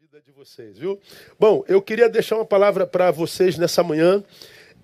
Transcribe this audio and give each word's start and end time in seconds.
vida 0.00 0.22
de 0.24 0.32
vocês, 0.32 0.78
viu? 0.78 0.98
Bom, 1.38 1.62
eu 1.68 1.82
queria 1.82 2.08
deixar 2.08 2.36
uma 2.36 2.44
palavra 2.46 2.86
para 2.86 3.10
vocês 3.10 3.58
nessa 3.58 3.82
manhã. 3.82 4.24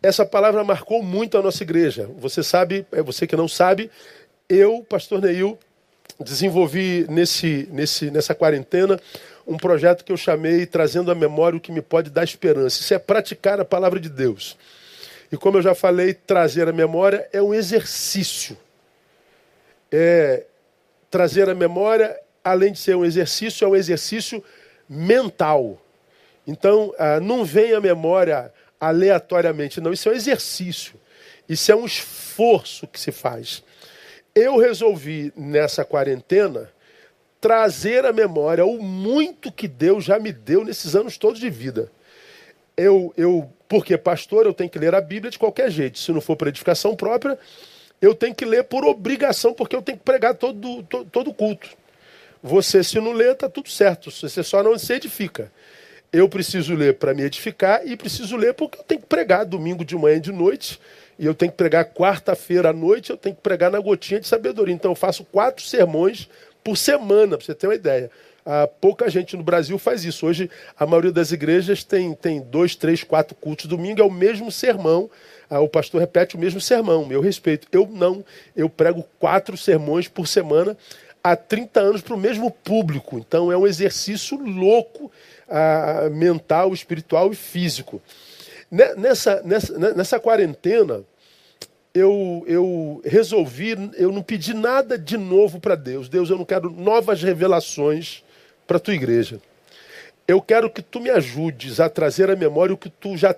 Essa 0.03 0.27
palavra 0.27 0.63
marcou 0.63 1.03
muito 1.03 1.39
a 1.39 1.43
nossa 1.43 1.63
igreja. 1.63 2.07
Você 2.19 2.43
sabe, 2.43 2.87
é 2.93 3.01
você 3.01 3.27
que 3.27 3.35
não 3.35 3.49
sabe, 3.49 3.91
eu, 4.47 4.85
pastor 4.87 5.23
Neil, 5.23 5.59
desenvolvi 6.21 7.07
nesse, 7.09 7.67
nesse, 7.73 8.11
nessa 8.11 8.35
quarentena 8.35 9.01
um 9.47 9.57
projeto 9.57 10.05
que 10.05 10.13
eu 10.13 10.19
chamei 10.19 10.67
Trazendo 10.67 11.11
à 11.11 11.15
Memória 11.15 11.57
o 11.57 11.61
que 11.61 11.73
me 11.73 11.81
pode 11.81 12.11
dar 12.11 12.23
esperança. 12.23 12.83
Isso 12.83 12.93
é 12.93 12.99
praticar 12.99 13.59
a 13.59 13.65
palavra 13.65 13.99
de 13.99 14.11
Deus. 14.11 14.55
E 15.33 15.37
como 15.39 15.57
eu 15.57 15.63
já 15.63 15.75
falei, 15.75 16.13
trazer 16.13 16.69
a 16.69 16.75
memória 16.75 17.27
é 17.33 17.41
um 17.41 17.55
exercício. 17.55 18.55
É, 19.91 20.45
trazer 21.11 21.49
a 21.49 21.55
memória, 21.55 22.21
além 22.45 22.71
de 22.71 22.79
ser 22.79 22.95
um 22.97 23.05
exercício, 23.05 23.65
é 23.65 23.69
um 23.69 23.77
exercício 23.77 24.45
mental. 24.89 25.81
Então, 26.47 26.95
ah, 26.99 27.21
não 27.21 27.45
vem 27.45 27.75
a 27.75 27.81
memória 27.81 28.53
aleatoriamente, 28.81 29.81
não. 29.81 29.93
Isso 29.93 30.09
é 30.09 30.13
um 30.13 30.17
exercício. 30.17 30.95
Isso 31.49 31.71
é 31.71 31.77
um 31.77 31.85
esforço 31.85 32.87
que 32.87 32.99
se 32.99 33.13
faz. 33.13 33.63
Eu 34.35 34.59
resolvi, 34.59 35.33
nessa 35.37 35.85
quarentena, 35.85 36.71
trazer 37.41 38.05
à 38.05 38.13
memória 38.13 38.65
o 38.65 38.83
muito 38.83 39.53
que 39.53 39.69
Deus 39.69 40.05
já 40.05 40.19
me 40.19 40.33
deu 40.33 40.65
nesses 40.65 40.95
anos 40.95 41.17
todos 41.17 41.41
de 41.41 41.49
vida. 41.49 41.91
Eu, 42.77 43.15
eu, 43.17 43.51
porque 43.69 43.97
pastor, 43.97 44.47
eu 44.47 44.53
tenho 44.53 44.69
que 44.69 44.79
ler 44.79 44.95
a 44.95 45.01
Bíblia 45.01 45.31
de 45.31 45.39
qualquer 45.39 45.71
jeito. 45.71 45.99
Se 45.99 46.13
não 46.13 46.21
for 46.21 46.37
para 46.37 46.49
edificação 46.49 46.95
própria, 46.95 47.39
eu 48.01 48.15
tenho 48.15 48.35
que 48.35 48.45
ler 48.45 48.65
por 48.65 48.85
obrigação, 48.85 49.55
porque 49.55 49.75
eu 49.75 49.83
tenho 49.83 49.97
que 49.97 50.05
pregar 50.05 50.35
todo, 50.35 50.83
todo, 50.83 51.09
todo 51.11 51.33
culto. 51.33 51.69
Você, 52.43 52.83
se 52.85 53.01
não 53.01 53.13
lê, 53.13 53.33
está 53.33 53.49
tudo 53.49 53.69
certo. 53.69 54.11
Você 54.11 54.43
só 54.43 54.63
não 54.63 54.79
se 54.79 54.93
edifica. 54.93 55.51
Eu 56.13 56.29
preciso 56.29 56.75
ler 56.75 56.95
para 56.95 57.13
me 57.13 57.23
edificar 57.23 57.87
e 57.87 57.97
preciso 57.97 58.37
ler 58.37 58.55
porque 58.55 58.79
eu 58.79 58.85
tenho 58.85 59.01
que 59.01 59.07
pregar 59.07 59.45
domingo 59.45 59.85
de 59.85 59.97
manhã 59.97 60.17
e 60.17 60.21
de 60.21 60.33
noite. 60.33 60.81
E 61.19 61.27
eu 61.27 61.35
tenho 61.35 61.51
que 61.51 61.59
pregar 61.59 61.85
quarta-feira 61.87 62.71
à 62.71 62.73
noite, 62.73 63.11
eu 63.11 63.17
tenho 63.17 63.35
que 63.35 63.41
pregar 63.41 63.71
na 63.71 63.81
gotinha 63.81 64.21
de 64.21 64.27
sabedoria. 64.27 64.75
Então 64.75 64.93
eu 64.93 64.95
faço 64.95 65.25
quatro 65.25 65.65
sermões 65.65 66.29
por 66.63 66.77
semana, 66.77 67.37
para 67.37 67.47
você 67.47 67.55
ter 67.55 67.67
uma 67.67 67.75
ideia. 67.75 68.11
Ah, 68.45 68.69
pouca 68.81 69.11
gente 69.11 69.37
no 69.37 69.43
Brasil 69.43 69.77
faz 69.77 70.05
isso. 70.05 70.25
Hoje, 70.25 70.49
a 70.79 70.87
maioria 70.87 71.11
das 71.11 71.33
igrejas 71.33 71.83
tem, 71.83 72.15
tem 72.15 72.41
dois, 72.41 72.77
três, 72.77 73.03
quatro 73.03 73.35
cultos 73.35 73.67
domingo, 73.67 74.01
é 74.01 74.05
o 74.05 74.11
mesmo 74.11 74.53
sermão. 74.53 75.11
Ah, 75.51 75.61
o 75.61 75.69
pastor 75.69 76.01
repete 76.01 76.37
o 76.37 76.39
mesmo 76.39 76.61
sermão, 76.61 77.05
meu 77.05 77.21
respeito. 77.21 77.67
Eu 77.73 77.89
não, 77.89 78.25
eu 78.55 78.69
prego 78.69 79.05
quatro 79.19 79.57
sermões 79.57 80.07
por 80.07 80.29
semana 80.29 80.77
há 81.33 81.37
30 81.37 81.81
anos 81.81 82.03
para 82.03 82.15
o 82.15 82.19
mesmo 82.19 82.51
público. 82.51 83.19
Então 83.19 83.51
é 83.51 83.57
um 83.57 83.67
exercício 83.67 84.39
louco 84.39 85.11
ah, 85.49 86.09
mental, 86.13 86.73
espiritual 86.73 87.33
e 87.33 87.37
físico. 87.37 88.01
Nessa, 88.71 89.43
nessa, 89.43 89.95
nessa 89.95 90.21
quarentena, 90.21 91.03
eu, 91.95 92.45
eu 92.47 93.01
resolvi, 93.05 93.75
eu 93.95 94.13
não 94.13 94.23
pedi 94.23 94.53
nada 94.55 94.99
de 94.99 95.17
novo 95.17 95.61
para 95.61 95.75
Deus. 95.75 96.09
Deus, 96.09 96.31
eu 96.31 96.37
não 96.37 96.45
quero 96.45 96.71
novas 96.71 97.23
revelações 97.23 98.23
para 98.67 98.77
a 98.77 98.81
tua 98.81 98.95
igreja. 98.95 99.41
Eu 100.29 100.43
quero 100.43 100.69
que 100.69 100.83
tu 100.83 101.01
me 101.01 101.11
ajudes 101.11 101.79
a 101.79 101.89
trazer 101.89 102.31
à 102.31 102.37
memória 102.37 102.75
o 102.75 102.79
que 102.79 102.91
tu 102.91 103.17
já, 103.17 103.35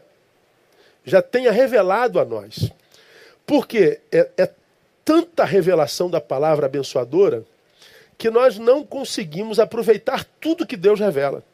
já 1.05 1.21
tenha 1.21 1.53
revelado 1.53 2.19
a 2.19 2.25
nós. 2.25 2.71
Porque 3.47 4.01
é, 4.11 4.29
é 4.37 4.51
tanta 5.05 5.45
revelação 5.45 6.11
da 6.11 6.21
palavra 6.21 6.67
abençoadora 6.67 7.45
que 8.19 8.29
nós 8.29 8.59
não 8.59 8.85
conseguimos 8.85 9.61
aproveitar 9.61 10.27
tudo 10.41 10.67
que 10.67 10.77
Deus 10.77 10.99
revela. 10.99 11.45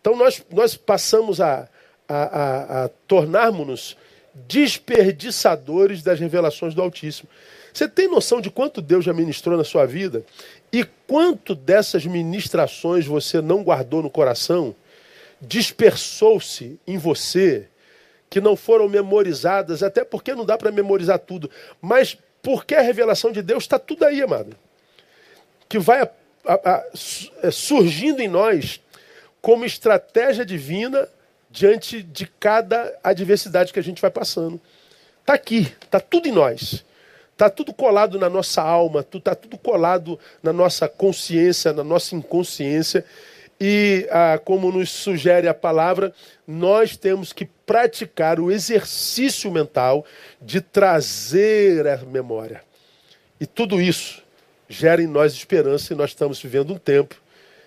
Então 0.00 0.16
nós, 0.16 0.42
nós 0.50 0.76
passamos 0.76 1.42
a, 1.42 1.68
a, 2.08 2.14
a, 2.16 2.84
a 2.84 2.88
tornarmos-nos 3.06 3.96
desperdiçadores 4.34 6.02
das 6.02 6.18
revelações 6.18 6.74
do 6.74 6.80
Altíssimo. 6.80 7.28
Você 7.72 7.86
tem 7.86 8.08
noção 8.08 8.40
de 8.40 8.50
quanto 8.50 8.80
Deus 8.80 9.04
já 9.04 9.12
ministrou 9.12 9.58
na 9.58 9.64
sua 9.64 9.84
vida? 9.84 10.24
E 10.72 10.84
quanto 11.06 11.54
dessas 11.54 12.06
ministrações 12.06 13.06
você 13.06 13.40
não 13.40 13.62
guardou 13.62 14.02
no 14.02 14.10
coração? 14.10 14.74
Dispersou-se 15.40 16.78
em 16.86 16.96
você, 16.96 17.68
que 18.30 18.40
não 18.40 18.56
foram 18.56 18.88
memorizadas, 18.88 19.82
até 19.82 20.02
porque 20.02 20.34
não 20.34 20.46
dá 20.46 20.56
para 20.56 20.72
memorizar 20.72 21.18
tudo. 21.18 21.50
Mas 21.80 22.16
porque 22.42 22.74
a 22.74 22.80
revelação 22.80 23.30
de 23.32 23.42
Deus 23.42 23.64
está 23.64 23.78
tudo 23.78 24.04
aí, 24.04 24.22
amado 24.22 24.56
que 25.74 25.78
vai 25.80 26.02
a, 26.02 26.08
a, 26.46 26.54
a, 26.54 26.84
é, 27.42 27.50
surgindo 27.50 28.22
em 28.22 28.28
nós 28.28 28.80
como 29.42 29.64
estratégia 29.64 30.46
divina 30.46 31.08
diante 31.50 32.00
de 32.00 32.28
cada 32.38 32.96
adversidade 33.02 33.72
que 33.72 33.80
a 33.80 33.82
gente 33.82 34.00
vai 34.00 34.10
passando. 34.10 34.60
Está 35.20 35.34
aqui, 35.34 35.74
está 35.82 35.98
tudo 35.98 36.28
em 36.28 36.32
nós. 36.32 36.84
Está 37.32 37.50
tudo 37.50 37.74
colado 37.74 38.20
na 38.20 38.30
nossa 38.30 38.62
alma, 38.62 39.00
está 39.00 39.34
tudo 39.34 39.58
colado 39.58 40.16
na 40.40 40.52
nossa 40.52 40.88
consciência, 40.88 41.72
na 41.72 41.82
nossa 41.82 42.14
inconsciência. 42.14 43.04
E, 43.60 44.06
ah, 44.12 44.40
como 44.44 44.70
nos 44.70 44.90
sugere 44.90 45.48
a 45.48 45.54
palavra, 45.54 46.14
nós 46.46 46.96
temos 46.96 47.32
que 47.32 47.46
praticar 47.66 48.38
o 48.38 48.52
exercício 48.52 49.50
mental 49.50 50.06
de 50.40 50.60
trazer 50.60 51.84
a 51.88 51.96
memória. 51.96 52.62
E 53.40 53.46
tudo 53.46 53.80
isso 53.80 54.23
gera 54.68 55.02
em 55.02 55.06
nós 55.06 55.32
esperança 55.32 55.92
e 55.92 55.96
nós 55.96 56.10
estamos 56.10 56.40
vivendo 56.40 56.72
um 56.72 56.78
tempo 56.78 57.14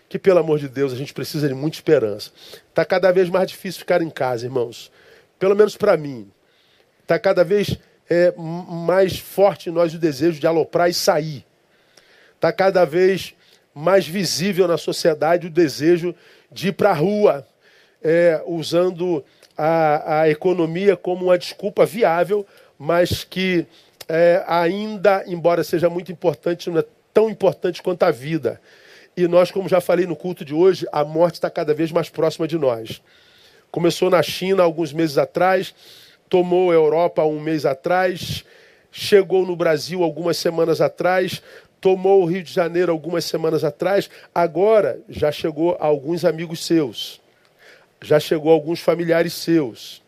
que, 0.09 0.17
pelo 0.17 0.39
amor 0.39 0.59
de 0.59 0.67
Deus, 0.67 0.93
a 0.93 0.95
gente 0.95 1.13
precisa 1.13 1.47
de 1.47 1.53
muita 1.53 1.77
esperança. 1.77 2.31
Está 2.69 2.85
cada 2.85 3.11
vez 3.11 3.29
mais 3.29 3.49
difícil 3.49 3.79
ficar 3.79 4.01
em 4.01 4.09
casa, 4.09 4.45
irmãos. 4.45 4.91
Pelo 5.37 5.55
menos 5.55 5.75
para 5.75 5.97
mim. 5.97 6.31
Está 7.01 7.19
cada 7.19 7.43
vez 7.43 7.77
é, 8.09 8.33
mais 8.37 9.17
forte 9.19 9.69
em 9.69 9.73
nós 9.73 9.93
o 9.93 9.99
desejo 9.99 10.39
de 10.39 10.47
aloprar 10.47 10.89
e 10.89 10.93
sair. 10.93 11.45
Está 12.35 12.51
cada 12.51 12.85
vez 12.85 13.33
mais 13.73 14.07
visível 14.07 14.67
na 14.67 14.77
sociedade 14.77 15.47
o 15.47 15.51
desejo 15.51 16.15
de 16.51 16.69
ir 16.69 16.71
para 16.71 16.91
a 16.91 16.93
rua, 16.93 17.47
é, 18.01 18.41
usando 18.45 19.23
a, 19.57 20.21
a 20.21 20.29
economia 20.29 20.95
como 20.95 21.25
uma 21.25 21.37
desculpa 21.37 21.85
viável, 21.85 22.45
mas 22.77 23.23
que 23.23 23.65
é, 24.07 24.43
ainda, 24.47 25.23
embora 25.27 25.63
seja 25.63 25.89
muito 25.89 26.11
importante, 26.11 26.69
não 26.69 26.79
é 26.79 26.85
tão 27.13 27.29
importante 27.29 27.81
quanto 27.81 28.03
a 28.03 28.11
vida. 28.11 28.61
E 29.15 29.27
nós, 29.27 29.51
como 29.51 29.67
já 29.67 29.81
falei 29.81 30.05
no 30.05 30.15
culto 30.15 30.45
de 30.45 30.53
hoje, 30.53 30.87
a 30.91 31.03
morte 31.03 31.35
está 31.35 31.49
cada 31.49 31.73
vez 31.73 31.91
mais 31.91 32.09
próxima 32.09 32.47
de 32.47 32.57
nós. 32.57 33.01
Começou 33.71 34.09
na 34.09 34.21
China 34.21 34.63
alguns 34.63 34.93
meses 34.93 35.17
atrás, 35.17 35.73
tomou 36.29 36.71
a 36.71 36.73
Europa 36.73 37.23
um 37.23 37.39
mês 37.39 37.65
atrás, 37.65 38.45
chegou 38.91 39.45
no 39.45 39.55
Brasil 39.55 40.03
algumas 40.03 40.37
semanas 40.37 40.79
atrás, 40.79 41.41
tomou 41.81 42.21
o 42.21 42.25
Rio 42.25 42.43
de 42.43 42.53
Janeiro 42.53 42.91
algumas 42.91 43.25
semanas 43.25 43.63
atrás, 43.63 44.09
agora 44.33 44.99
já 45.09 45.31
chegou 45.31 45.75
a 45.79 45.85
alguns 45.85 46.23
amigos 46.23 46.65
seus, 46.65 47.19
já 48.01 48.19
chegou 48.19 48.51
a 48.51 48.53
alguns 48.53 48.79
familiares 48.79 49.33
seus, 49.33 50.01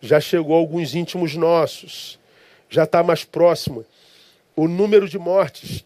já 0.00 0.20
chegou 0.20 0.54
a 0.54 0.58
alguns 0.58 0.94
íntimos 0.94 1.34
nossos 1.34 2.18
já 2.68 2.84
está 2.84 3.02
mais 3.02 3.24
próximo. 3.24 3.84
O 4.54 4.66
número 4.66 5.08
de 5.08 5.18
mortes 5.18 5.84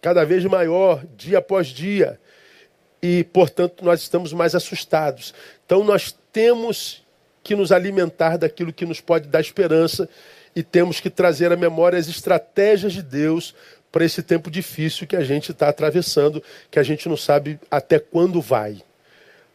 cada 0.00 0.24
vez 0.24 0.44
maior, 0.44 1.04
dia 1.16 1.38
após 1.38 1.68
dia. 1.68 2.18
E, 3.02 3.24
portanto, 3.24 3.84
nós 3.84 4.00
estamos 4.00 4.32
mais 4.32 4.54
assustados. 4.54 5.34
Então, 5.64 5.84
nós 5.84 6.14
temos 6.32 7.04
que 7.42 7.54
nos 7.54 7.72
alimentar 7.72 8.36
daquilo 8.36 8.72
que 8.72 8.84
nos 8.84 9.00
pode 9.00 9.28
dar 9.28 9.40
esperança 9.40 10.08
e 10.54 10.62
temos 10.62 11.00
que 11.00 11.08
trazer 11.08 11.52
à 11.52 11.56
memória 11.56 11.98
as 11.98 12.08
estratégias 12.08 12.92
de 12.92 13.02
Deus 13.02 13.54
para 13.90 14.04
esse 14.04 14.22
tempo 14.22 14.50
difícil 14.50 15.06
que 15.06 15.16
a 15.16 15.24
gente 15.24 15.50
está 15.52 15.68
atravessando, 15.68 16.42
que 16.70 16.78
a 16.78 16.82
gente 16.82 17.08
não 17.08 17.16
sabe 17.16 17.58
até 17.70 17.98
quando 17.98 18.40
vai. 18.40 18.82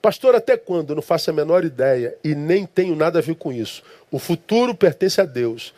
Pastor, 0.01 0.35
até 0.35 0.57
quando? 0.57 0.91
Eu 0.91 0.95
não 0.97 1.01
faço 1.01 1.29
a 1.29 1.33
menor 1.33 1.65
ideia 1.65 2.15
e 2.23 2.35
nem 2.35 2.65
tenho 2.65 2.95
nada 2.95 3.19
a 3.19 3.21
ver 3.21 3.35
com 3.35 3.51
isso. 3.51 3.81
O 4.11 4.19
futuro 4.19 4.75
pertence 4.75 5.19
a 5.19 5.25
Deus. 5.25 5.73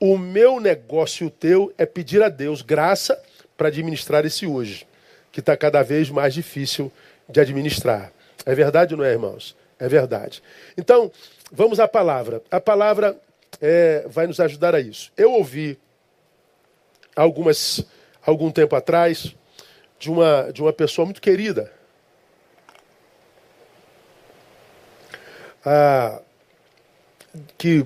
O 0.00 0.16
meu 0.16 0.60
negócio 0.60 1.24
e 1.24 1.26
o 1.26 1.30
teu 1.30 1.72
é 1.76 1.84
pedir 1.84 2.22
a 2.22 2.28
Deus 2.28 2.62
graça 2.62 3.20
para 3.56 3.68
administrar 3.68 4.24
esse 4.24 4.46
hoje, 4.46 4.86
que 5.32 5.40
está 5.40 5.56
cada 5.56 5.82
vez 5.82 6.08
mais 6.08 6.32
difícil 6.32 6.92
de 7.28 7.40
administrar. 7.40 8.12
É 8.46 8.54
verdade 8.54 8.94
ou 8.94 8.98
não 8.98 9.04
é, 9.04 9.10
irmãos? 9.10 9.56
É 9.78 9.88
verdade. 9.88 10.42
Então, 10.76 11.10
vamos 11.50 11.80
à 11.80 11.88
palavra. 11.88 12.42
A 12.50 12.60
palavra 12.60 13.18
é, 13.60 14.04
vai 14.08 14.26
nos 14.26 14.38
ajudar 14.40 14.74
a 14.74 14.80
isso. 14.80 15.12
Eu 15.16 15.32
ouvi 15.32 15.78
algumas, 17.16 17.84
algum 18.24 18.50
tempo 18.50 18.76
atrás 18.76 19.34
de 19.98 20.10
uma, 20.10 20.52
de 20.52 20.62
uma 20.62 20.72
pessoa 20.72 21.04
muito 21.04 21.20
querida. 21.20 21.72
Ah, 25.64 26.20
que 27.56 27.84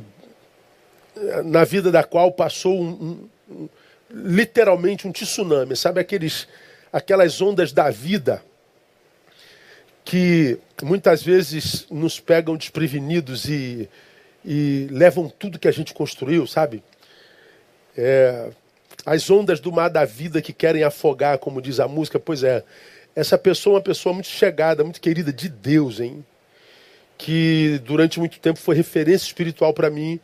na 1.44 1.64
vida 1.64 1.90
da 1.90 2.02
qual 2.02 2.32
passou 2.32 2.80
um, 2.80 3.28
um, 3.50 3.68
literalmente 4.10 5.06
um 5.06 5.12
tsunami, 5.12 5.76
sabe 5.76 6.00
aqueles, 6.00 6.48
aquelas 6.92 7.40
ondas 7.40 7.72
da 7.72 7.90
vida 7.90 8.42
que 10.04 10.58
muitas 10.82 11.22
vezes 11.22 11.86
nos 11.90 12.18
pegam 12.18 12.56
desprevenidos 12.56 13.48
e, 13.48 13.88
e 14.44 14.88
levam 14.90 15.28
tudo 15.28 15.58
que 15.58 15.68
a 15.68 15.72
gente 15.72 15.94
construiu, 15.94 16.46
sabe? 16.46 16.82
É, 17.96 18.50
as 19.06 19.30
ondas 19.30 19.60
do 19.60 19.70
mar 19.70 19.88
da 19.88 20.04
vida 20.04 20.42
que 20.42 20.52
querem 20.52 20.82
afogar, 20.82 21.38
como 21.38 21.62
diz 21.62 21.78
a 21.78 21.86
música, 21.86 22.18
pois 22.18 22.42
é, 22.42 22.64
essa 23.14 23.36
pessoa 23.36 23.74
é 23.74 23.76
uma 23.76 23.82
pessoa 23.82 24.12
muito 24.12 24.28
chegada, 24.28 24.82
muito 24.82 25.00
querida 25.00 25.32
de 25.32 25.48
Deus, 25.48 26.00
hein? 26.00 26.24
Que 27.18 27.80
durante 27.84 28.18
muito 28.18 28.40
tempo 28.40 28.58
foi 28.58 28.74
referência 28.74 29.26
espiritual 29.26 29.72
para 29.72 29.90
mim. 29.90 30.18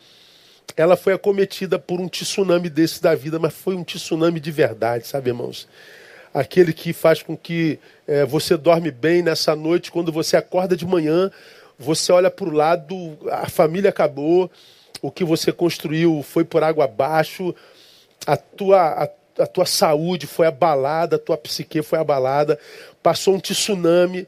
Ela 0.77 0.97
foi 0.97 1.13
acometida 1.13 1.79
por 1.79 2.01
um 2.01 2.09
tsunami 2.09 2.69
desse 2.71 3.03
da 3.03 3.15
vida, 3.15 3.39
mas 3.39 3.55
foi 3.55 3.75
um 3.75 3.85
tsunami 3.85 4.39
de 4.39 4.51
verdade, 4.51 5.07
sabe, 5.07 5.31
irmãos? 5.31 5.69
Aquele 6.33 6.73
que 6.73 6.93
faz 6.93 7.23
com 7.23 7.37
que 7.37 7.79
é, 8.07 8.25
você 8.25 8.57
dorme 8.57 8.91
bem 8.91 9.23
nessa 9.23 9.57
noite, 9.57 9.91
quando 9.91 10.13
você 10.13 10.37
acorda 10.37 10.77
de 10.77 10.87
manhã, 10.87 11.31
você 11.79 12.13
olha 12.13 12.31
para 12.31 12.49
o 12.49 12.53
lado, 12.53 13.19
a 13.31 13.49
família 13.49 13.91
acabou, 13.91 14.51
o 15.01 15.11
que 15.11 15.25
você 15.25 15.51
construiu 15.51 16.23
foi 16.23 16.45
por 16.45 16.63
água 16.63 16.85
abaixo, 16.85 17.55
a 18.27 18.37
tua, 18.37 19.05
a 19.05 19.09
a 19.39 19.47
tua 19.47 19.65
saúde 19.65 20.27
foi 20.27 20.47
abalada, 20.47 21.17
a 21.17 21.19
tua 21.19 21.37
psique 21.37 21.81
foi 21.83 21.99
abalada, 21.99 22.59
passou 23.03 23.35
um 23.35 23.41
tsunami 23.41 24.27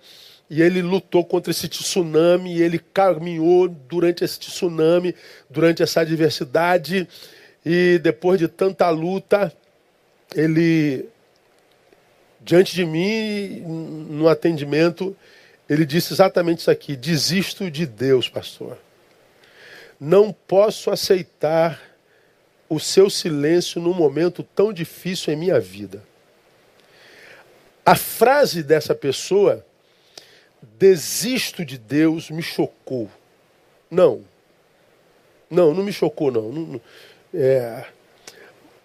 e 0.50 0.61
ele 0.61 0.82
lutou 0.82 1.25
contra 1.25 1.52
esse 1.52 1.69
tsunami, 1.69 2.56
e 2.56 2.62
ele 2.62 2.81
caminhou 2.81 3.69
durante 3.69 4.25
esse 4.25 4.37
tsunami, 4.41 5.14
durante 5.49 5.81
essa 5.81 6.00
adversidade, 6.00 7.06
e 7.64 8.00
depois 8.02 8.41
de 8.41 8.49
tanta 8.49 8.91
luta, 8.91 9.52
ele, 10.35 11.08
diante 12.41 12.75
de 12.75 12.85
mim, 12.85 13.61
no 14.11 14.29
atendimento, 14.29 15.17
ele 15.69 15.87
disse 15.87 16.12
exatamente 16.12 16.58
isso 16.58 16.70
aqui: 16.70 16.96
desisto 16.96 17.70
de 17.70 17.87
Deus, 17.87 18.29
pastor. 18.29 18.76
Não 20.00 20.32
posso 20.32 20.91
aceitar 20.91 21.81
o 22.69 22.81
seu 22.81 23.08
silêncio 23.08 23.81
num 23.81 23.94
momento 23.94 24.43
tão 24.43 24.73
difícil 24.73 25.32
em 25.32 25.37
minha 25.37 25.61
vida. 25.61 26.03
A 27.85 27.94
frase 27.94 28.62
dessa 28.62 28.94
pessoa, 28.94 29.64
desisto 30.79 31.65
de 31.65 31.79
Deus, 31.79 32.31
me 32.31 32.43
chocou. 32.43 33.11
Não. 33.91 34.25
Não, 35.51 35.75
não 35.75 35.83
me 35.83 35.93
chocou, 35.93 36.31
não. 36.31 36.53
não 36.53 36.81
é, 37.33 37.87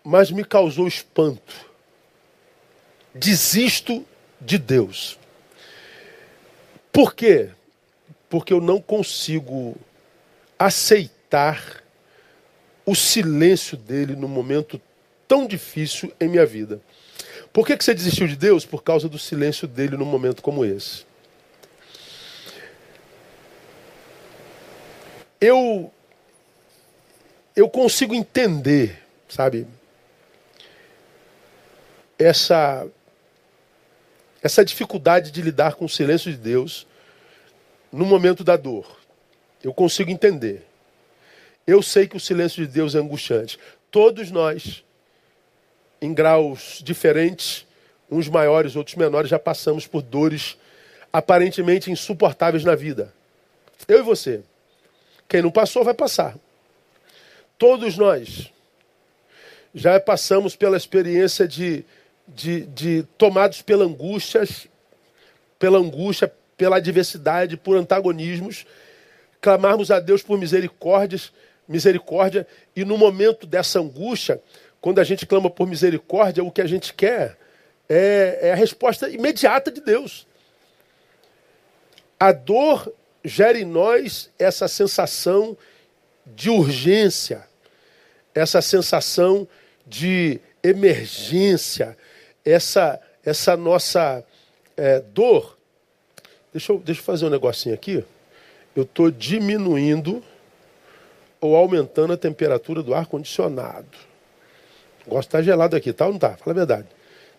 mas 0.03 0.31
me 0.31 0.43
causou 0.43 0.87
espanto. 0.87 1.69
Desisto 3.13 4.05
de 4.39 4.57
Deus. 4.57 5.17
Por 6.91 7.15
quê? 7.15 7.49
Porque 8.29 8.53
eu 8.53 8.61
não 8.61 8.79
consigo 8.79 9.75
aceitar 10.57 11.83
o 12.85 12.93
silêncio 12.93 13.75
dele 13.77 14.15
num 14.15 14.27
momento 14.27 14.79
tão 15.27 15.47
difícil 15.47 16.11
em 16.19 16.27
minha 16.27 16.45
vida. 16.45 16.79
Por 17.51 17.65
que, 17.65 17.75
que 17.75 17.83
você 17.83 17.93
desistiu 17.93 18.27
de 18.27 18.35
Deus? 18.35 18.65
Por 18.65 18.83
causa 18.83 19.09
do 19.09 19.17
silêncio 19.17 19.67
dele 19.67 19.97
num 19.97 20.05
momento 20.05 20.41
como 20.41 20.63
esse. 20.63 21.04
Eu, 25.39 25.91
eu 27.55 27.69
consigo 27.69 28.13
entender, 28.13 29.01
sabe, 29.27 29.67
essa, 32.17 32.87
essa 34.41 34.63
dificuldade 34.63 35.31
de 35.31 35.41
lidar 35.41 35.75
com 35.75 35.85
o 35.85 35.89
silêncio 35.89 36.31
de 36.31 36.37
Deus 36.37 36.87
no 37.91 38.05
momento 38.05 38.43
da 38.43 38.55
dor. 38.55 38.99
Eu 39.63 39.73
consigo 39.73 40.11
entender. 40.11 40.65
Eu 41.65 41.81
sei 41.81 42.07
que 42.07 42.15
o 42.15 42.19
silêncio 42.19 42.65
de 42.65 42.71
Deus 42.71 42.95
é 42.95 42.99
angustiante. 42.99 43.59
Todos 43.89 44.29
nós, 44.31 44.83
em 46.01 46.13
graus 46.13 46.81
diferentes, 46.83 47.65
uns 48.09 48.29
maiores, 48.29 48.75
outros 48.75 48.95
menores, 48.95 49.29
já 49.29 49.39
passamos 49.39 49.87
por 49.87 50.01
dores 50.01 50.57
aparentemente 51.11 51.91
insuportáveis 51.91 52.63
na 52.63 52.75
vida. 52.75 53.13
Eu 53.87 53.99
e 53.99 54.03
você. 54.03 54.43
Quem 55.27 55.41
não 55.41 55.51
passou, 55.51 55.83
vai 55.83 55.93
passar. 55.93 56.35
Todos 57.57 57.97
nós 57.97 58.51
já 59.73 59.99
passamos 59.99 60.55
pela 60.55 60.77
experiência 60.77 61.47
de, 61.47 61.83
de, 62.27 62.61
de 62.67 63.03
tomados 63.17 63.61
pela 63.61 63.85
angústia, 63.85 64.43
pela 65.57 65.77
angústia, 65.77 66.31
pela 66.57 66.77
adversidade, 66.77 67.57
por 67.57 67.77
antagonismos, 67.77 68.65
clamarmos 69.41 69.91
a 69.91 69.99
Deus 69.99 70.21
por 70.21 70.37
misericórdias 70.37 71.31
misericórdia, 71.67 72.47
e 72.75 72.85
no 72.85 72.97
momento 72.97 73.45
dessa 73.45 73.79
angústia, 73.79 74.41
quando 74.79 74.99
a 74.99 75.03
gente 75.03 75.25
clama 75.25 75.49
por 75.49 75.67
misericórdia, 75.67 76.43
o 76.43 76.51
que 76.51 76.61
a 76.61 76.67
gente 76.67 76.93
quer 76.93 77.37
é, 77.89 78.39
é 78.41 78.51
a 78.51 78.55
resposta 78.55 79.09
imediata 79.09 79.71
de 79.71 79.81
Deus. 79.81 80.27
A 82.19 82.31
dor 82.31 82.91
gera 83.25 83.57
em 83.57 83.65
nós 83.65 84.29
essa 84.37 84.67
sensação 84.67 85.57
de 86.25 86.49
urgência, 86.49 87.45
essa 88.33 88.61
sensação 88.61 89.47
de 89.85 90.39
emergência, 90.63 91.97
essa, 92.43 92.99
essa 93.23 93.57
nossa 93.57 94.23
é, 94.77 94.99
dor. 94.99 95.57
Deixa 96.53 96.71
eu, 96.71 96.79
deixa 96.79 97.01
eu 97.01 97.05
fazer 97.05 97.25
um 97.25 97.29
negocinho 97.29 97.73
aqui. 97.73 98.03
Eu 98.75 98.83
estou 98.83 99.09
diminuindo 99.09 100.23
ou 101.41 101.55
aumentando 101.55 102.13
a 102.13 102.17
temperatura 102.17 102.81
do 102.81 102.93
ar-condicionado. 102.93 103.87
Gosto 105.07 105.21
de 105.21 105.27
estar 105.27 105.41
gelado 105.43 105.75
aqui, 105.75 105.93
tá 105.93 106.05
ou 106.05 106.13
não 106.13 106.19
tá? 106.19 106.35
Fala 106.37 106.51
a 106.51 106.53
verdade. 106.53 106.87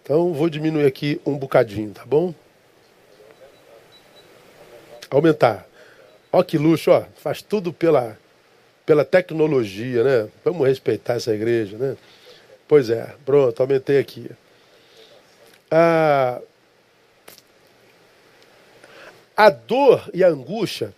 Então 0.02 0.32
vou 0.32 0.48
diminuir 0.48 0.86
aqui 0.86 1.20
um 1.26 1.36
bocadinho, 1.36 1.92
tá 1.92 2.04
bom? 2.04 2.32
Aumentar. 5.10 5.65
Ó 6.36 6.42
que 6.42 6.58
luxo, 6.58 6.90
ó. 6.90 7.02
Faz 7.16 7.40
tudo 7.40 7.72
pela, 7.72 8.18
pela 8.84 9.06
tecnologia, 9.06 10.04
né? 10.04 10.30
Vamos 10.44 10.68
respeitar 10.68 11.14
essa 11.14 11.34
igreja, 11.34 11.78
né? 11.78 11.96
Pois 12.68 12.90
é, 12.90 13.14
pronto, 13.24 13.58
aumentei 13.58 13.98
aqui. 13.98 14.30
Ah, 15.70 16.42
a 19.34 19.48
dor 19.48 20.10
e 20.12 20.22
a 20.22 20.28
angústia 20.28 20.94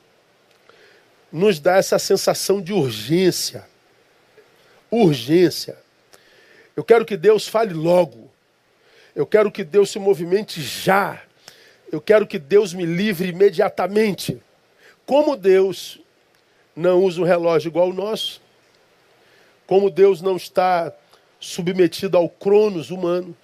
nos 1.31 1.61
dá 1.61 1.77
essa 1.77 2.01
sensação 2.01 2.61
de 2.61 2.73
urgência. 2.73 3.65
Urgência. 4.91 5.79
Eu 6.75 6.83
quero 6.83 7.05
que 7.05 7.17
Deus 7.17 7.47
fale 7.47 7.75
logo. 7.75 8.29
Eu 9.15 9.25
quero 9.25 9.53
que 9.53 9.63
Deus 9.63 9.91
se 9.91 10.01
movimente 10.01 10.61
já. 10.61 11.23
Eu 11.93 12.01
quero 12.01 12.27
que 12.27 12.41
Deus 12.41 12.75
me 12.75 12.85
livre 12.85 13.29
imediatamente. 13.29 14.43
Como 15.09 15.39
Deus 15.39 15.99
não 16.77 17.03
usa 17.03 17.23
um 17.23 17.25
relógio 17.25 17.71
igual 17.71 17.89
o 17.89 17.95
nosso, 17.95 18.43
como 19.67 19.89
Deus 19.89 20.21
não 20.21 20.37
está 20.37 20.93
submetido 21.41 22.15
ao 22.19 22.29
cronos 22.29 22.91
humano, 22.91 23.35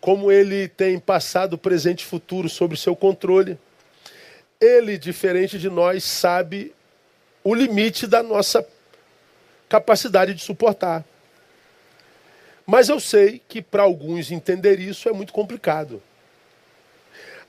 como 0.00 0.30
ele 0.30 0.68
tem 0.68 0.96
passado, 0.96 1.58
presente 1.58 2.02
e 2.02 2.06
futuro 2.06 2.48
sobre 2.48 2.76
seu 2.76 2.94
controle, 2.94 3.58
ele, 4.60 4.96
diferente 4.96 5.58
de 5.58 5.68
nós, 5.68 6.04
sabe 6.04 6.72
o 7.42 7.52
limite 7.52 8.06
da 8.06 8.22
nossa 8.22 8.64
capacidade 9.68 10.34
de 10.34 10.40
suportar. 10.40 11.04
Mas 12.64 12.88
eu 12.88 13.00
sei 13.00 13.42
que 13.48 13.60
para 13.60 13.82
alguns 13.82 14.30
entender 14.30 14.78
isso 14.78 15.08
é 15.08 15.12
muito 15.12 15.32
complicado. 15.32 16.00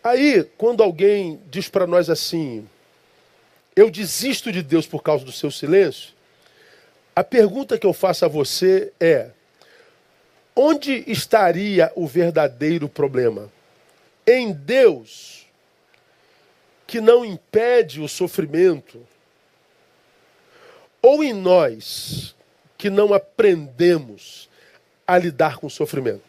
Aí, 0.04 0.44
quando 0.58 0.82
alguém 0.82 1.40
diz 1.52 1.70
para 1.70 1.86
nós 1.86 2.10
assim, 2.10 2.68
eu 3.76 3.90
desisto 3.90 4.52
de 4.52 4.62
Deus 4.62 4.86
por 4.86 5.02
causa 5.02 5.24
do 5.24 5.32
seu 5.32 5.50
silêncio, 5.50 6.14
a 7.16 7.24
pergunta 7.24 7.78
que 7.78 7.86
eu 7.86 7.94
faço 7.94 8.26
a 8.26 8.28
você 8.28 8.92
é: 9.00 9.30
onde 10.56 11.04
estaria 11.08 11.92
o 11.96 12.08
verdadeiro 12.08 12.88
problema? 12.88 13.52
Em 14.26 14.52
Deus, 14.52 15.46
que 16.88 17.02
não 17.02 17.26
impede 17.26 18.02
o 18.02 18.08
sofrimento, 18.08 19.06
ou 21.02 21.24
em 21.24 21.34
nós 21.34 22.36
que 22.78 22.90
não 22.90 23.14
aprendemos 23.14 24.50
a 25.06 25.18
lidar 25.18 25.58
com 25.58 25.68
o 25.68 25.72
sofrimento. 25.72 26.22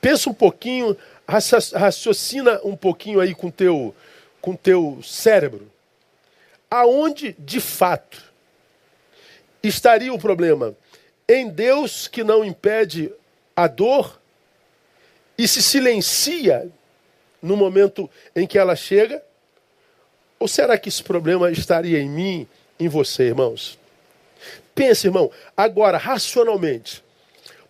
Pensa 0.00 0.30
um 0.30 0.34
pouquinho, 0.34 0.96
raciocina 1.26 2.60
um 2.64 2.76
pouquinho 2.76 3.20
aí 3.20 3.34
com 3.34 3.50
teu 3.50 3.94
com 4.40 4.54
teu 4.54 5.00
cérebro. 5.02 5.70
Aonde 6.76 7.34
de 7.38 7.60
fato 7.60 8.22
estaria 9.62 10.12
o 10.12 10.18
problema? 10.18 10.74
Em 11.28 11.48
Deus 11.48 12.06
que 12.06 12.22
não 12.22 12.44
impede 12.44 13.10
a 13.54 13.66
dor 13.66 14.20
e 15.38 15.48
se 15.48 15.62
silencia 15.62 16.70
no 17.40 17.56
momento 17.56 18.10
em 18.34 18.46
que 18.46 18.58
ela 18.58 18.76
chega, 18.76 19.22
Ou 20.38 20.46
será 20.46 20.76
que 20.76 20.88
esse 20.88 21.02
problema 21.02 21.50
estaria 21.50 21.98
em 21.98 22.08
mim, 22.08 22.46
em 22.78 22.88
você, 22.88 23.24
irmãos? 23.24 23.78
Pense, 24.74 25.06
irmão, 25.06 25.30
agora, 25.56 25.96
racionalmente. 25.96 27.02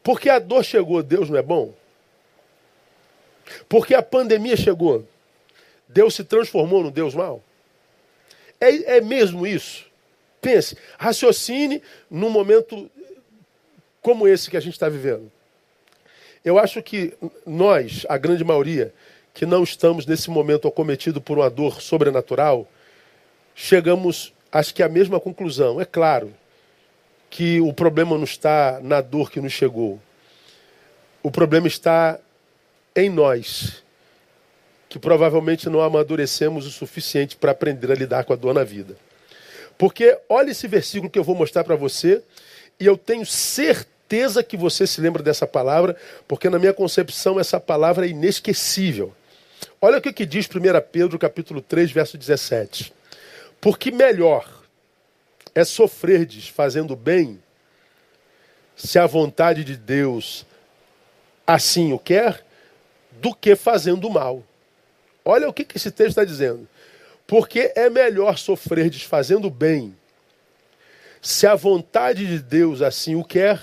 Porque 0.02 0.28
a 0.28 0.38
dor 0.38 0.64
chegou, 0.64 1.02
Deus 1.02 1.30
não 1.30 1.38
é 1.38 1.42
bom? 1.42 1.72
Porque 3.68 3.94
a 3.94 4.02
pandemia 4.02 4.56
chegou, 4.56 5.06
Deus 5.88 6.14
se 6.14 6.25
transformou 6.25 6.82
no 6.82 6.90
Deus 6.90 7.14
mau? 7.14 7.40
É, 8.60 8.96
é 8.96 9.00
mesmo 9.00 9.46
isso? 9.46 9.86
Pense, 10.40 10.76
raciocine 10.98 11.82
num 12.10 12.30
momento 12.30 12.90
como 14.00 14.28
esse 14.28 14.48
que 14.48 14.56
a 14.56 14.60
gente 14.60 14.75
está 14.75 14.88
vivendo. 14.88 15.30
Eu 16.44 16.58
acho 16.58 16.80
que 16.82 17.14
nós, 17.44 18.06
a 18.08 18.16
grande 18.16 18.44
maioria, 18.44 18.94
que 19.34 19.44
não 19.44 19.64
estamos 19.64 20.06
nesse 20.06 20.30
momento 20.30 20.68
acometido 20.68 21.20
por 21.20 21.38
uma 21.38 21.50
dor 21.50 21.80
sobrenatural, 21.82 22.68
chegamos, 23.54 24.32
acho 24.52 24.72
que 24.72 24.82
à 24.82 24.88
mesma 24.88 25.18
conclusão. 25.18 25.80
É 25.80 25.84
claro 25.84 26.32
que 27.28 27.60
o 27.60 27.72
problema 27.72 28.16
não 28.16 28.25
está 28.25 28.78
na 28.82 29.00
dor 29.00 29.30
que 29.30 29.40
nos 29.40 29.52
chegou. 29.52 30.00
O 31.22 31.30
problema 31.30 31.66
está 31.66 32.18
em 32.94 33.10
nós, 33.10 33.82
que 34.88 34.99
provavelmente 34.99 35.69
não 35.69 35.81
amadurecemos 35.81 36.66
o 36.66 36.71
suficiente 36.71 37.37
para 37.37 37.52
aprender 37.52 37.90
a 37.90 37.95
lidar 37.95 38.25
com 38.25 38.33
a 38.33 38.37
dor 38.37 38.55
na 38.55 38.64
vida. 38.64 38.97
Porque 39.76 40.19
olha 40.28 40.50
esse 40.50 40.66
versículo 40.66 41.11
que 41.11 41.19
eu 41.19 41.25
vou 41.25 41.35
mostrar 41.35 41.64
para 41.64 41.76
você, 41.76 42.23
e 42.78 42.87
eu 42.87 42.97
tenho 42.97 43.26
certeza 43.26 44.43
que 44.43 44.57
você 44.57 44.87
se 44.87 45.00
lembra 45.00 45.23
dessa 45.23 45.47
palavra, 45.47 45.97
porque 46.26 46.49
na 46.49 46.59
minha 46.59 46.73
concepção 46.73 47.38
essa 47.38 47.59
palavra 47.59 48.07
é 48.07 48.11
inesquecível. 48.11 49.12
Olha 49.81 49.99
o 49.99 50.00
que, 50.00 50.12
que 50.12 50.26
diz 50.26 50.47
1 50.47 50.50
Pedro 50.90 51.19
capítulo 51.19 51.61
3, 51.61 51.90
verso 51.90 52.16
17. 52.16 52.93
Porque 53.61 53.90
melhor 53.90 54.49
é 55.55 55.64
sofrerdes 55.64 56.49
fazendo 56.49 56.95
bem, 56.95 57.43
se 58.76 58.99
a 58.99 59.07
vontade 59.07 59.64
de 59.64 59.76
Deus 59.76 60.47
assim 61.47 61.93
o 61.93 61.99
quer, 61.99 62.45
do 63.12 63.35
que 63.35 63.55
fazendo 63.55 64.11
mal. 64.11 64.43
Olha 65.28 65.49
o 65.49 65.52
que, 65.52 65.64
que 65.64 65.76
esse 65.76 65.90
texto 65.90 66.11
está 66.11 66.25
dizendo. 66.25 66.68
Porque 67.26 67.73
é 67.75 67.90
melhor 67.90 68.38
sofrer 68.38 68.88
desfazendo 68.88 69.50
bem, 69.50 69.92
se 71.21 71.49
a 71.49 71.56
vontade 71.56 72.25
de 72.25 72.38
Deus 72.38 72.80
assim 72.80 73.16
o 73.16 73.25
quer, 73.25 73.61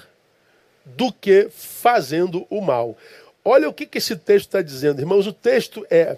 do 0.83 1.13
que 1.13 1.47
fazendo 1.49 2.45
o 2.49 2.59
mal. 2.59 2.97
Olha 3.45 3.69
o 3.69 3.73
que, 3.73 3.85
que 3.85 3.99
esse 3.99 4.17
texto 4.17 4.47
está 4.47 4.61
dizendo, 4.61 4.99
irmãos. 4.99 5.25
O 5.25 5.31
texto 5.31 5.87
é 5.89 6.17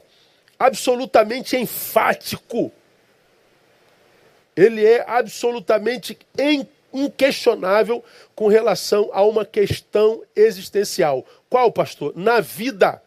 absolutamente 0.57 1.55
enfático. 1.55 2.71
Ele 4.55 4.83
é 4.83 5.03
absolutamente 5.07 6.17
inquestionável 6.91 8.03
com 8.33 8.47
relação 8.47 9.11
a 9.13 9.21
uma 9.23 9.45
questão 9.45 10.23
existencial. 10.35 11.23
Qual, 11.47 11.71
pastor? 11.71 12.13
Na 12.15 12.39
vida 12.39 12.99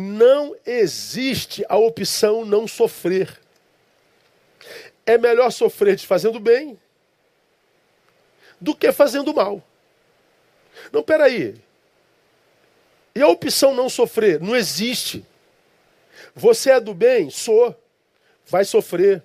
não 0.00 0.54
existe 0.64 1.66
a 1.68 1.76
opção 1.76 2.44
não 2.44 2.68
sofrer. 2.68 3.36
É 5.04 5.18
melhor 5.18 5.50
sofrer 5.50 5.98
fazendo 5.98 6.38
bem 6.38 6.78
do 8.60 8.76
que 8.76 8.92
fazendo 8.92 9.34
mal. 9.34 9.60
Não, 10.92 11.02
peraí. 11.02 11.60
E 13.12 13.20
a 13.20 13.26
opção 13.26 13.74
não 13.74 13.88
sofrer? 13.88 14.40
Não 14.40 14.54
existe. 14.54 15.24
Você 16.32 16.70
é 16.70 16.78
do 16.78 16.94
bem? 16.94 17.28
Sou. 17.28 17.74
Vai 18.46 18.64
sofrer. 18.64 19.20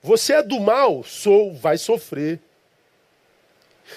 Você 0.00 0.34
é 0.34 0.42
do 0.44 0.60
mal? 0.60 1.02
Sou. 1.02 1.52
Vai 1.54 1.76
sofrer. 1.76 2.38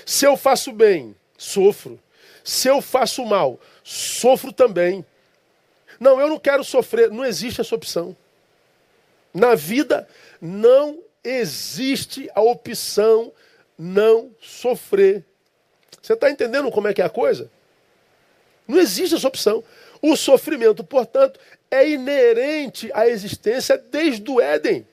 Se 0.03 0.25
eu 0.25 0.35
faço 0.35 0.71
bem, 0.71 1.15
sofro. 1.37 1.99
Se 2.43 2.67
eu 2.67 2.81
faço 2.81 3.23
mal, 3.23 3.59
sofro 3.83 4.51
também. 4.51 5.05
Não, 5.99 6.19
eu 6.19 6.27
não 6.27 6.39
quero 6.39 6.63
sofrer. 6.63 7.09
Não 7.09 7.25
existe 7.25 7.61
essa 7.61 7.75
opção. 7.75 8.15
Na 9.33 9.55
vida 9.55 10.07
não 10.41 10.99
existe 11.23 12.29
a 12.33 12.41
opção 12.41 13.31
não 13.77 14.31
sofrer. 14.39 15.23
Você 16.01 16.13
está 16.13 16.29
entendendo 16.31 16.71
como 16.71 16.87
é 16.87 16.93
que 16.93 17.01
é 17.01 17.05
a 17.05 17.09
coisa? 17.09 17.51
Não 18.67 18.79
existe 18.79 19.15
essa 19.15 19.27
opção. 19.27 19.63
O 20.01 20.15
sofrimento, 20.15 20.83
portanto, 20.83 21.39
é 21.69 21.89
inerente 21.89 22.89
à 22.93 23.07
existência 23.07 23.77
desde 23.77 24.29
o 24.29 24.39
Éden. 24.39 24.87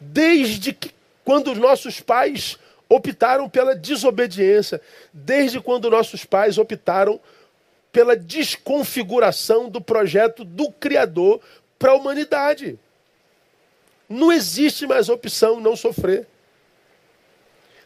Desde 0.00 0.72
que, 0.72 0.92
quando 1.24 1.52
os 1.52 1.58
nossos 1.58 2.00
pais 2.00 2.58
optaram 2.88 3.48
pela 3.48 3.74
desobediência, 3.74 4.80
desde 5.12 5.60
quando 5.60 5.90
nossos 5.90 6.24
pais 6.24 6.56
optaram 6.56 7.20
pela 7.98 8.14
desconfiguração 8.14 9.68
do 9.68 9.80
projeto 9.80 10.44
do 10.44 10.70
Criador 10.70 11.40
para 11.76 11.90
a 11.90 11.96
humanidade. 11.96 12.78
Não 14.08 14.30
existe 14.30 14.86
mais 14.86 15.08
opção 15.08 15.58
não 15.58 15.74
sofrer. 15.74 16.24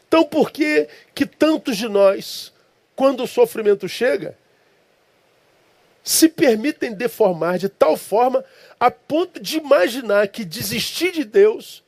Então, 0.07 0.23
por 0.23 0.51
que 0.51 0.87
que 1.15 1.25
tantos 1.25 1.77
de 1.77 1.89
nós, 1.89 2.53
quando 2.95 3.23
o 3.23 3.27
sofrimento 3.27 3.89
chega, 3.89 4.37
se 6.03 6.29
permitem 6.29 6.93
deformar 6.93 7.57
de 7.57 7.67
tal 7.67 7.97
forma 7.97 8.45
a 8.79 8.91
ponto 8.91 9.39
de 9.39 9.57
imaginar 9.57 10.27
que 10.27 10.45
desistir 10.45 11.11
de 11.11 11.23
Deus 11.23 11.83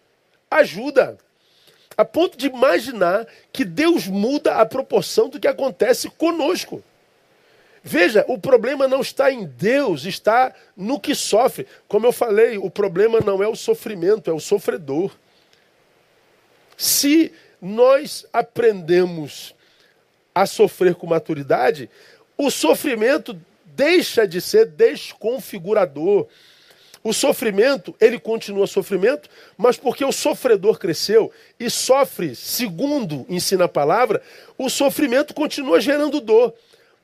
ajuda? 0.50 1.16
A 1.96 2.04
ponto 2.04 2.36
de 2.36 2.48
imaginar 2.48 3.28
que 3.54 3.64
Deus 3.64 4.08
muda 4.08 4.56
a 4.56 4.66
proporção 4.66 5.30
do 5.30 5.40
que 5.40 5.48
acontece 5.48 6.10
conosco. 6.10 6.84
Veja, 7.88 8.26
o 8.28 8.36
problema 8.36 8.88
não 8.88 9.00
está 9.00 9.32
em 9.32 9.46
Deus, 9.46 10.06
está 10.06 10.52
no 10.76 11.00
que 11.00 11.14
sofre. 11.14 11.68
Como 11.88 12.08
eu 12.08 12.12
falei, 12.12 12.58
o 12.58 12.68
problema 12.68 13.20
não 13.20 13.44
é 13.44 13.48
o 13.48 13.56
sofrimento, 13.56 14.28
é 14.28 14.34
o 14.34 14.40
sofredor. 14.40 15.16
Se 16.76 17.32
nós 17.62 18.26
aprendemos 18.34 19.54
a 20.34 20.48
sofrer 20.48 20.96
com 20.96 21.06
maturidade, 21.06 21.88
o 22.36 22.50
sofrimento 22.50 23.40
deixa 23.64 24.28
de 24.28 24.42
ser 24.42 24.66
desconfigurador. 24.66 26.26
O 27.04 27.14
sofrimento, 27.14 27.96
ele 28.02 28.18
continua 28.18 28.66
sofrimento, 28.66 29.30
mas 29.56 29.78
porque 29.78 30.04
o 30.04 30.12
sofredor 30.12 30.80
cresceu 30.80 31.32
e 31.60 31.70
sofre 31.70 32.36
segundo 32.36 33.28
ensina 33.30 33.66
a 33.66 33.70
palavra, 33.70 34.24
o 34.58 34.72
sofrimento 34.72 35.36
continua 35.36 35.80
gerando 35.80 36.20
dor 36.20 36.52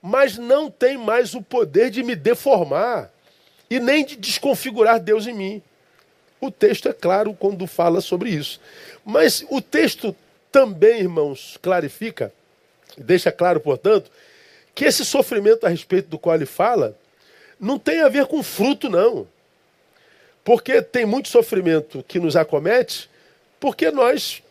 mas 0.01 0.38
não 0.38 0.70
tem 0.70 0.98
mais 0.98 1.34
o 1.34 1.41
poder 1.41 1.89
de 1.89 2.01
me 2.01 2.15
deformar 2.15 3.12
e 3.70 3.79
nem 3.79 4.03
de 4.03 4.15
desconfigurar 4.15 5.00
Deus 5.00 5.27
em 5.27 5.34
mim. 5.34 5.62
O 6.39 6.50
texto 6.50 6.89
é 6.89 6.93
claro 6.93 7.34
quando 7.34 7.67
fala 7.67 8.01
sobre 8.01 8.31
isso. 8.31 8.60
Mas 9.05 9.46
o 9.50 9.62
texto 9.62 10.15
também, 10.51 11.01
irmãos, 11.01 11.58
clarifica, 11.62 12.34
deixa 12.98 13.31
claro, 13.31 13.60
portanto, 13.60 14.10
que 14.74 14.86
esse 14.86 15.05
sofrimento 15.05 15.65
a 15.65 15.70
respeito 15.70 16.10
do 16.10 16.17
qual 16.17 16.36
ele 16.36 16.46
fala 16.46 16.98
não 17.60 17.77
tem 17.77 18.01
a 18.01 18.10
ver 18.10 18.25
com 18.25 18.41
fruto, 18.41 18.89
não. 18.89 19.27
Porque 20.43 20.81
tem 20.81 21.05
muito 21.05 21.29
sofrimento 21.29 22.03
que 22.08 22.20
nos 22.20 22.36
acomete 22.36 23.10
porque 23.60 23.91
nós 23.91 24.41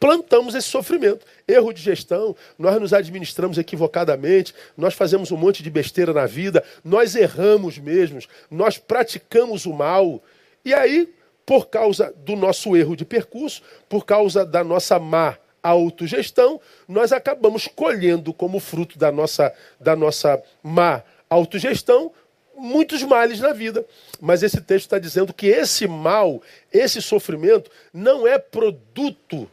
plantamos 0.00 0.54
esse 0.54 0.68
sofrimento. 0.68 1.24
Erro 1.48 1.72
de 1.72 1.80
gestão, 1.80 2.34
nós 2.58 2.80
nos 2.80 2.92
administramos 2.92 3.56
equivocadamente, 3.56 4.52
nós 4.76 4.94
fazemos 4.94 5.30
um 5.30 5.36
monte 5.36 5.62
de 5.62 5.70
besteira 5.70 6.12
na 6.12 6.26
vida, 6.26 6.64
nós 6.84 7.14
erramos 7.14 7.78
mesmo, 7.78 8.18
nós 8.50 8.78
praticamos 8.78 9.64
o 9.64 9.72
mal. 9.72 10.20
E 10.64 10.74
aí, 10.74 11.08
por 11.44 11.68
causa 11.68 12.12
do 12.24 12.34
nosso 12.34 12.76
erro 12.76 12.96
de 12.96 13.04
percurso, 13.04 13.62
por 13.88 14.04
causa 14.04 14.44
da 14.44 14.64
nossa 14.64 14.98
má 14.98 15.38
autogestão, 15.62 16.60
nós 16.88 17.12
acabamos 17.12 17.68
colhendo 17.68 18.32
como 18.32 18.58
fruto 18.58 18.98
da 18.98 19.12
nossa, 19.12 19.52
da 19.78 19.94
nossa 19.94 20.42
má 20.62 21.02
autogestão 21.30 22.12
muitos 22.56 23.02
males 23.02 23.38
na 23.38 23.52
vida. 23.52 23.84
Mas 24.20 24.42
esse 24.42 24.60
texto 24.60 24.86
está 24.86 24.98
dizendo 24.98 25.32
que 25.32 25.46
esse 25.46 25.86
mal, 25.86 26.42
esse 26.72 27.00
sofrimento, 27.00 27.70
não 27.92 28.26
é 28.26 28.38
produto 28.38 29.48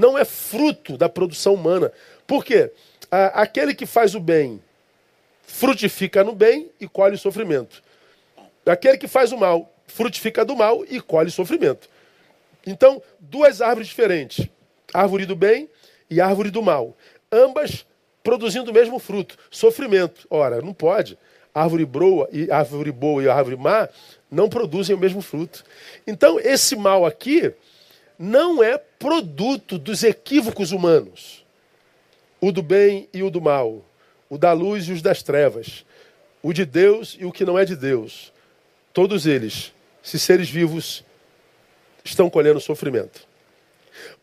não 0.00 0.16
é 0.16 0.24
fruto 0.24 0.96
da 0.96 1.08
produção 1.08 1.54
humana. 1.54 1.92
Por 2.26 2.44
quê? 2.44 2.72
Aquele 3.10 3.74
que 3.74 3.86
faz 3.86 4.14
o 4.14 4.20
bem 4.20 4.60
frutifica 5.42 6.24
no 6.24 6.34
bem 6.34 6.70
e 6.80 6.88
colhe 6.88 7.16
sofrimento. 7.16 7.82
Aquele 8.64 8.96
que 8.96 9.06
faz 9.06 9.30
o 9.32 9.36
mal 9.36 9.70
frutifica 9.86 10.44
do 10.44 10.56
mal 10.56 10.84
e 10.88 11.00
colhe 11.00 11.30
sofrimento. 11.30 11.88
Então, 12.66 13.02
duas 13.18 13.60
árvores 13.60 13.88
diferentes: 13.88 14.46
árvore 14.94 15.26
do 15.26 15.36
bem 15.36 15.68
e 16.08 16.20
árvore 16.20 16.50
do 16.50 16.62
mal. 16.62 16.96
Ambas 17.30 17.84
produzindo 18.22 18.70
o 18.70 18.74
mesmo 18.74 18.98
fruto, 18.98 19.36
sofrimento. 19.50 20.26
Ora, 20.30 20.60
não 20.60 20.72
pode. 20.72 21.18
Árvore 21.52 21.84
boa 21.84 22.28
e 22.32 22.50
árvore 22.50 22.92
boa 22.92 23.22
e 23.22 23.28
árvore 23.28 23.56
má 23.56 23.88
não 24.30 24.48
produzem 24.48 24.94
o 24.94 24.98
mesmo 24.98 25.20
fruto. 25.20 25.64
Então, 26.06 26.38
esse 26.38 26.76
mal 26.76 27.04
aqui 27.04 27.52
não 28.22 28.62
é 28.62 28.76
produto 28.76 29.78
dos 29.78 30.02
equívocos 30.02 30.72
humanos. 30.72 31.42
O 32.38 32.52
do 32.52 32.62
bem 32.62 33.08
e 33.14 33.22
o 33.22 33.30
do 33.30 33.40
mal, 33.40 33.82
o 34.28 34.36
da 34.36 34.52
luz 34.52 34.84
e 34.88 34.92
os 34.92 35.00
das 35.00 35.22
trevas, 35.22 35.86
o 36.42 36.52
de 36.52 36.66
Deus 36.66 37.16
e 37.18 37.24
o 37.24 37.32
que 37.32 37.46
não 37.46 37.58
é 37.58 37.64
de 37.64 37.74
Deus. 37.74 38.30
Todos 38.92 39.26
eles, 39.26 39.72
se 40.02 40.18
seres 40.18 40.50
vivos, 40.50 41.02
estão 42.04 42.28
colhendo 42.28 42.60
sofrimento. 42.60 43.26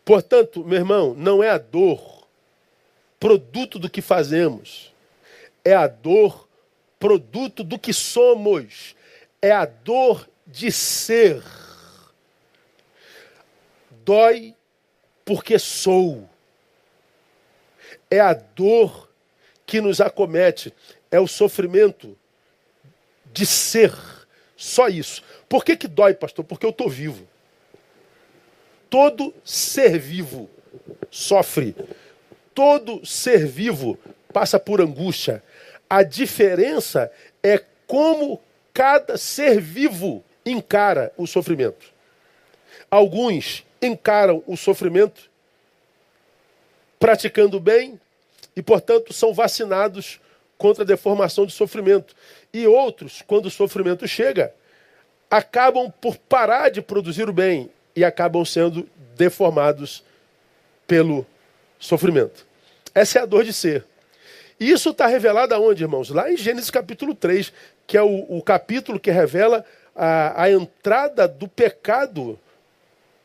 Portanto, 0.05 0.63
meu 0.63 0.77
irmão, 0.77 1.15
não 1.17 1.43
é 1.43 1.49
a 1.49 1.57
dor 1.57 2.27
produto 3.19 3.79
do 3.79 3.89
que 3.89 4.01
fazemos, 4.03 4.93
é 5.65 5.73
a 5.73 5.87
dor 5.87 6.47
produto 6.99 7.63
do 7.63 7.79
que 7.79 7.91
somos, 7.91 8.95
é 9.41 9.51
a 9.51 9.65
dor 9.65 10.29
de 10.45 10.71
ser. 10.71 11.41
Dói 14.07 14.55
porque 15.25 15.59
sou. 15.59 16.29
É 18.09 18.21
a 18.21 18.33
dor 18.33 19.09
que 19.65 19.81
nos 19.81 19.99
acomete, 19.99 20.73
é 21.11 21.19
o 21.19 21.27
sofrimento 21.27 22.17
de 23.33 23.45
ser. 23.45 23.93
Só 24.55 24.87
isso. 24.87 25.21
Por 25.49 25.65
que, 25.65 25.75
que 25.75 25.89
dói, 25.89 26.13
pastor? 26.13 26.45
Porque 26.45 26.65
eu 26.65 26.69
estou 26.69 26.89
vivo. 26.89 27.27
Todo 28.89 29.33
ser 29.43 29.99
vivo 29.99 30.49
sofre. 31.11 31.75
Todo 32.55 33.05
ser 33.05 33.45
vivo 33.45 33.99
passa 34.31 34.57
por 34.57 34.79
angústia. 34.79 35.43
A 35.89 36.01
diferença 36.01 37.11
é 37.43 37.61
como 37.85 38.41
cada 38.73 39.17
ser 39.17 39.59
vivo 39.59 40.23
encara 40.45 41.11
o 41.17 41.27
sofrimento. 41.27 41.93
Alguns 42.89 43.66
encaram 43.81 44.43
o 44.47 44.55
sofrimento 44.55 45.29
praticando 46.99 47.59
bem 47.59 47.99
e, 48.55 48.61
portanto, 48.61 49.13
são 49.13 49.33
vacinados 49.33 50.19
contra 50.57 50.83
a 50.83 50.87
deformação 50.87 51.45
de 51.45 51.53
sofrimento. 51.53 52.15
E 52.53 52.65
outros, 52.65 53.23
quando 53.25 53.45
o 53.45 53.51
sofrimento 53.51 54.07
chega, 54.07 54.53
acabam 55.29 55.91
por 56.01 56.17
parar 56.17 56.69
de 56.69 56.81
produzir 56.81 57.29
o 57.29 57.33
bem 57.33 57.69
e 57.95 58.03
acabam 58.03 58.43
sendo 58.43 58.87
deformados 59.15 60.03
pelo 60.87 61.25
sofrimento. 61.79 62.45
Essa 62.93 63.19
é 63.19 63.21
a 63.21 63.25
dor 63.25 63.43
de 63.43 63.53
ser. 63.53 63.85
E 64.59 64.71
isso 64.71 64.89
está 64.89 65.05
revelado 65.05 65.53
aonde, 65.53 65.83
irmãos? 65.83 66.09
Lá 66.09 66.31
em 66.31 66.37
Gênesis 66.37 66.71
capítulo 66.71 67.13
3, 67.13 67.53
que 67.85 67.95
é 67.95 68.01
o, 68.01 68.25
o 68.27 68.41
capítulo 68.41 68.99
que 68.99 69.11
revela 69.11 69.63
a, 69.95 70.43
a 70.43 70.51
entrada 70.51 71.27
do 71.27 71.47
pecado 71.47 72.39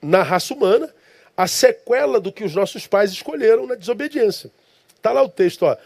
na 0.02 0.23
raça 0.23 0.52
humana, 0.52 0.92
a 1.37 1.47
sequela 1.47 2.21
do 2.21 2.32
que 2.32 2.44
os 2.44 2.54
nossos 2.54 2.87
pais 2.87 3.12
escolheram 3.12 3.66
na 3.66 3.76
desobediência. 3.76 4.50
Está 4.97 5.12
lá 5.12 5.23
o 5.23 5.28
texto, 5.28 5.62
ó. 5.62 5.76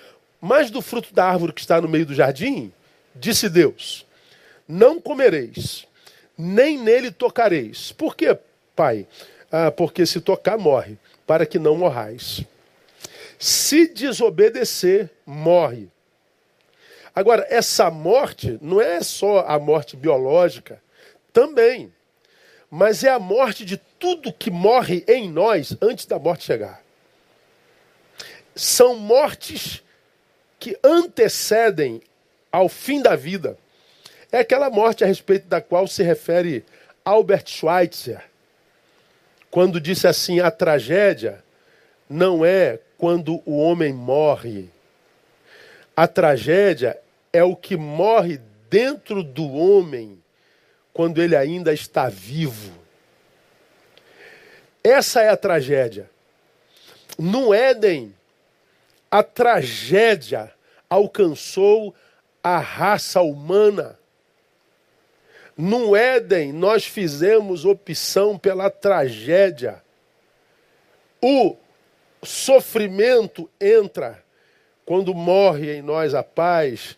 Mas 0.41 0.71
do 0.71 0.83
fruto 0.83 1.15
da 1.15 1.27
árvore 1.27 1.53
que 1.53 1.61
está 1.61 1.81
no 1.81 1.89
meio 1.89 2.07
do 2.07 2.15
jardim, 2.15 2.73
disse 3.15 3.49
Deus: 3.49 4.07
Não 4.67 5.01
comereis, 5.01 5.87
nem 6.37 6.79
nele 6.79 7.11
tocareis. 7.11 7.93
Por 7.93 8.17
quê, 8.17 8.37
pai? 8.75 9.07
Ah, 9.51 9.71
porque 9.71 10.05
se 10.05 10.21
tocar, 10.21 10.59
morre, 10.59 10.99
para 11.27 11.47
que 11.47 11.59
não 11.59 11.77
morrais. 11.77 12.43
Se 13.39 13.87
desobedecer, 13.87 15.11
morre. 15.25 15.89
Agora, 17.15 17.47
essa 17.49 17.91
morte 17.91 18.59
não 18.61 18.81
é 18.81 19.01
só 19.01 19.47
a 19.47 19.59
morte 19.59 19.97
biológica, 19.97 20.83
também, 21.33 21.93
mas 22.71 23.05
é 23.05 23.11
a 23.11 23.19
morte 23.19 23.65
de 23.65 23.81
tudo 23.99 24.33
que 24.33 24.51
morre 24.51 25.05
em 25.09 25.31
nós 25.31 25.77
antes 25.81 26.07
da 26.07 26.19
morte 26.19 26.45
chegar. 26.45 26.83
São 28.55 28.97
mortes 28.97 29.83
que 30.59 30.79
antecedem 30.83 32.01
ao 32.51 32.69
fim 32.69 33.03
da 33.03 33.15
vida. 33.15 33.59
É 34.33 34.39
aquela 34.39 34.71
morte 34.71 35.05
a 35.05 35.07
respeito 35.07 35.47
da 35.47 35.61
qual 35.61 35.87
se 35.87 36.03
refere 36.03 36.65
Albert 37.05 37.47
Schweitzer, 37.47 38.25
quando 39.51 39.81
disse 39.81 40.07
assim: 40.07 40.41
a 40.41 40.51
tragédia 40.51 41.45
não 42.09 42.45
é 42.45 42.81
quando 42.99 43.43
o 43.45 43.59
homem 43.59 43.93
morre. 43.93 44.71
A 45.97 46.07
tragédia 46.09 46.99
é 47.33 47.45
o 47.45 47.55
que 47.55 47.77
morre 47.77 48.41
dentro 48.69 49.23
do 49.23 49.51
homem 49.53 50.19
quando 50.93 51.23
ele 51.23 51.37
ainda 51.37 51.73
está 51.73 52.09
vivo. 52.09 52.73
Essa 54.87 55.21
é 55.21 55.29
a 55.29 55.37
tragédia. 55.37 56.09
No 57.19 57.53
Éden, 57.53 58.15
a 59.11 59.21
tragédia 59.21 60.53
alcançou 60.89 61.93
a 62.41 62.59
raça 62.59 63.21
humana. 63.21 63.99
No 65.57 65.97
Éden, 65.97 66.53
nós 66.53 66.85
fizemos 66.85 67.65
opção 67.65 68.39
pela 68.39 68.71
tragédia. 68.71 69.83
O 71.21 71.57
sofrimento 72.23 73.51
entra 73.61 74.23
quando 74.85 75.13
morre 75.13 75.79
em 75.79 75.83
nós 75.83 76.15
a 76.15 76.23
paz, 76.23 76.97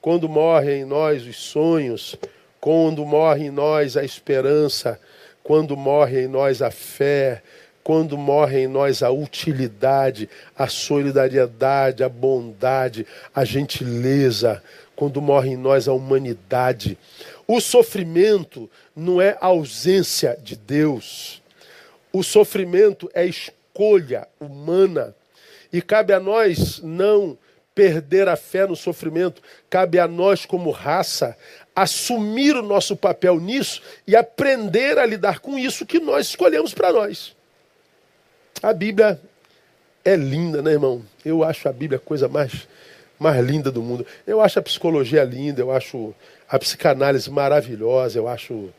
quando 0.00 0.26
morre 0.26 0.76
em 0.76 0.86
nós 0.86 1.26
os 1.26 1.36
sonhos, 1.36 2.16
quando 2.58 3.04
morre 3.04 3.44
em 3.44 3.50
nós 3.50 3.94
a 3.94 4.02
esperança, 4.02 4.98
quando 5.46 5.76
morre 5.76 6.24
em 6.24 6.26
nós 6.26 6.60
a 6.60 6.72
fé, 6.72 7.40
quando 7.84 8.18
morre 8.18 8.64
em 8.64 8.66
nós 8.66 9.00
a 9.00 9.12
utilidade, 9.12 10.28
a 10.58 10.66
solidariedade, 10.66 12.02
a 12.02 12.08
bondade, 12.08 13.06
a 13.32 13.44
gentileza, 13.44 14.60
quando 14.96 15.22
morre 15.22 15.50
em 15.50 15.56
nós 15.56 15.86
a 15.86 15.92
humanidade. 15.92 16.98
O 17.46 17.60
sofrimento 17.60 18.68
não 18.94 19.22
é 19.22 19.38
ausência 19.40 20.36
de 20.42 20.56
Deus. 20.56 21.40
O 22.12 22.24
sofrimento 22.24 23.08
é 23.14 23.24
escolha 23.24 24.26
humana. 24.40 25.14
E 25.72 25.80
cabe 25.80 26.12
a 26.12 26.18
nós 26.18 26.80
não 26.82 27.38
perder 27.72 28.26
a 28.26 28.34
fé 28.34 28.66
no 28.66 28.74
sofrimento. 28.74 29.40
Cabe 29.70 30.00
a 30.00 30.08
nós, 30.08 30.44
como 30.44 30.72
raça, 30.72 31.36
assumir 31.76 32.56
o 32.56 32.62
nosso 32.62 32.96
papel 32.96 33.38
nisso 33.38 33.82
e 34.06 34.16
aprender 34.16 34.98
a 34.98 35.04
lidar 35.04 35.40
com 35.40 35.58
isso 35.58 35.84
que 35.84 36.00
nós 36.00 36.28
escolhemos 36.28 36.72
para 36.72 36.90
nós. 36.90 37.36
A 38.62 38.72
Bíblia 38.72 39.20
é 40.02 40.16
linda, 40.16 40.62
né, 40.62 40.72
irmão? 40.72 41.04
Eu 41.22 41.44
acho 41.44 41.68
a 41.68 41.72
Bíblia 41.72 41.98
a 41.98 42.00
coisa 42.00 42.26
mais, 42.28 42.66
mais 43.18 43.44
linda 43.44 43.70
do 43.70 43.82
mundo. 43.82 44.06
Eu 44.26 44.40
acho 44.40 44.58
a 44.58 44.62
psicologia 44.62 45.22
linda, 45.22 45.60
eu 45.60 45.70
acho 45.70 46.14
a 46.48 46.58
psicanálise 46.58 47.30
maravilhosa, 47.30 48.18
eu 48.18 48.26
acho 48.26 48.70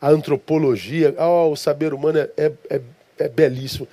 a 0.00 0.08
antropologia, 0.08 1.12
oh, 1.18 1.50
o 1.50 1.56
saber 1.56 1.92
humano 1.92 2.20
é, 2.20 2.30
é, 2.36 2.52
é, 2.70 2.80
é 3.18 3.28
belíssimo. 3.28 3.88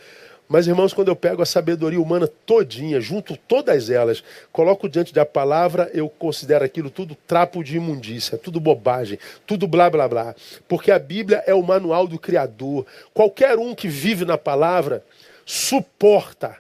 Mas, 0.48 0.68
irmãos, 0.68 0.94
quando 0.94 1.08
eu 1.08 1.16
pego 1.16 1.42
a 1.42 1.46
sabedoria 1.46 2.00
humana 2.00 2.28
todinha, 2.28 3.02
junto 3.02 3.36
todas 3.36 3.90
elas, 3.90 4.24
coloco 4.52 4.88
diante 4.88 5.12
da 5.12 5.26
palavra, 5.26 5.90
eu 5.92 6.08
considero 6.08 6.64
aquilo 6.64 6.92
tudo 6.92 7.18
trapo 7.28 7.64
de 7.64 7.78
imundícia, 7.78 8.38
tudo 8.38 8.60
bobagem, 8.60 9.18
tudo 9.48 9.68
blá 9.68 9.90
blá 9.90 10.08
blá. 10.08 10.36
Porque 10.68 10.92
a 10.92 11.00
Bíblia 11.00 11.44
é 11.48 11.54
o 11.56 11.64
manual 11.64 12.08
do 12.08 12.20
Criador. 12.20 12.86
Qualquer 13.12 13.58
um 13.58 13.74
que 13.74 13.88
vive 13.88 14.24
na 14.24 14.38
palavra 14.38 15.04
suporta 15.44 16.56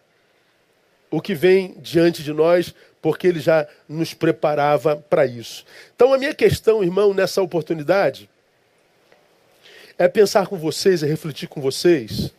o 1.11 1.21
que 1.21 1.35
vem 1.35 1.75
diante 1.77 2.23
de 2.23 2.33
nós, 2.33 2.73
porque 3.03 3.27
ele 3.27 3.39
já 3.39 3.67
nos 3.87 4.15
preparava 4.15 4.95
para 4.95 5.27
isso. 5.27 5.63
Então, 5.95 6.11
a 6.11 6.17
minha 6.17 6.33
questão, 6.33 6.83
irmão, 6.83 7.13
nessa 7.13 7.39
oportunidade, 7.39 8.27
é 9.95 10.07
pensar 10.07 10.47
com 10.47 10.57
vocês, 10.57 11.03
é 11.03 11.05
refletir 11.05 11.47
com 11.47 11.61
vocês 11.61 12.33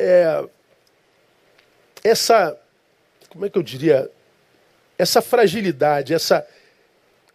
é, 0.00 0.48
essa, 2.02 2.58
como 3.28 3.44
é 3.44 3.50
que 3.50 3.58
eu 3.58 3.62
diria, 3.62 4.10
essa 4.98 5.20
fragilidade, 5.20 6.14
essa 6.14 6.46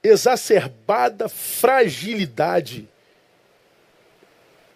exacerbada 0.04 1.30
fragilidade 1.30 2.88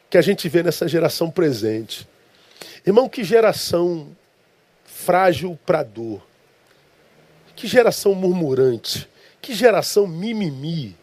que 0.10 0.18
a 0.18 0.22
gente 0.22 0.48
vê 0.50 0.64
nessa 0.64 0.88
geração 0.88 1.30
presente. 1.30 2.08
Irmão, 2.86 3.08
que 3.08 3.24
geração 3.24 4.16
frágil 4.86 5.58
para 5.66 5.84
dor. 5.84 6.26
Que 7.56 7.68
geração 7.68 8.16
murmurante. 8.16 9.08
Que 9.42 9.54
geração 9.54 10.08
mimimi. 10.08 10.98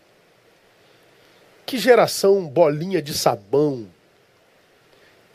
Que 1.64 1.78
geração 1.78 2.46
bolinha 2.48 3.00
de 3.00 3.14
sabão. 3.14 3.86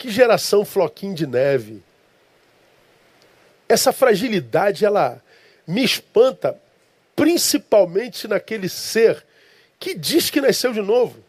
Que 0.02 0.10
geração 0.10 0.64
floquinho 0.64 1.14
de 1.14 1.28
neve. 1.28 1.80
Essa 3.68 3.92
fragilidade, 3.92 4.84
ela 4.84 5.22
me 5.64 5.84
espanta 5.84 6.60
principalmente 7.14 8.26
naquele 8.26 8.68
ser 8.68 9.24
que 9.78 9.94
diz 9.94 10.28
que 10.28 10.40
nasceu 10.40 10.72
de 10.72 10.82
novo. 10.82 11.22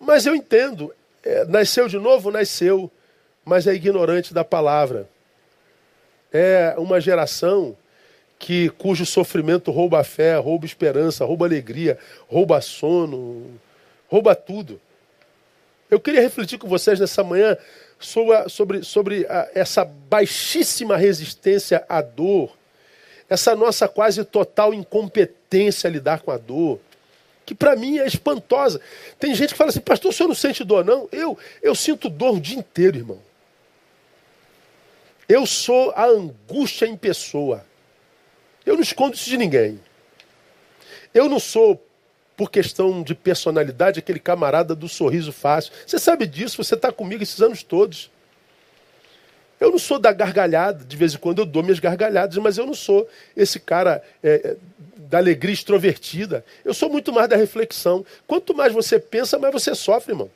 Mas 0.00 0.26
eu 0.26 0.34
entendo, 0.34 0.92
é, 1.22 1.44
nasceu 1.44 1.86
de 1.86 2.00
novo, 2.00 2.32
nasceu, 2.32 2.90
mas 3.44 3.68
é 3.68 3.74
ignorante 3.74 4.34
da 4.34 4.42
palavra. 4.42 5.08
É 6.32 6.74
uma 6.78 7.00
geração 7.00 7.76
que 8.40 8.70
cujo 8.70 9.06
sofrimento 9.06 9.70
rouba 9.70 10.00
a 10.00 10.04
fé, 10.04 10.36
rouba 10.36 10.66
esperança, 10.66 11.24
rouba 11.24 11.46
alegria, 11.46 11.96
rouba 12.26 12.60
sono, 12.60 13.60
rouba 14.08 14.34
tudo. 14.34 14.80
Eu 15.94 16.00
queria 16.00 16.20
refletir 16.20 16.58
com 16.58 16.66
vocês 16.66 16.98
nessa 16.98 17.22
manhã 17.22 17.56
sobre, 18.00 18.48
sobre, 18.48 18.82
sobre 18.82 19.26
a, 19.28 19.48
essa 19.54 19.84
baixíssima 19.84 20.96
resistência 20.96 21.84
à 21.88 22.02
dor, 22.02 22.50
essa 23.28 23.54
nossa 23.54 23.86
quase 23.86 24.24
total 24.24 24.74
incompetência 24.74 25.86
a 25.86 25.92
lidar 25.92 26.22
com 26.22 26.32
a 26.32 26.36
dor, 26.36 26.80
que 27.46 27.54
para 27.54 27.76
mim 27.76 27.98
é 28.00 28.06
espantosa. 28.08 28.80
Tem 29.20 29.36
gente 29.36 29.50
que 29.50 29.56
fala 29.56 29.70
assim, 29.70 29.78
pastor, 29.78 30.10
o 30.10 30.12
senhor 30.12 30.26
não 30.26 30.34
sente 30.34 30.64
dor, 30.64 30.84
não? 30.84 31.08
Eu, 31.12 31.38
eu 31.62 31.76
sinto 31.76 32.08
dor 32.08 32.38
o 32.38 32.40
dia 32.40 32.58
inteiro, 32.58 32.96
irmão. 32.96 33.22
Eu 35.28 35.46
sou 35.46 35.92
a 35.94 36.06
angústia 36.06 36.86
em 36.86 36.96
pessoa. 36.96 37.64
Eu 38.66 38.74
não 38.74 38.82
escondo 38.82 39.14
isso 39.14 39.30
de 39.30 39.36
ninguém. 39.36 39.80
Eu 41.14 41.28
não 41.28 41.38
sou, 41.38 41.83
por 42.36 42.50
questão 42.50 43.02
de 43.02 43.14
personalidade, 43.14 43.98
aquele 43.98 44.18
camarada 44.18 44.74
do 44.74 44.88
sorriso 44.88 45.32
fácil. 45.32 45.72
Você 45.86 45.98
sabe 45.98 46.26
disso, 46.26 46.62
você 46.62 46.74
está 46.74 46.90
comigo 46.90 47.22
esses 47.22 47.40
anos 47.40 47.62
todos. 47.62 48.10
Eu 49.60 49.70
não 49.70 49.78
sou 49.78 49.98
da 49.98 50.12
gargalhada, 50.12 50.84
de 50.84 50.96
vez 50.96 51.14
em 51.14 51.18
quando 51.18 51.38
eu 51.38 51.46
dou 51.46 51.62
minhas 51.62 51.78
gargalhadas, 51.78 52.36
mas 52.38 52.58
eu 52.58 52.66
não 52.66 52.74
sou 52.74 53.08
esse 53.36 53.60
cara 53.60 54.02
é, 54.22 54.40
é 54.44 54.56
da 54.96 55.18
alegria 55.18 55.54
extrovertida. 55.54 56.44
Eu 56.64 56.74
sou 56.74 56.90
muito 56.90 57.12
mais 57.12 57.28
da 57.28 57.36
reflexão. 57.36 58.04
Quanto 58.26 58.54
mais 58.54 58.72
você 58.72 58.98
pensa, 58.98 59.38
mais 59.38 59.52
você 59.52 59.74
sofre, 59.74 60.12
irmão. 60.12 60.30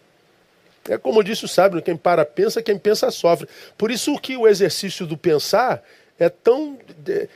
É 0.89 0.97
como 0.97 1.23
disse 1.23 1.45
o 1.45 1.49
sábio, 1.49 1.83
quem 1.83 1.97
para 1.97 2.25
pensa, 2.25 2.63
quem 2.63 2.79
pensa 2.79 3.11
sofre. 3.11 3.49
Por 3.77 3.91
isso 3.91 4.17
que 4.19 4.37
o 4.37 4.47
exercício 4.47 5.07
do 5.07 5.17
pensar 5.17 5.83
é 6.19 6.29
tão 6.29 6.79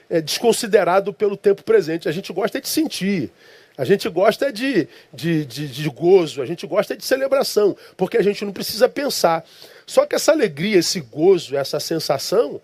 é, 0.09 0.21
desconsiderado 0.21 1.13
pelo 1.13 1.37
tempo 1.37 1.63
presente. 1.63 2.09
A 2.09 2.13
gente 2.13 2.33
gosta 2.33 2.61
de 2.61 2.69
sentir, 2.69 3.31
a 3.77 3.85
gente 3.85 4.09
gosta 4.09 4.53
de, 4.53 4.87
de, 5.13 5.45
de, 5.45 5.69
de, 5.69 5.89
gozo, 5.89 6.43
a 6.43 6.47
gente 6.47 6.67
gosta 6.67 6.97
de 6.97 7.05
celebração, 7.05 7.77
porque 7.97 8.19
a 8.19 8.23
gente 8.23 8.45
não 8.45 8.53
precisa 8.53 8.89
pensar. 8.89 9.45
Só 9.87 10.05
que 10.05 10.15
essa 10.15 10.33
alegria, 10.33 10.79
esse 10.79 11.01
gozo, 11.01 11.57
essa 11.57 11.81
sensação, 11.81 12.61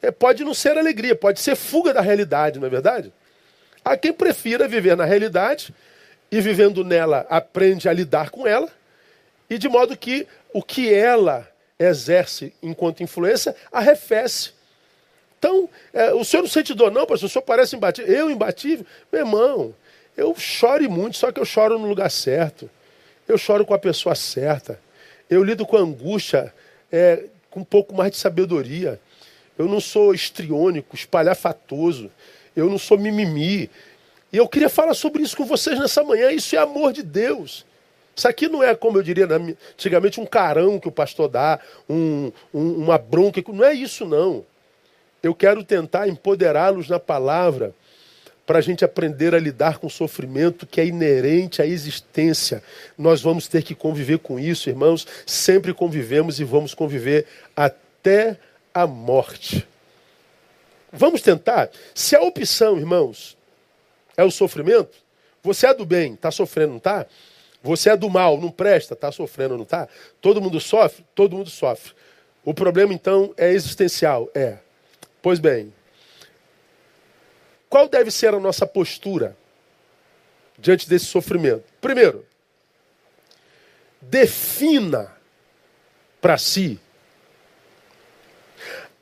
é, 0.00 0.10
pode 0.10 0.42
não 0.42 0.54
ser 0.54 0.78
alegria, 0.78 1.14
pode 1.14 1.40
ser 1.40 1.56
fuga 1.56 1.92
da 1.92 2.00
realidade, 2.00 2.58
não 2.58 2.66
é 2.66 2.70
verdade? 2.70 3.12
Há 3.84 3.96
quem 3.96 4.12
prefira 4.12 4.66
viver 4.66 4.96
na 4.96 5.04
realidade 5.04 5.74
e 6.30 6.40
vivendo 6.40 6.84
nela 6.84 7.26
aprende 7.28 7.88
a 7.88 7.92
lidar 7.92 8.30
com 8.30 8.46
ela, 8.46 8.68
e 9.48 9.58
de 9.58 9.68
modo 9.68 9.96
que 9.96 10.26
o 10.52 10.62
que 10.62 10.92
ela 10.92 11.48
exerce 11.78 12.52
enquanto 12.62 13.02
influência 13.02 13.54
arrefece. 13.72 14.52
Então, 15.38 15.68
é, 15.92 16.12
o 16.12 16.22
senhor 16.22 16.42
não 16.42 16.50
sente 16.50 16.74
dor, 16.74 16.92
não, 16.92 17.06
pastor? 17.06 17.26
O 17.26 17.32
senhor 17.32 17.42
parece 17.42 17.74
imbatível. 17.74 18.14
Eu, 18.14 18.30
imbatível? 18.30 18.84
Meu 19.10 19.22
irmão, 19.22 19.74
eu 20.16 20.34
choro 20.36 20.90
muito, 20.90 21.16
só 21.16 21.32
que 21.32 21.40
eu 21.40 21.44
choro 21.44 21.78
no 21.78 21.88
lugar 21.88 22.10
certo. 22.10 22.68
Eu 23.26 23.38
choro 23.38 23.64
com 23.64 23.74
a 23.74 23.78
pessoa 23.78 24.14
certa. 24.14 24.80
Eu 25.28 25.42
lido 25.44 25.64
com 25.64 25.76
angústia 25.76 26.52
é, 26.90 27.24
com 27.50 27.60
um 27.60 27.64
pouco 27.64 27.94
mais 27.94 28.12
de 28.12 28.18
sabedoria. 28.18 29.00
Eu 29.56 29.66
não 29.66 29.80
sou 29.80 30.14
estriônico, 30.14 30.96
espalhafatoso. 30.96 32.10
Eu 32.56 32.68
não 32.68 32.78
sou 32.78 32.98
mimimi. 32.98 33.70
E 34.32 34.36
eu 34.36 34.48
queria 34.48 34.68
falar 34.68 34.94
sobre 34.94 35.22
isso 35.22 35.36
com 35.36 35.44
vocês 35.44 35.78
nessa 35.78 36.02
manhã. 36.02 36.30
Isso 36.30 36.54
é 36.56 36.58
amor 36.58 36.92
de 36.92 37.02
Deus. 37.02 37.64
Isso 38.14 38.28
aqui 38.28 38.48
não 38.48 38.62
é, 38.62 38.74
como 38.74 38.98
eu 38.98 39.02
diria 39.02 39.26
antigamente, 39.26 40.20
um 40.20 40.26
carão 40.26 40.78
que 40.78 40.88
o 40.88 40.92
pastor 40.92 41.28
dá, 41.28 41.58
um, 41.88 42.32
um, 42.52 42.74
uma 42.74 42.98
bronca. 42.98 43.42
Não 43.48 43.64
é 43.64 43.72
isso, 43.72 44.04
não. 44.04 44.44
Eu 45.22 45.34
quero 45.34 45.62
tentar 45.62 46.08
empoderá-los 46.08 46.88
na 46.88 46.98
palavra 46.98 47.74
para 48.50 48.58
a 48.58 48.62
gente 48.62 48.84
aprender 48.84 49.32
a 49.32 49.38
lidar 49.38 49.78
com 49.78 49.86
o 49.86 49.90
sofrimento 49.90 50.66
que 50.66 50.80
é 50.80 50.84
inerente 50.84 51.62
à 51.62 51.66
existência. 51.66 52.60
Nós 52.98 53.22
vamos 53.22 53.46
ter 53.46 53.62
que 53.62 53.76
conviver 53.76 54.18
com 54.18 54.40
isso, 54.40 54.68
irmãos. 54.68 55.06
Sempre 55.24 55.72
convivemos 55.72 56.40
e 56.40 56.42
vamos 56.42 56.74
conviver 56.74 57.26
até 57.54 58.36
a 58.74 58.88
morte. 58.88 59.64
Vamos 60.92 61.22
tentar? 61.22 61.70
Se 61.94 62.16
a 62.16 62.22
opção, 62.22 62.76
irmãos, 62.76 63.36
é 64.16 64.24
o 64.24 64.32
sofrimento, 64.32 64.98
você 65.44 65.68
é 65.68 65.72
do 65.72 65.86
bem, 65.86 66.14
está 66.14 66.32
sofrendo, 66.32 66.70
não 66.70 66.78
está? 66.78 67.06
Você 67.62 67.90
é 67.90 67.96
do 67.96 68.10
mal, 68.10 68.36
não 68.36 68.50
presta, 68.50 68.94
está 68.94 69.12
sofrendo, 69.12 69.54
não 69.56 69.62
está? 69.62 69.86
Todo 70.20 70.40
mundo 70.40 70.58
sofre? 70.58 71.04
Todo 71.14 71.36
mundo 71.36 71.50
sofre. 71.50 71.92
O 72.44 72.52
problema, 72.52 72.92
então, 72.92 73.32
é 73.36 73.52
existencial? 73.52 74.28
É. 74.34 74.58
Pois 75.22 75.38
bem, 75.38 75.72
qual 77.70 77.88
deve 77.88 78.10
ser 78.10 78.34
a 78.34 78.40
nossa 78.40 78.66
postura 78.66 79.36
diante 80.58 80.88
desse 80.88 81.04
sofrimento? 81.04 81.62
Primeiro, 81.80 82.26
defina 84.02 85.16
para 86.20 86.36
si 86.36 86.80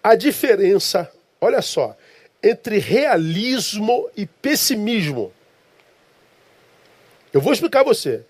a 0.04 0.14
diferença, 0.14 1.11
olha 1.40 1.62
só, 1.62 1.96
entre 2.42 2.78
realismo 2.78 4.11
e 4.14 4.26
pessimismo. 4.26 5.33
Eu 7.33 7.40
vou 7.40 7.54
explicar 7.54 7.81
a 7.81 7.85
você. 7.85 8.22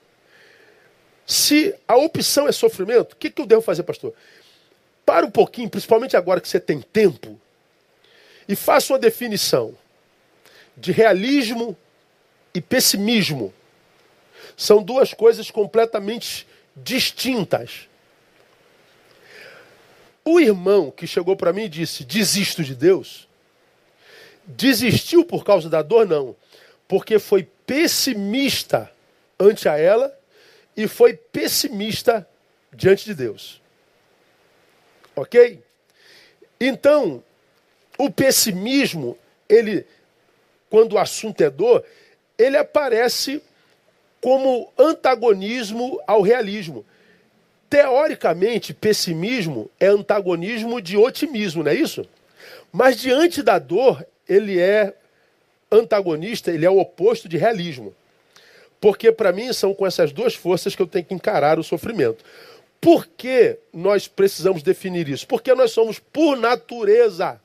Se 1.26 1.74
a 1.86 1.96
opção 1.96 2.46
é 2.48 2.52
sofrimento, 2.52 3.12
o 3.12 3.16
que, 3.16 3.28
que 3.28 3.42
eu 3.42 3.46
devo 3.46 3.60
fazer, 3.60 3.82
pastor? 3.82 4.14
Para 5.04 5.26
um 5.26 5.30
pouquinho, 5.30 5.68
principalmente 5.68 6.16
agora 6.16 6.40
que 6.40 6.48
você 6.48 6.60
tem 6.60 6.80
tempo, 6.80 7.38
e 8.48 8.54
faça 8.54 8.92
uma 8.92 8.98
definição 8.98 9.76
de 10.80 10.92
realismo 10.92 11.76
e 12.54 12.60
pessimismo. 12.60 13.52
São 14.56 14.82
duas 14.82 15.12
coisas 15.12 15.50
completamente 15.50 16.46
distintas. 16.74 17.88
O 20.24 20.40
irmão 20.40 20.90
que 20.90 21.06
chegou 21.06 21.36
para 21.36 21.52
mim 21.52 21.64
e 21.64 21.68
disse: 21.68 22.04
desisto 22.04 22.62
de 22.62 22.74
Deus, 22.74 23.28
desistiu 24.44 25.24
por 25.24 25.44
causa 25.44 25.68
da 25.68 25.82
dor? 25.82 26.06
Não, 26.06 26.36
porque 26.86 27.18
foi 27.18 27.48
pessimista 27.66 28.90
ante 29.38 29.68
a 29.68 29.78
ela 29.78 30.16
e 30.76 30.86
foi 30.88 31.14
pessimista 31.14 32.28
diante 32.72 33.04
de 33.04 33.14
Deus. 33.14 33.60
Ok? 35.14 35.62
Então, 36.60 37.22
o 37.98 38.10
pessimismo, 38.10 39.18
ele, 39.48 39.86
quando 40.70 40.94
o 40.94 40.98
assunto 40.98 41.40
é 41.40 41.50
dor, 41.50 41.84
ele 42.36 42.56
aparece 42.56 43.42
como 44.20 44.72
antagonismo 44.78 46.00
ao 46.06 46.22
realismo. 46.22 46.84
Teoricamente, 47.70 48.72
pessimismo 48.72 49.70
é 49.78 49.86
antagonismo 49.86 50.80
de 50.80 50.96
otimismo, 50.96 51.62
não 51.62 51.70
é 51.70 51.74
isso? 51.74 52.06
Mas 52.72 52.96
diante 52.96 53.42
da 53.42 53.58
dor, 53.58 54.04
ele 54.28 54.58
é 54.58 54.94
antagonista, 55.70 56.50
ele 56.50 56.64
é 56.64 56.70
o 56.70 56.78
oposto 56.78 57.28
de 57.28 57.36
realismo. 57.36 57.94
Porque 58.80 59.10
para 59.10 59.32
mim 59.32 59.52
são 59.52 59.74
com 59.74 59.86
essas 59.86 60.12
duas 60.12 60.34
forças 60.34 60.74
que 60.74 60.80
eu 60.80 60.86
tenho 60.86 61.04
que 61.04 61.14
encarar 61.14 61.58
o 61.58 61.64
sofrimento. 61.64 62.24
Por 62.80 63.06
que 63.06 63.58
nós 63.72 64.06
precisamos 64.06 64.62
definir 64.62 65.08
isso? 65.08 65.26
Porque 65.26 65.52
nós 65.54 65.72
somos, 65.72 65.98
por 65.98 66.36
natureza, 66.36 67.40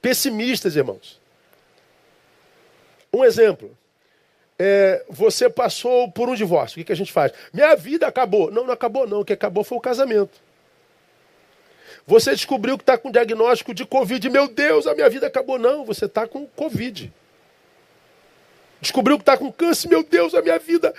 pessimistas, 0.00 0.76
irmãos. 0.76 1.21
Um 3.12 3.24
exemplo. 3.24 3.76
É, 4.58 5.04
você 5.08 5.50
passou 5.50 6.10
por 6.10 6.28
um 6.28 6.34
divórcio. 6.34 6.76
O 6.76 6.78
que, 6.78 6.84
que 6.84 6.92
a 6.92 6.96
gente 6.96 7.12
faz? 7.12 7.32
Minha 7.52 7.74
vida 7.74 8.06
acabou. 8.06 8.50
Não, 8.50 8.64
não 8.64 8.72
acabou, 8.72 9.06
não. 9.06 9.20
O 9.20 9.24
que 9.24 9.32
acabou 9.32 9.64
foi 9.64 9.76
o 9.76 9.80
casamento. 9.80 10.40
Você 12.06 12.30
descobriu 12.30 12.76
que 12.76 12.82
está 12.82 12.96
com 12.96 13.10
diagnóstico 13.10 13.74
de 13.74 13.84
Covid. 13.84 14.28
Meu 14.30 14.48
Deus, 14.48 14.86
a 14.86 14.94
minha 14.94 15.08
vida 15.10 15.26
acabou. 15.26 15.58
Não, 15.58 15.84
você 15.84 16.06
está 16.06 16.26
com 16.26 16.46
Covid. 16.46 17.12
Descobriu 18.80 19.16
que 19.16 19.22
está 19.22 19.36
com 19.36 19.52
câncer. 19.52 19.88
Meu 19.88 20.02
Deus, 20.02 20.34
a 20.34 20.42
minha 20.42 20.58
vida. 20.58 20.94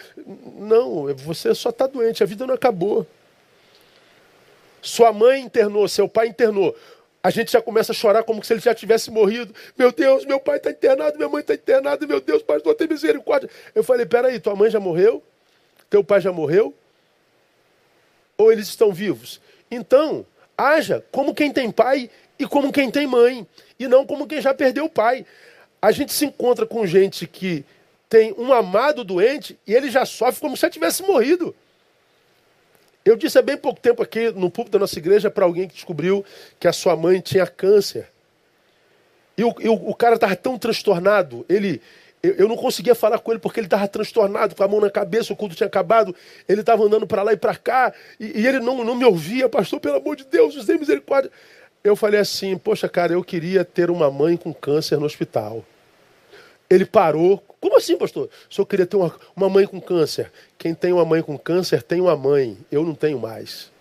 Não, 0.57 1.13
você 1.15 1.53
só 1.55 1.69
está 1.69 1.87
doente. 1.87 2.23
A 2.23 2.25
vida 2.25 2.45
não 2.45 2.53
acabou. 2.53 3.07
Sua 4.81 5.13
mãe 5.13 5.41
internou, 5.41 5.87
seu 5.87 6.09
pai 6.09 6.27
internou 6.27 6.75
a 7.23 7.29
gente 7.29 7.53
já 7.53 7.61
começa 7.61 7.93
a 7.93 7.95
chorar 7.95 8.23
como 8.23 8.43
se 8.43 8.51
ele 8.51 8.59
já 8.59 8.75
tivesse 8.75 9.09
morrido. 9.09 9.55
Meu 9.77 9.93
Deus, 9.93 10.25
meu 10.25 10.41
pai 10.41 10.57
está 10.57 10.69
internado, 10.71 11.15
minha 11.15 11.29
mãe 11.29 11.39
está 11.39 11.53
internada, 11.53 12.05
meu 12.05 12.19
Deus, 12.19 12.43
pastor, 12.43 12.75
tem 12.75 12.85
misericórdia. 12.85 13.49
Eu 13.73 13.81
falei, 13.81 14.05
peraí, 14.05 14.41
tua 14.41 14.53
mãe 14.57 14.69
já 14.69 14.79
morreu? 14.79 15.23
Teu 15.89 16.03
pai 16.03 16.19
já 16.19 16.33
morreu? 16.33 16.73
Ou 18.37 18.51
eles 18.51 18.67
estão 18.67 18.91
vivos? 18.91 19.39
Então, 19.71 20.25
haja 20.57 21.01
como 21.11 21.33
quem 21.33 21.49
tem 21.49 21.71
pai 21.71 22.09
e 22.37 22.45
como 22.45 22.73
quem 22.73 22.91
tem 22.91 23.07
mãe, 23.07 23.47
e 23.79 23.87
não 23.87 24.05
como 24.05 24.27
quem 24.27 24.41
já 24.41 24.53
perdeu 24.53 24.85
o 24.85 24.89
pai. 24.89 25.25
A 25.81 25.91
gente 25.91 26.11
se 26.11 26.25
encontra 26.25 26.65
com 26.65 26.85
gente 26.85 27.25
que 27.25 27.63
tem 28.09 28.33
um 28.37 28.51
amado 28.51 29.01
doente 29.03 29.57
e 29.65 29.73
ele 29.73 29.89
já 29.89 30.05
sofre 30.05 30.41
como 30.41 30.57
se 30.57 30.63
já 30.63 30.69
tivesse 30.69 31.01
morrido. 31.03 31.55
Eu 33.05 33.17
disse 33.17 33.37
há 33.37 33.41
bem 33.41 33.57
pouco 33.57 33.79
tempo 33.81 34.01
aqui 34.01 34.31
no 34.31 34.49
púlpito 34.49 34.77
da 34.77 34.79
nossa 34.79 34.97
igreja 34.97 35.29
para 35.29 35.43
alguém 35.43 35.67
que 35.67 35.75
descobriu 35.75 36.23
que 36.59 36.67
a 36.67 36.73
sua 36.73 36.95
mãe 36.95 37.19
tinha 37.19 37.45
câncer. 37.45 38.07
E 39.37 39.43
o, 39.43 39.49
o, 39.49 39.95
cara 39.95 40.15
estava 40.15 40.35
tão 40.35 40.57
transtornado, 40.57 41.43
ele, 41.49 41.81
eu, 42.21 42.33
eu, 42.35 42.47
não 42.47 42.55
conseguia 42.55 42.93
falar 42.93 43.17
com 43.17 43.31
ele 43.31 43.39
porque 43.39 43.59
ele 43.59 43.67
estava 43.67 43.87
transtornado, 43.87 44.55
com 44.55 44.63
a 44.63 44.67
mão 44.67 44.79
na 44.79 44.91
cabeça, 44.91 45.33
o 45.33 45.35
culto 45.35 45.55
tinha 45.55 45.65
acabado, 45.65 46.15
ele 46.47 46.61
estava 46.61 46.83
andando 46.83 47.07
para 47.07 47.23
lá 47.23 47.33
e 47.33 47.37
para 47.37 47.55
cá, 47.55 47.91
e, 48.19 48.41
e, 48.41 48.47
ele 48.47 48.59
não, 48.59 48.83
não 48.83 48.93
me 48.93 49.03
ouvia, 49.03 49.49
pastor, 49.49 49.79
pelo 49.79 49.97
amor 49.97 50.15
de 50.15 50.23
Deus, 50.25 50.55
os 50.55 50.67
misericórdia. 50.67 51.31
Eu 51.83 51.95
falei 51.95 52.19
assim, 52.19 52.57
poxa, 52.57 52.87
cara, 52.87 53.13
eu 53.13 53.23
queria 53.23 53.65
ter 53.65 53.89
uma 53.89 54.09
mãe 54.09 54.37
com 54.37 54.53
câncer 54.53 54.97
no 54.99 55.05
hospital. 55.05 55.65
Ele 56.73 56.85
parou. 56.85 57.37
Como 57.61 57.77
assim, 57.77 57.95
pastor? 57.95 58.27
O 58.49 58.53
senhor 58.53 58.65
queria 58.65 58.87
ter 58.87 58.97
uma, 58.97 59.15
uma 59.35 59.47
mãe 59.47 59.67
com 59.67 59.79
câncer. 59.79 60.31
Quem 60.57 60.73
tem 60.73 60.91
uma 60.91 61.05
mãe 61.05 61.21
com 61.21 61.37
câncer 61.37 61.83
tem 61.83 62.01
uma 62.01 62.17
mãe. 62.17 62.57
Eu 62.71 62.83
não 62.83 62.95
tenho 62.95 63.19
mais. 63.19 63.71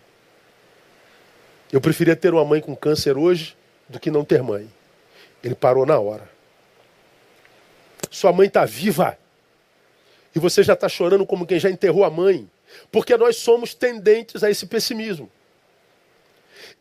Eu 1.72 1.80
preferia 1.80 2.14
ter 2.14 2.34
uma 2.34 2.44
mãe 2.44 2.60
com 2.60 2.76
câncer 2.76 3.16
hoje 3.16 3.56
do 3.88 3.98
que 3.98 4.10
não 4.10 4.26
ter 4.26 4.42
mãe. 4.42 4.70
Ele 5.42 5.54
parou 5.54 5.86
na 5.86 5.98
hora. 5.98 6.28
Sua 8.10 8.30
mãe 8.30 8.46
está 8.46 8.66
viva. 8.66 9.16
E 10.34 10.38
você 10.38 10.62
já 10.62 10.74
está 10.74 10.86
chorando 10.86 11.24
como 11.24 11.46
quem 11.46 11.58
já 11.58 11.70
enterrou 11.70 12.04
a 12.04 12.10
mãe. 12.10 12.46
Porque 12.90 13.16
nós 13.16 13.36
somos 13.36 13.72
tendentes 13.72 14.44
a 14.44 14.50
esse 14.50 14.66
pessimismo. 14.66 15.30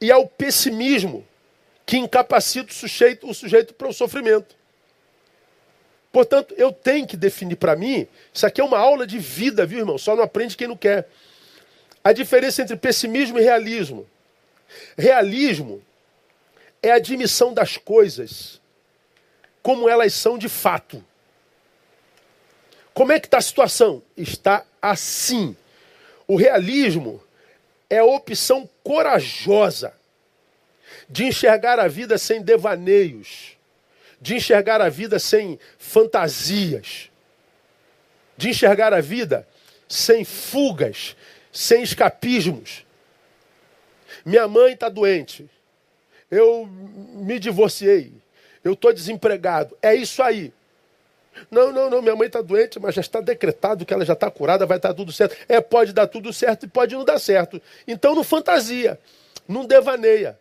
E 0.01 0.11
ao 0.11 0.27
pessimismo 0.27 1.25
que 1.85 1.97
incapacita 1.97 2.69
o 2.69 2.75
sujeito, 2.75 3.29
o 3.29 3.33
sujeito 3.33 3.73
para 3.73 3.87
o 3.87 3.93
sofrimento. 3.93 4.59
Portanto, 6.11 6.53
eu 6.57 6.71
tenho 6.71 7.07
que 7.07 7.15
definir 7.15 7.55
para 7.55 7.75
mim, 7.75 8.07
isso 8.33 8.45
aqui 8.45 8.59
é 8.59 8.63
uma 8.63 8.77
aula 8.77 9.07
de 9.07 9.17
vida, 9.17 9.65
viu, 9.65 9.79
irmão? 9.79 9.97
Só 9.97 10.15
não 10.15 10.23
aprende 10.23 10.57
quem 10.57 10.67
não 10.67 10.75
quer. 10.75 11.07
A 12.03 12.11
diferença 12.11 12.61
entre 12.61 12.75
pessimismo 12.75 13.39
e 13.39 13.41
realismo. 13.41 14.07
Realismo 14.97 15.81
é 16.81 16.91
a 16.91 16.95
admissão 16.95 17.53
das 17.53 17.77
coisas 17.77 18.59
como 19.61 19.87
elas 19.87 20.13
são 20.13 20.37
de 20.37 20.49
fato. 20.49 21.03
Como 22.93 23.11
é 23.11 23.19
que 23.19 23.27
está 23.27 23.37
a 23.37 23.41
situação? 23.41 24.01
Está 24.17 24.65
assim. 24.81 25.55
O 26.27 26.35
realismo 26.35 27.21
é 27.89 27.99
a 27.99 28.05
opção 28.05 28.69
corajosa 28.83 29.93
de 31.09 31.25
enxergar 31.25 31.79
a 31.79 31.87
vida 31.87 32.17
sem 32.17 32.41
devaneios, 32.41 33.57
de 34.21 34.35
enxergar 34.35 34.79
a 34.79 34.87
vida 34.87 35.17
sem 35.17 35.59
fantasias, 35.79 37.09
de 38.37 38.49
enxergar 38.49 38.93
a 38.93 39.01
vida 39.01 39.47
sem 39.89 40.23
fugas, 40.23 41.15
sem 41.51 41.81
escapismos. 41.81 42.85
Minha 44.23 44.47
mãe 44.47 44.73
está 44.73 44.87
doente, 44.87 45.49
eu 46.29 46.67
me 46.67 47.39
divorciei, 47.39 48.13
eu 48.63 48.73
estou 48.73 48.93
desempregado. 48.93 49.75
É 49.81 49.95
isso 49.95 50.21
aí. 50.21 50.53
Não, 51.49 51.71
não, 51.71 51.89
não, 51.89 52.01
minha 52.01 52.15
mãe 52.15 52.27
está 52.27 52.41
doente, 52.41 52.79
mas 52.79 52.93
já 52.93 53.01
está 53.01 53.19
decretado 53.21 53.85
que 53.85 53.93
ela 53.93 54.05
já 54.05 54.13
está 54.13 54.29
curada, 54.29 54.65
vai 54.65 54.77
estar 54.77 54.89
tá 54.89 54.93
tudo 54.93 55.11
certo. 55.11 55.35
É, 55.49 55.59
pode 55.59 55.93
dar 55.93 56.05
tudo 56.05 56.31
certo 56.31 56.65
e 56.65 56.69
pode 56.69 56.93
não 56.93 57.03
dar 57.03 57.17
certo. 57.17 57.59
Então 57.87 58.13
não 58.13 58.23
fantasia, 58.23 58.99
não 59.47 59.65
devaneia. 59.65 60.37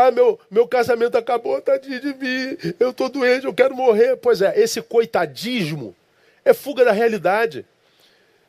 Ah, 0.00 0.12
meu, 0.12 0.38
meu 0.48 0.68
casamento 0.68 1.18
acabou, 1.18 1.60
tadinho 1.60 2.00
de 2.00 2.14
mim, 2.14 2.56
eu 2.78 2.90
estou 2.90 3.08
doente, 3.08 3.46
eu 3.46 3.52
quero 3.52 3.74
morrer. 3.74 4.14
Pois 4.14 4.40
é, 4.40 4.56
esse 4.56 4.80
coitadismo 4.80 5.92
é 6.44 6.54
fuga 6.54 6.84
da 6.84 6.92
realidade. 6.92 7.66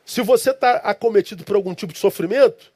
Se 0.06 0.22
você 0.22 0.50
está 0.50 0.76
acometido 0.76 1.42
por 1.42 1.56
algum 1.56 1.74
tipo 1.74 1.92
de 1.92 1.98
sofrimento, 1.98 2.70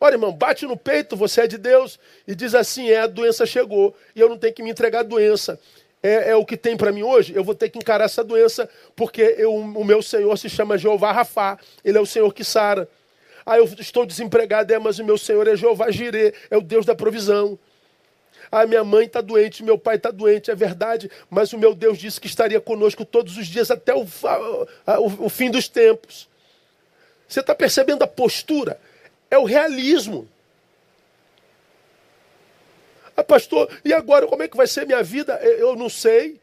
Olha, 0.00 0.14
irmão, 0.14 0.32
bate 0.32 0.66
no 0.66 0.76
peito, 0.76 1.16
você 1.16 1.42
é 1.42 1.46
de 1.46 1.56
Deus, 1.58 1.98
e 2.26 2.34
diz 2.34 2.54
assim: 2.54 2.88
é, 2.90 3.00
a 3.00 3.06
doença 3.06 3.46
chegou, 3.46 3.94
e 4.14 4.20
eu 4.20 4.28
não 4.28 4.38
tenho 4.38 4.52
que 4.52 4.62
me 4.62 4.70
entregar 4.70 5.00
à 5.00 5.02
doença. 5.02 5.58
É, 6.02 6.30
é 6.30 6.36
o 6.36 6.44
que 6.44 6.56
tem 6.56 6.76
para 6.76 6.92
mim 6.92 7.02
hoje, 7.02 7.34
eu 7.34 7.44
vou 7.44 7.54
ter 7.54 7.68
que 7.68 7.78
encarar 7.78 8.04
essa 8.04 8.22
doença, 8.24 8.68
porque 8.94 9.34
eu, 9.38 9.54
o 9.54 9.84
meu 9.84 10.02
Senhor 10.02 10.36
se 10.38 10.48
chama 10.48 10.78
Jeová 10.78 11.12
Rafá, 11.12 11.58
ele 11.84 11.96
é 11.98 12.00
o 12.00 12.06
Senhor 12.06 12.32
que 12.32 12.44
sara. 12.44 12.88
Ah, 13.44 13.58
eu 13.58 13.64
estou 13.78 14.04
desempregado, 14.04 14.72
é, 14.72 14.78
mas 14.78 14.98
o 14.98 15.04
meu 15.04 15.16
Senhor 15.16 15.46
é 15.48 15.56
Jeová 15.56 15.90
Jirê, 15.90 16.34
é 16.50 16.56
o 16.56 16.62
Deus 16.62 16.84
da 16.84 16.94
provisão. 16.94 17.58
Ah, 18.50 18.66
minha 18.66 18.84
mãe 18.84 19.06
está 19.06 19.20
doente, 19.20 19.62
meu 19.62 19.78
pai 19.78 19.96
está 19.96 20.10
doente, 20.10 20.50
é 20.50 20.54
verdade, 20.54 21.10
mas 21.28 21.52
o 21.52 21.58
meu 21.58 21.74
Deus 21.74 21.98
disse 21.98 22.20
que 22.20 22.26
estaria 22.26 22.60
conosco 22.60 23.04
todos 23.04 23.36
os 23.36 23.46
dias 23.46 23.70
até 23.70 23.94
o, 23.94 24.02
o, 24.02 25.26
o 25.26 25.28
fim 25.28 25.50
dos 25.50 25.68
tempos. 25.68 26.28
Você 27.28 27.40
está 27.40 27.54
percebendo 27.54 28.02
a 28.02 28.06
postura? 28.06 28.78
É 29.30 29.36
o 29.36 29.44
realismo. 29.44 30.28
Ah, 33.16 33.24
pastor, 33.24 33.68
e 33.84 33.92
agora 33.92 34.26
como 34.26 34.42
é 34.42 34.48
que 34.48 34.56
vai 34.56 34.66
ser 34.66 34.86
minha 34.86 35.02
vida? 35.02 35.34
Eu 35.42 35.74
não 35.74 35.88
sei. 35.88 36.40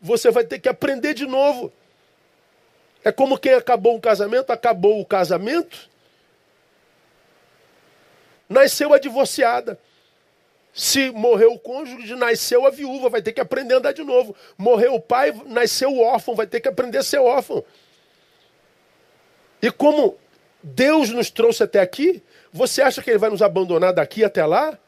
Você 0.00 0.30
vai 0.30 0.44
ter 0.44 0.58
que 0.58 0.68
aprender 0.68 1.14
de 1.14 1.26
novo. 1.26 1.72
É 3.04 3.12
como 3.12 3.38
quem 3.38 3.54
acabou 3.54 3.96
um 3.96 4.00
casamento, 4.00 4.50
acabou 4.50 5.00
o 5.00 5.06
casamento, 5.06 5.88
nasceu 8.48 8.92
a 8.92 8.98
divorciada. 8.98 9.78
Se 10.78 11.10
morreu 11.10 11.54
o 11.54 11.58
cônjuge, 11.58 12.14
nasceu 12.14 12.64
a 12.64 12.70
viúva, 12.70 13.08
vai 13.08 13.20
ter 13.20 13.32
que 13.32 13.40
aprender 13.40 13.74
a 13.74 13.78
andar 13.78 13.90
de 13.90 14.04
novo. 14.04 14.36
Morreu 14.56 14.94
o 14.94 15.00
pai, 15.00 15.32
nasceu 15.46 15.90
o 15.90 15.98
órfão, 15.98 16.36
vai 16.36 16.46
ter 16.46 16.60
que 16.60 16.68
aprender 16.68 16.98
a 16.98 17.02
ser 17.02 17.18
órfão. 17.18 17.64
E 19.60 19.72
como 19.72 20.16
Deus 20.62 21.10
nos 21.10 21.30
trouxe 21.30 21.64
até 21.64 21.80
aqui, 21.80 22.22
você 22.52 22.80
acha 22.80 23.02
que 23.02 23.10
ele 23.10 23.18
vai 23.18 23.28
nos 23.28 23.42
abandonar 23.42 23.92
daqui 23.92 24.22
até 24.22 24.46
lá? 24.46 24.78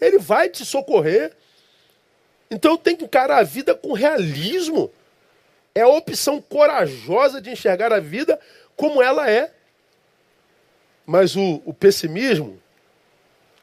Ele 0.00 0.18
vai 0.18 0.48
te 0.48 0.64
socorrer. 0.64 1.32
Então 2.50 2.76
tem 2.76 2.96
que 2.96 3.04
encarar 3.04 3.38
a 3.38 3.44
vida 3.44 3.76
com 3.76 3.92
realismo. 3.92 4.90
É 5.72 5.82
a 5.82 5.88
opção 5.88 6.42
corajosa 6.42 7.40
de 7.40 7.52
enxergar 7.52 7.92
a 7.92 8.00
vida 8.00 8.40
como 8.74 9.00
ela 9.00 9.30
é. 9.30 9.52
Mas 11.06 11.36
o, 11.36 11.62
o 11.64 11.72
pessimismo 11.72 12.60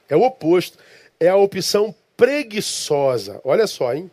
é 0.08 0.16
o 0.16 0.22
oposto. 0.22 0.85
É 1.20 1.30
a 1.30 1.36
opção 1.36 1.94
preguiçosa. 2.18 3.42
Olha 3.44 3.68
só, 3.68 3.94
hein? 3.94 4.10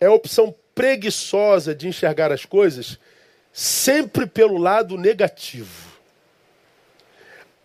É 0.00 0.06
a 0.06 0.12
opção 0.12 0.54
preguiçosa 0.74 1.74
de 1.74 1.88
enxergar 1.88 2.32
as 2.32 2.44
coisas 2.44 2.98
sempre 3.52 4.26
pelo 4.26 4.58
lado 4.58 4.98
negativo. 4.98 5.92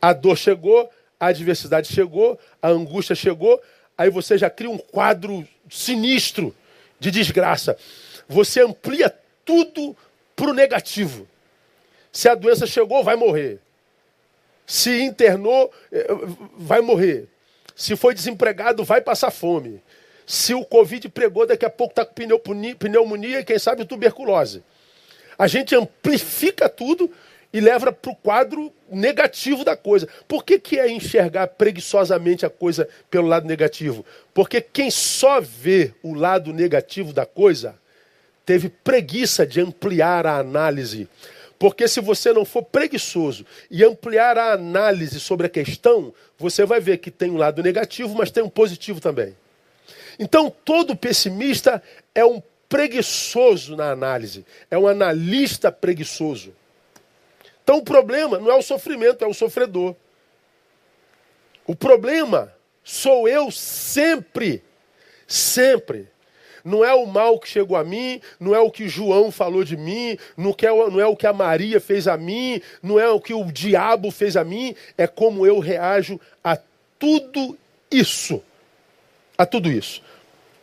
A 0.02 0.14
dor 0.14 0.38
chegou, 0.38 0.90
a 1.20 1.28
adversidade 1.28 1.92
chegou, 1.92 2.40
a 2.62 2.70
angústia 2.70 3.16
chegou, 3.16 3.62
aí 3.98 4.10
você 4.10 4.38
já 4.38 4.50
cria 4.50 4.70
um 4.70 4.78
quadro 4.78 5.46
sinistro 5.70 6.56
de 7.00 7.10
desgraça. 7.10 7.76
Você 8.28 8.62
amplia 8.62 9.14
tudo 9.44 9.98
para 10.36 10.52
o 10.52 10.54
negativo. 10.54 11.28
Se 12.12 12.30
a 12.30 12.36
doença 12.36 12.68
chegou, 12.68 13.04
vai 13.04 13.16
morrer. 13.16 13.60
Se 14.66 15.02
internou, 15.02 15.74
eh, 15.92 16.08
vai 16.56 16.82
morrer. 16.82 17.28
Se 17.80 17.96
foi 17.96 18.14
desempregado, 18.14 18.84
vai 18.84 19.00
passar 19.00 19.32
fome. 19.32 19.82
Se 20.28 20.54
o 20.54 20.66
Covid 20.66 21.08
pregou, 21.08 21.48
daqui 21.48 21.64
a 21.64 21.70
pouco 21.70 21.94
está 21.94 22.04
com 22.04 22.14
pneumonia 22.78 23.40
e 23.40 23.44
quem 23.46 23.58
sabe 23.58 23.86
tuberculose. 23.86 24.62
A 25.38 25.48
gente 25.48 25.74
amplifica 25.74 26.68
tudo 26.68 27.10
e 27.54 27.62
leva 27.62 27.94
para 27.94 28.12
o 28.12 28.16
quadro 28.18 28.70
negativo 28.92 29.64
da 29.64 29.78
coisa. 29.78 30.10
Por 30.28 30.44
que, 30.44 30.60
que 30.60 30.78
é 30.78 30.92
enxergar 30.92 31.48
preguiçosamente 31.48 32.46
a 32.46 32.50
coisa 32.50 32.86
pelo 33.10 33.30
lado 33.30 33.48
negativo? 33.48 34.06
Porque 34.34 34.60
quem 34.60 34.92
só 34.92 35.40
vê 35.40 35.94
o 36.04 36.14
lado 36.14 36.52
negativo 36.52 37.14
da 37.14 37.26
coisa 37.26 37.80
teve 38.46 38.68
preguiça 38.68 39.48
de 39.48 39.62
ampliar 39.62 40.28
a 40.28 40.38
análise. 40.38 41.08
Porque 41.60 41.88
se 41.88 42.00
você 42.00 42.32
não 42.32 42.46
for 42.46 42.64
preguiçoso 42.64 43.46
e 43.70 43.84
ampliar 43.84 44.38
a 44.38 44.54
análise 44.54 45.20
sobre 45.20 45.46
a 45.46 45.50
questão, 45.50 46.14
você 46.38 46.66
vai 46.66 46.80
ver 46.80 46.98
que 46.98 47.12
tem 47.12 47.30
um 47.30 47.38
lado 47.38 47.62
negativo, 47.62 48.16
mas 48.16 48.32
tem 48.32 48.42
um 48.42 48.50
positivo 48.50 49.02
também. 49.02 49.36
Então, 50.18 50.50
todo 50.64 50.96
pessimista 50.96 51.84
é 52.16 52.26
um 52.26 52.42
preguiçoso 52.70 53.76
na 53.76 53.92
análise, 53.92 54.46
é 54.72 54.78
um 54.78 54.88
analista 54.88 55.72
preguiçoso. 55.72 56.54
Então 57.64 57.78
o 57.78 57.84
problema 57.84 58.40
não 58.40 58.50
é 58.50 58.56
o 58.56 58.64
sofrimento, 58.64 59.24
é 59.24 59.28
o 59.28 59.34
sofredor. 59.34 59.96
O 61.68 61.76
problema 61.76 62.52
sou 62.84 63.28
eu 63.28 63.52
sempre, 63.52 64.64
sempre. 65.28 66.08
Não 66.64 66.84
é 66.84 66.94
o 66.94 67.06
mal 67.06 67.40
que 67.40 67.48
chegou 67.48 67.78
a 67.78 67.84
mim, 67.84 68.22
não 68.40 68.56
é 68.56 68.60
o 68.60 68.72
que 68.72 68.88
João 68.88 69.32
falou 69.32 69.64
de 69.64 69.78
mim, 69.78 70.18
não 70.36 70.52
é, 70.52 70.90
não 70.90 71.00
é 71.00 71.06
o 71.06 71.16
que 71.16 71.28
a 71.28 71.34
Maria 71.34 71.80
fez 71.80 72.08
a 72.08 72.18
mim, 72.18 72.62
não 72.82 73.00
é 73.00 73.10
o 73.10 73.20
que 73.20 73.34
o 73.34 73.52
diabo 73.52 74.12
fez 74.12 74.36
a 74.36 74.44
mim, 74.44 74.76
é 74.98 75.08
como 75.08 75.46
eu 75.46 75.60
reajo 75.60 76.20
a 76.44 76.58
tudo 76.98 77.58
isso. 77.92 78.42
A 79.38 79.46
tudo 79.46 79.72
isso. 79.72 80.02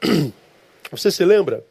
Você 0.91 1.11
se 1.11 1.25
lembra? 1.25 1.65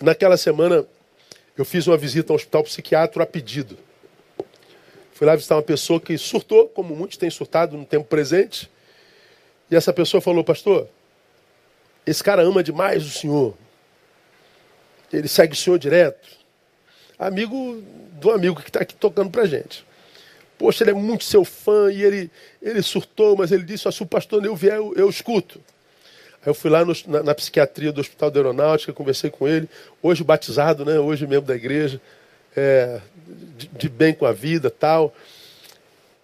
Naquela 0.00 0.36
semana, 0.36 0.86
eu 1.56 1.64
fiz 1.64 1.86
uma 1.86 1.96
visita 1.96 2.32
ao 2.32 2.36
hospital 2.36 2.62
psiquiátrico 2.62 3.20
a 3.20 3.26
pedido. 3.26 3.76
Fui 5.18 5.26
lá 5.26 5.34
visitar 5.34 5.56
uma 5.56 5.62
pessoa 5.62 5.98
que 5.98 6.16
surtou, 6.16 6.68
como 6.68 6.94
muitos 6.94 7.16
têm 7.16 7.28
surtado 7.28 7.76
no 7.76 7.84
tempo 7.84 8.04
presente. 8.04 8.70
E 9.68 9.74
essa 9.74 9.92
pessoa 9.92 10.20
falou, 10.20 10.44
pastor, 10.44 10.86
esse 12.06 12.22
cara 12.22 12.40
ama 12.42 12.62
demais 12.62 13.04
o 13.04 13.10
senhor. 13.10 13.58
Ele 15.12 15.26
segue 15.26 15.54
o 15.54 15.56
senhor 15.56 15.76
direto. 15.76 16.28
Amigo 17.18 17.82
do 18.12 18.30
amigo 18.30 18.62
que 18.62 18.68
está 18.68 18.82
aqui 18.82 18.94
tocando 18.94 19.28
pra 19.28 19.44
gente. 19.44 19.84
Poxa, 20.56 20.84
ele 20.84 20.92
é 20.92 20.94
muito 20.94 21.24
seu 21.24 21.44
fã 21.44 21.90
e 21.92 22.00
ele, 22.00 22.30
ele 22.62 22.80
surtou, 22.80 23.36
mas 23.36 23.50
ele 23.50 23.64
disse, 23.64 23.90
se 23.90 24.02
o 24.04 24.06
pastor 24.06 24.40
Neu 24.40 24.54
vier, 24.54 24.76
eu, 24.76 24.94
eu 24.94 25.10
escuto. 25.10 25.60
Aí 26.42 26.48
eu 26.48 26.54
fui 26.54 26.70
lá 26.70 26.84
no, 26.84 26.92
na, 27.08 27.24
na, 27.24 27.34
psiquiatria 27.34 27.90
do 27.90 28.00
Hospital 28.00 28.30
da 28.30 28.38
Aeronáutica, 28.38 28.92
conversei 28.92 29.30
com 29.30 29.48
ele, 29.48 29.68
hoje 30.00 30.22
batizado, 30.22 30.84
né? 30.84 30.96
hoje 31.00 31.26
membro 31.26 31.48
da 31.48 31.56
igreja, 31.56 32.00
é, 32.56 33.00
de, 33.56 33.68
de, 33.68 33.88
bem 33.88 34.14
com 34.14 34.26
a 34.26 34.32
vida 34.32 34.70
tal. 34.70 35.14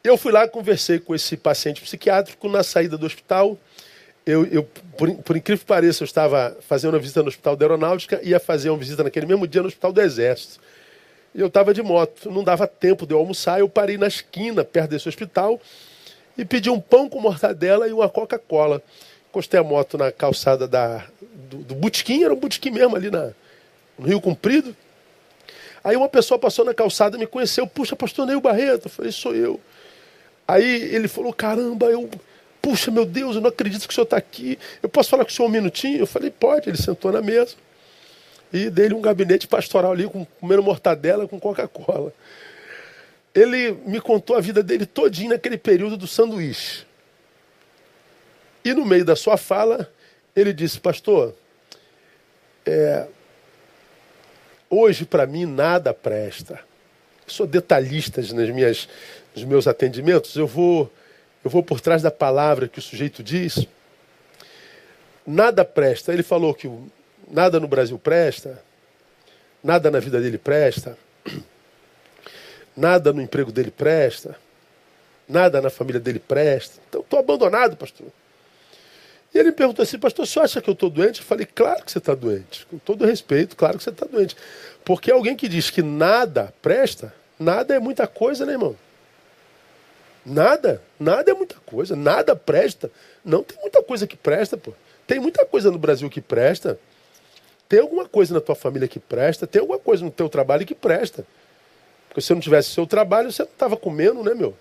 Eu 0.02 0.16
fui 0.16 0.32
lá, 0.32 0.46
conversei 0.46 0.98
com 0.98 1.14
esse 1.14 1.36
paciente 1.36 1.80
psiquiátrico 1.80 2.48
na 2.48 2.62
saída 2.62 2.98
do 2.98 3.06
hospital. 3.06 3.58
Eu, 4.26 4.46
eu 4.46 4.62
por, 4.96 5.14
por, 5.16 5.36
incrível 5.36 5.60
que 5.60 5.66
pareça, 5.66 6.02
eu 6.02 6.06
estava 6.06 6.56
fazendo 6.66 6.94
uma 6.94 6.98
visita 6.98 7.22
no 7.22 7.28
Hospital 7.28 7.56
da 7.56 7.64
Aeronáutica 7.66 8.20
e 8.22 8.30
ia 8.30 8.40
fazer 8.40 8.70
uma 8.70 8.78
visita 8.78 9.04
naquele 9.04 9.26
mesmo 9.26 9.46
dia 9.46 9.60
no 9.60 9.68
Hospital 9.68 9.92
do 9.92 10.00
Exército. 10.00 10.60
E 11.34 11.40
eu 11.40 11.48
estava 11.48 11.74
de 11.74 11.82
moto, 11.82 12.30
não 12.30 12.44
dava 12.44 12.66
tempo 12.66 13.06
de 13.06 13.12
eu 13.12 13.18
almoçar, 13.18 13.58
eu 13.58 13.68
parei 13.68 13.98
na 13.98 14.06
esquina, 14.06 14.64
perto 14.64 14.90
desse 14.90 15.08
hospital, 15.08 15.60
e 16.38 16.44
pedi 16.44 16.70
um 16.70 16.80
pão 16.80 17.08
com 17.08 17.20
mortadela 17.20 17.88
e 17.88 17.92
uma 17.92 18.08
Coca-Cola. 18.08 18.80
Encostei 19.28 19.58
a 19.58 19.64
moto 19.64 19.98
na 19.98 20.12
calçada 20.12 20.68
da, 20.68 21.04
do, 21.50 21.58
do 21.58 22.22
era 22.22 22.32
um 22.32 22.36
Butiquim 22.36 22.70
mesmo 22.70 22.94
ali 22.94 23.10
na, 23.10 23.32
no 23.98 24.06
Rio 24.06 24.20
Comprido. 24.20 24.76
Aí 25.84 25.94
uma 25.96 26.08
pessoa 26.08 26.38
passou 26.38 26.64
na 26.64 26.72
calçada, 26.72 27.18
me 27.18 27.26
conheceu, 27.26 27.66
puxa, 27.66 27.94
pastor 27.94 28.26
Neil 28.26 28.40
Barreto. 28.40 28.86
Eu 28.86 28.90
falei, 28.90 29.12
sou 29.12 29.34
eu. 29.34 29.60
Aí 30.48 30.82
ele 30.94 31.06
falou, 31.06 31.30
caramba, 31.30 31.86
eu, 31.86 32.10
puxa, 32.62 32.90
meu 32.90 33.04
Deus, 33.04 33.36
eu 33.36 33.42
não 33.42 33.50
acredito 33.50 33.86
que 33.86 33.92
o 33.92 33.94
senhor 33.94 34.04
está 34.04 34.16
aqui. 34.16 34.58
Eu 34.82 34.88
posso 34.88 35.10
falar 35.10 35.24
com 35.24 35.30
o 35.30 35.32
senhor 35.34 35.46
um 35.46 35.52
minutinho? 35.52 35.98
Eu 35.98 36.06
falei, 36.06 36.30
pode. 36.30 36.70
Ele 36.70 36.78
sentou 36.78 37.12
na 37.12 37.20
mesa 37.20 37.54
e 38.50 38.70
dei-lhe 38.70 38.94
um 38.94 39.00
gabinete 39.02 39.46
pastoral 39.46 39.92
ali, 39.92 40.08
com, 40.08 40.24
comendo 40.40 40.62
mortadela 40.62 41.28
com 41.28 41.38
Coca-Cola. 41.38 42.14
Ele 43.34 43.72
me 43.84 44.00
contou 44.00 44.36
a 44.36 44.40
vida 44.40 44.62
dele 44.62 44.86
todinho 44.86 45.30
naquele 45.30 45.58
período 45.58 45.98
do 45.98 46.06
sanduíche. 46.06 46.86
E 48.64 48.72
no 48.72 48.86
meio 48.86 49.04
da 49.04 49.16
sua 49.16 49.36
fala, 49.36 49.92
ele 50.34 50.52
disse, 50.52 50.80
pastor, 50.80 51.34
é, 52.64 53.06
hoje 54.68 55.04
para 55.04 55.26
mim 55.26 55.46
nada 55.46 55.92
presta. 55.92 56.60
Eu 57.26 57.32
sou 57.32 57.46
detalhista 57.46 58.20
nas 58.20 58.50
minhas, 58.50 58.88
nos 59.34 59.44
meus 59.44 59.66
atendimentos, 59.66 60.36
eu 60.36 60.46
vou, 60.46 60.92
eu 61.44 61.50
vou 61.50 61.62
por 61.62 61.80
trás 61.80 62.02
da 62.02 62.10
palavra 62.10 62.68
que 62.68 62.78
o 62.78 62.82
sujeito 62.82 63.22
diz. 63.22 63.66
Nada 65.26 65.64
presta. 65.64 66.12
Ele 66.12 66.22
falou 66.22 66.54
que 66.54 66.70
nada 67.30 67.58
no 67.58 67.66
Brasil 67.66 67.98
presta, 67.98 68.62
nada 69.62 69.90
na 69.90 69.98
vida 69.98 70.20
dele 70.20 70.36
presta, 70.36 70.98
nada 72.76 73.12
no 73.12 73.22
emprego 73.22 73.50
dele 73.50 73.70
presta, 73.70 74.36
nada 75.28 75.60
na 75.62 75.70
família 75.70 76.00
dele 76.00 76.18
presta. 76.18 76.80
Então 76.88 77.00
estou 77.00 77.18
abandonado, 77.18 77.76
pastor. 77.76 78.08
E 79.34 79.38
ele 79.38 79.48
me 79.48 79.54
perguntou 79.56 79.82
assim, 79.82 79.98
pastor, 79.98 80.26
você 80.26 80.38
acha 80.38 80.62
que 80.62 80.70
eu 80.70 80.74
estou 80.74 80.88
doente? 80.88 81.20
Eu 81.20 81.26
falei, 81.26 81.44
claro 81.44 81.84
que 81.84 81.90
você 81.90 81.98
está 81.98 82.14
doente. 82.14 82.64
Com 82.66 82.78
todo 82.78 83.04
respeito, 83.04 83.56
claro 83.56 83.76
que 83.76 83.82
você 83.82 83.90
está 83.90 84.06
doente. 84.06 84.36
Porque 84.84 85.10
alguém 85.10 85.34
que 85.34 85.48
diz 85.48 85.70
que 85.70 85.82
nada 85.82 86.54
presta, 86.62 87.12
nada 87.36 87.74
é 87.74 87.80
muita 87.80 88.06
coisa, 88.06 88.46
né, 88.46 88.52
irmão? 88.52 88.76
Nada, 90.24 90.80
nada 90.98 91.30
é 91.30 91.34
muita 91.34 91.56
coisa, 91.66 91.96
nada 91.96 92.36
presta. 92.36 92.90
Não 93.24 93.42
tem 93.42 93.58
muita 93.60 93.82
coisa 93.82 94.06
que 94.06 94.16
presta, 94.16 94.56
pô. 94.56 94.72
Tem 95.04 95.18
muita 95.18 95.44
coisa 95.44 95.68
no 95.70 95.78
Brasil 95.78 96.08
que 96.08 96.20
presta. 96.20 96.78
Tem 97.68 97.80
alguma 97.80 98.08
coisa 98.08 98.32
na 98.32 98.40
tua 98.40 98.54
família 98.54 98.86
que 98.86 99.00
presta, 99.00 99.46
tem 99.46 99.60
alguma 99.60 99.80
coisa 99.80 100.04
no 100.04 100.10
teu 100.10 100.28
trabalho 100.28 100.64
que 100.64 100.74
presta. 100.74 101.26
Porque 102.08 102.20
se 102.20 102.32
não 102.32 102.40
tivesse 102.40 102.70
seu 102.70 102.86
trabalho, 102.86 103.32
você 103.32 103.42
não 103.42 103.50
estava 103.50 103.76
comendo, 103.76 104.22
né, 104.22 104.32
meu? 104.32 104.54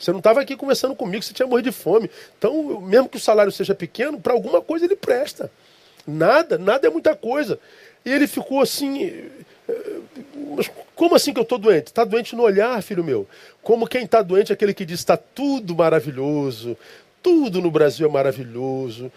Você 0.00 0.12
não 0.12 0.18
estava 0.18 0.40
aqui 0.40 0.56
conversando 0.56 0.96
comigo, 0.96 1.22
você 1.22 1.34
tinha 1.34 1.46
morrido 1.46 1.70
de 1.70 1.76
fome. 1.76 2.10
Então, 2.38 2.80
mesmo 2.80 3.08
que 3.08 3.18
o 3.18 3.20
salário 3.20 3.52
seja 3.52 3.74
pequeno, 3.74 4.18
para 4.18 4.32
alguma 4.32 4.62
coisa 4.62 4.86
ele 4.86 4.96
presta. 4.96 5.50
Nada, 6.06 6.56
nada 6.56 6.86
é 6.86 6.90
muita 6.90 7.14
coisa. 7.14 7.60
E 8.02 8.10
ele 8.10 8.26
ficou 8.26 8.62
assim. 8.62 9.30
Mas 10.56 10.70
como 10.94 11.14
assim 11.14 11.34
que 11.34 11.38
eu 11.38 11.42
estou 11.42 11.58
doente? 11.58 11.88
Está 11.88 12.02
doente 12.02 12.34
no 12.34 12.42
olhar, 12.42 12.82
filho 12.82 13.04
meu. 13.04 13.28
Como 13.62 13.86
quem 13.86 14.04
está 14.04 14.22
doente 14.22 14.50
é 14.50 14.54
aquele 14.54 14.72
que 14.72 14.86
diz: 14.86 15.00
está 15.00 15.18
tudo 15.18 15.74
maravilhoso, 15.74 16.78
tudo 17.22 17.60
no 17.60 17.70
Brasil 17.70 18.08
é 18.08 18.10
maravilhoso, 18.10 19.12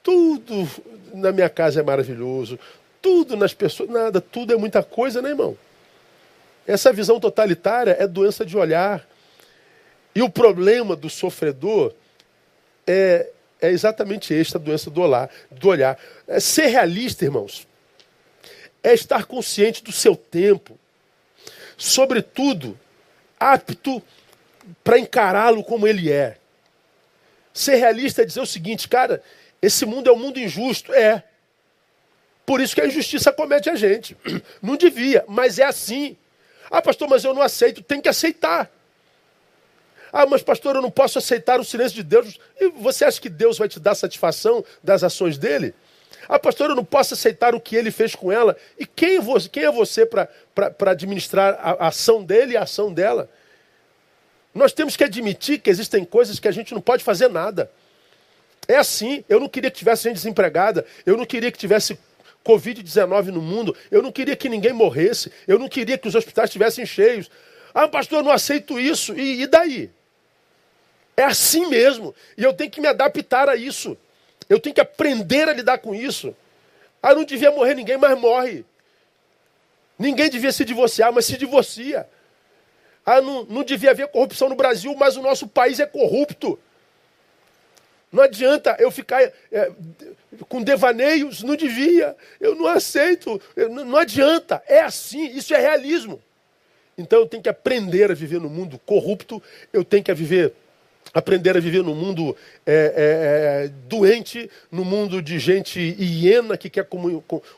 tudo 0.00 0.68
na 1.12 1.32
minha 1.32 1.48
casa 1.48 1.80
é 1.80 1.82
maravilhoso, 1.82 2.56
tudo 3.02 3.36
nas 3.36 3.52
pessoas, 3.52 3.90
nada, 3.90 4.20
tudo 4.20 4.52
é 4.52 4.56
muita 4.56 4.80
coisa, 4.80 5.20
né, 5.20 5.30
irmão? 5.30 5.58
Essa 6.64 6.92
visão 6.92 7.18
totalitária 7.18 7.96
é 7.98 8.06
doença 8.06 8.46
de 8.46 8.56
olhar. 8.56 9.04
E 10.14 10.22
o 10.22 10.30
problema 10.30 10.96
do 10.96 11.08
sofredor 11.08 11.92
é, 12.86 13.30
é 13.60 13.70
exatamente 13.70 14.34
esta 14.34 14.58
doença 14.58 14.90
do 14.90 15.00
olhar. 15.00 15.30
Do 15.50 15.68
olhar. 15.68 15.98
É 16.26 16.40
ser 16.40 16.66
realista, 16.66 17.24
irmãos, 17.24 17.66
é 18.82 18.92
estar 18.94 19.24
consciente 19.24 19.84
do 19.84 19.92
seu 19.92 20.16
tempo, 20.16 20.78
sobretudo 21.76 22.78
apto 23.38 24.02
para 24.82 24.98
encará-lo 24.98 25.62
como 25.62 25.86
ele 25.86 26.10
é. 26.10 26.36
Ser 27.52 27.76
realista 27.76 28.22
é 28.22 28.24
dizer 28.24 28.40
o 28.40 28.46
seguinte, 28.46 28.88
cara, 28.88 29.22
esse 29.60 29.84
mundo 29.84 30.08
é 30.08 30.12
um 30.12 30.18
mundo 30.18 30.38
injusto. 30.38 30.92
É. 30.94 31.24
Por 32.46 32.60
isso 32.60 32.74
que 32.74 32.80
a 32.80 32.86
injustiça 32.86 33.32
comete 33.32 33.68
a 33.68 33.74
gente. 33.74 34.16
Não 34.62 34.76
devia, 34.76 35.24
mas 35.28 35.58
é 35.58 35.64
assim. 35.64 36.16
Ah, 36.70 36.80
pastor, 36.80 37.08
mas 37.08 37.24
eu 37.24 37.34
não 37.34 37.42
aceito. 37.42 37.82
Tem 37.82 38.00
que 38.00 38.08
aceitar. 38.08 38.70
Ah, 40.12 40.26
mas 40.26 40.42
pastor, 40.42 40.76
eu 40.76 40.82
não 40.82 40.90
posso 40.90 41.18
aceitar 41.18 41.60
o 41.60 41.64
silêncio 41.64 41.96
de 41.96 42.02
Deus. 42.02 42.38
E 42.60 42.68
você 42.68 43.04
acha 43.04 43.20
que 43.20 43.28
Deus 43.28 43.58
vai 43.58 43.68
te 43.68 43.78
dar 43.78 43.94
satisfação 43.94 44.64
das 44.82 45.02
ações 45.04 45.38
dele? 45.38 45.74
Ah, 46.28 46.38
pastor, 46.38 46.70
eu 46.70 46.76
não 46.76 46.84
posso 46.84 47.14
aceitar 47.14 47.54
o 47.54 47.60
que 47.60 47.74
ele 47.74 47.90
fez 47.90 48.14
com 48.14 48.30
ela. 48.30 48.56
E 48.78 48.86
quem 48.86 49.16
é 49.16 49.20
você, 49.20 49.48
quem 49.48 49.64
é 49.64 49.70
você 49.70 50.06
para 50.06 50.28
administrar 50.90 51.58
a 51.60 51.88
ação 51.88 52.22
dele 52.22 52.52
e 52.52 52.56
a 52.56 52.62
ação 52.62 52.92
dela? 52.92 53.28
Nós 54.54 54.72
temos 54.72 54.96
que 54.96 55.04
admitir 55.04 55.60
que 55.60 55.70
existem 55.70 56.04
coisas 56.04 56.38
que 56.38 56.48
a 56.48 56.52
gente 56.52 56.74
não 56.74 56.80
pode 56.80 57.04
fazer 57.04 57.28
nada. 57.28 57.70
É 58.66 58.76
assim. 58.76 59.24
Eu 59.28 59.40
não 59.40 59.48
queria 59.48 59.70
que 59.70 59.78
tivesse 59.78 60.04
gente 60.04 60.16
desempregada. 60.16 60.84
Eu 61.06 61.16
não 61.16 61.24
queria 61.24 61.50
que 61.50 61.58
tivesse 61.58 61.98
Covid-19 62.44 63.26
no 63.26 63.40
mundo. 63.40 63.76
Eu 63.90 64.02
não 64.02 64.12
queria 64.12 64.36
que 64.36 64.48
ninguém 64.48 64.72
morresse. 64.72 65.32
Eu 65.46 65.58
não 65.58 65.68
queria 65.68 65.96
que 65.96 66.08
os 66.08 66.14
hospitais 66.14 66.48
estivessem 66.48 66.84
cheios. 66.84 67.30
Ah, 67.72 67.88
pastor, 67.88 68.18
eu 68.18 68.24
não 68.24 68.32
aceito 68.32 68.78
isso. 68.78 69.14
E, 69.14 69.42
e 69.42 69.46
daí? 69.46 69.90
É 71.20 71.24
assim 71.24 71.66
mesmo. 71.66 72.14
E 72.34 72.42
eu 72.42 72.54
tenho 72.54 72.70
que 72.70 72.80
me 72.80 72.86
adaptar 72.86 73.46
a 73.46 73.54
isso. 73.54 73.94
Eu 74.48 74.58
tenho 74.58 74.74
que 74.74 74.80
aprender 74.80 75.46
a 75.50 75.52
lidar 75.52 75.76
com 75.76 75.94
isso. 75.94 76.34
Ah, 77.02 77.14
não 77.14 77.24
devia 77.24 77.50
morrer 77.50 77.74
ninguém, 77.74 77.98
mas 77.98 78.18
morre. 78.18 78.64
Ninguém 79.98 80.30
devia 80.30 80.50
se 80.50 80.64
divorciar, 80.64 81.12
mas 81.12 81.26
se 81.26 81.36
divorcia. 81.36 82.08
Ah, 83.04 83.20
não, 83.20 83.44
não 83.44 83.62
devia 83.62 83.90
haver 83.90 84.08
corrupção 84.08 84.48
no 84.48 84.54
Brasil, 84.54 84.96
mas 84.96 85.18
o 85.18 85.20
nosso 85.20 85.46
país 85.46 85.78
é 85.78 85.84
corrupto. 85.84 86.58
Não 88.10 88.22
adianta 88.22 88.74
eu 88.78 88.90
ficar 88.90 89.22
é, 89.22 89.70
com 90.48 90.62
devaneios, 90.62 91.42
não 91.42 91.54
devia, 91.54 92.16
eu 92.40 92.54
não 92.54 92.66
aceito, 92.66 93.38
eu, 93.54 93.68
não 93.68 93.98
adianta, 93.98 94.62
é 94.66 94.80
assim, 94.80 95.26
isso 95.36 95.52
é 95.54 95.58
realismo. 95.58 96.18
Então 96.96 97.20
eu 97.20 97.26
tenho 97.26 97.42
que 97.42 97.48
aprender 97.50 98.10
a 98.10 98.14
viver 98.14 98.40
no 98.40 98.48
mundo 98.48 98.80
corrupto, 98.86 99.40
eu 99.70 99.84
tenho 99.84 100.02
que 100.02 100.12
viver, 100.14 100.54
aprender 101.12 101.56
a 101.56 101.60
viver 101.60 101.82
no 101.82 101.94
mundo 101.94 102.36
é, 102.64 103.64
é, 103.64 103.64
é 103.64 103.68
doente, 103.88 104.50
no 104.70 104.84
mundo 104.84 105.20
de 105.20 105.38
gente 105.38 105.80
hiena 105.98 106.56
que 106.56 106.70
quer 106.70 106.86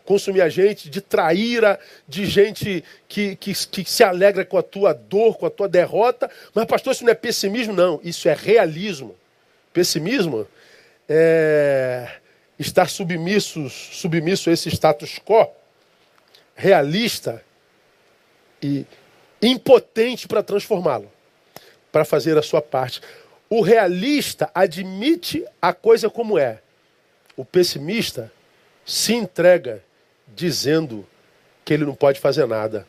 consumir 0.04 0.40
a 0.40 0.48
gente, 0.48 0.88
de 0.88 1.00
traíra, 1.00 1.78
de 2.08 2.24
gente 2.26 2.82
que, 3.08 3.36
que, 3.36 3.52
que 3.52 3.84
se 3.84 4.02
alegra 4.02 4.44
com 4.44 4.56
a 4.56 4.62
tua 4.62 4.92
dor, 4.92 5.36
com 5.36 5.46
a 5.46 5.50
tua 5.50 5.68
derrota. 5.68 6.30
Mas, 6.54 6.64
pastor, 6.64 6.92
isso 6.92 7.04
não 7.04 7.12
é 7.12 7.14
pessimismo? 7.14 7.72
Não, 7.72 8.00
isso 8.02 8.28
é 8.28 8.34
realismo. 8.34 9.14
Pessimismo 9.72 10.46
é 11.08 12.08
estar 12.58 12.88
submisso, 12.88 13.68
submisso 13.68 14.48
a 14.48 14.52
esse 14.52 14.68
status 14.70 15.18
quo 15.18 15.46
realista 16.54 17.42
e 18.62 18.86
impotente 19.42 20.28
para 20.28 20.42
transformá-lo, 20.42 21.10
para 21.90 22.04
fazer 22.04 22.38
a 22.38 22.42
sua 22.42 22.62
parte. 22.62 23.00
O 23.54 23.60
realista 23.60 24.50
admite 24.54 25.44
a 25.60 25.74
coisa 25.74 26.08
como 26.08 26.38
é. 26.38 26.62
O 27.36 27.44
pessimista 27.44 28.32
se 28.82 29.12
entrega 29.12 29.84
dizendo 30.26 31.06
que 31.62 31.74
ele 31.74 31.84
não 31.84 31.94
pode 31.94 32.18
fazer 32.18 32.46
nada. 32.46 32.88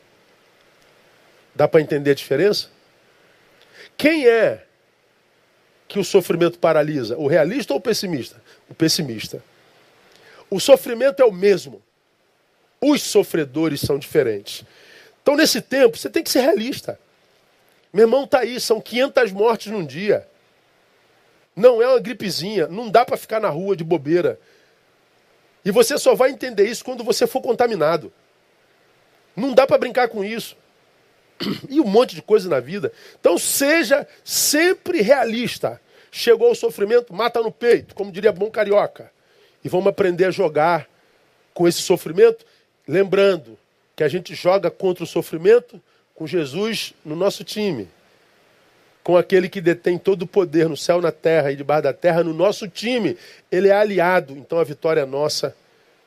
Dá 1.54 1.68
para 1.68 1.82
entender 1.82 2.12
a 2.12 2.14
diferença? 2.14 2.70
Quem 3.94 4.26
é 4.26 4.64
que 5.86 5.98
o 5.98 6.04
sofrimento 6.04 6.58
paralisa? 6.58 7.14
O 7.18 7.26
realista 7.26 7.74
ou 7.74 7.78
o 7.78 7.82
pessimista? 7.82 8.42
O 8.66 8.74
pessimista. 8.74 9.44
O 10.48 10.58
sofrimento 10.58 11.20
é 11.20 11.26
o 11.26 11.30
mesmo. 11.30 11.82
Os 12.80 13.02
sofredores 13.02 13.82
são 13.82 13.98
diferentes. 13.98 14.64
Então, 15.22 15.36
nesse 15.36 15.60
tempo, 15.60 15.98
você 15.98 16.08
tem 16.08 16.22
que 16.22 16.30
ser 16.30 16.40
realista. 16.40 16.98
Meu 17.92 18.04
irmão, 18.04 18.24
está 18.24 18.38
aí, 18.38 18.58
são 18.58 18.80
500 18.80 19.30
mortes 19.30 19.70
num 19.70 19.84
dia. 19.84 20.26
Não 21.54 21.80
é 21.80 21.88
uma 21.88 22.00
gripezinha, 22.00 22.66
não 22.66 22.90
dá 22.90 23.04
para 23.04 23.16
ficar 23.16 23.40
na 23.40 23.48
rua 23.48 23.76
de 23.76 23.84
bobeira. 23.84 24.38
E 25.64 25.70
você 25.70 25.96
só 25.96 26.14
vai 26.14 26.30
entender 26.30 26.68
isso 26.68 26.84
quando 26.84 27.04
você 27.04 27.26
for 27.26 27.40
contaminado. 27.40 28.12
Não 29.36 29.54
dá 29.54 29.66
para 29.66 29.78
brincar 29.78 30.08
com 30.08 30.24
isso. 30.24 30.56
E 31.68 31.80
um 31.80 31.86
monte 31.86 32.14
de 32.14 32.22
coisa 32.22 32.48
na 32.48 32.60
vida. 32.60 32.92
Então 33.18 33.38
seja 33.38 34.06
sempre 34.22 35.00
realista. 35.00 35.80
Chegou 36.10 36.52
o 36.52 36.54
sofrimento, 36.54 37.12
mata 37.12 37.40
no 37.40 37.50
peito, 37.50 37.94
como 37.94 38.12
diria 38.12 38.32
bom 38.32 38.50
carioca. 38.50 39.10
E 39.64 39.68
vamos 39.68 39.88
aprender 39.88 40.26
a 40.26 40.30
jogar 40.30 40.88
com 41.52 41.66
esse 41.66 41.82
sofrimento, 41.82 42.44
lembrando 42.86 43.58
que 43.96 44.04
a 44.04 44.08
gente 44.08 44.34
joga 44.34 44.70
contra 44.70 45.04
o 45.04 45.06
sofrimento 45.06 45.80
com 46.14 46.26
Jesus 46.26 46.94
no 47.04 47.16
nosso 47.16 47.42
time. 47.42 47.88
Com 49.04 49.16
aquele 49.16 49.48
que 49.48 49.60
detém 49.60 49.96
todo 49.96 50.22
o 50.22 50.26
poder 50.26 50.68
no 50.68 50.76
céu, 50.76 51.00
na 51.00 51.12
terra 51.12 51.52
e 51.52 51.56
debaixo 51.56 51.84
da 51.84 51.92
terra, 51.92 52.24
no 52.24 52.34
nosso 52.34 52.66
time. 52.66 53.16
Ele 53.52 53.68
é 53.68 53.72
aliado, 53.72 54.32
então 54.32 54.58
a 54.58 54.64
vitória 54.64 55.02
é 55.02 55.06
nossa 55.06 55.54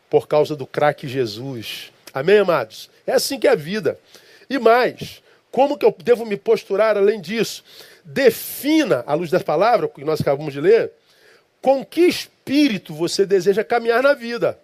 por 0.09 0.27
causa 0.27 0.55
do 0.55 0.65
craque 0.65 1.07
Jesus. 1.07 1.93
Amém, 2.13 2.39
amados? 2.39 2.89
É 3.05 3.13
assim 3.13 3.39
que 3.39 3.47
é 3.47 3.51
a 3.51 3.55
vida. 3.55 3.99
E 4.49 4.57
mais, 4.57 5.21
como 5.51 5.77
que 5.77 5.85
eu 5.85 5.95
devo 6.03 6.25
me 6.25 6.35
posturar 6.35 6.97
além 6.97 7.21
disso? 7.21 7.63
Defina, 8.03 9.03
à 9.05 9.13
luz 9.13 9.29
da 9.29 9.39
palavra 9.39 9.87
que 9.87 10.03
nós 10.03 10.19
acabamos 10.19 10.53
de 10.53 10.61
ler, 10.61 10.91
com 11.61 11.85
que 11.85 12.01
espírito 12.01 12.93
você 12.93 13.25
deseja 13.25 13.63
caminhar 13.63 14.01
na 14.01 14.13
vida. 14.13 14.57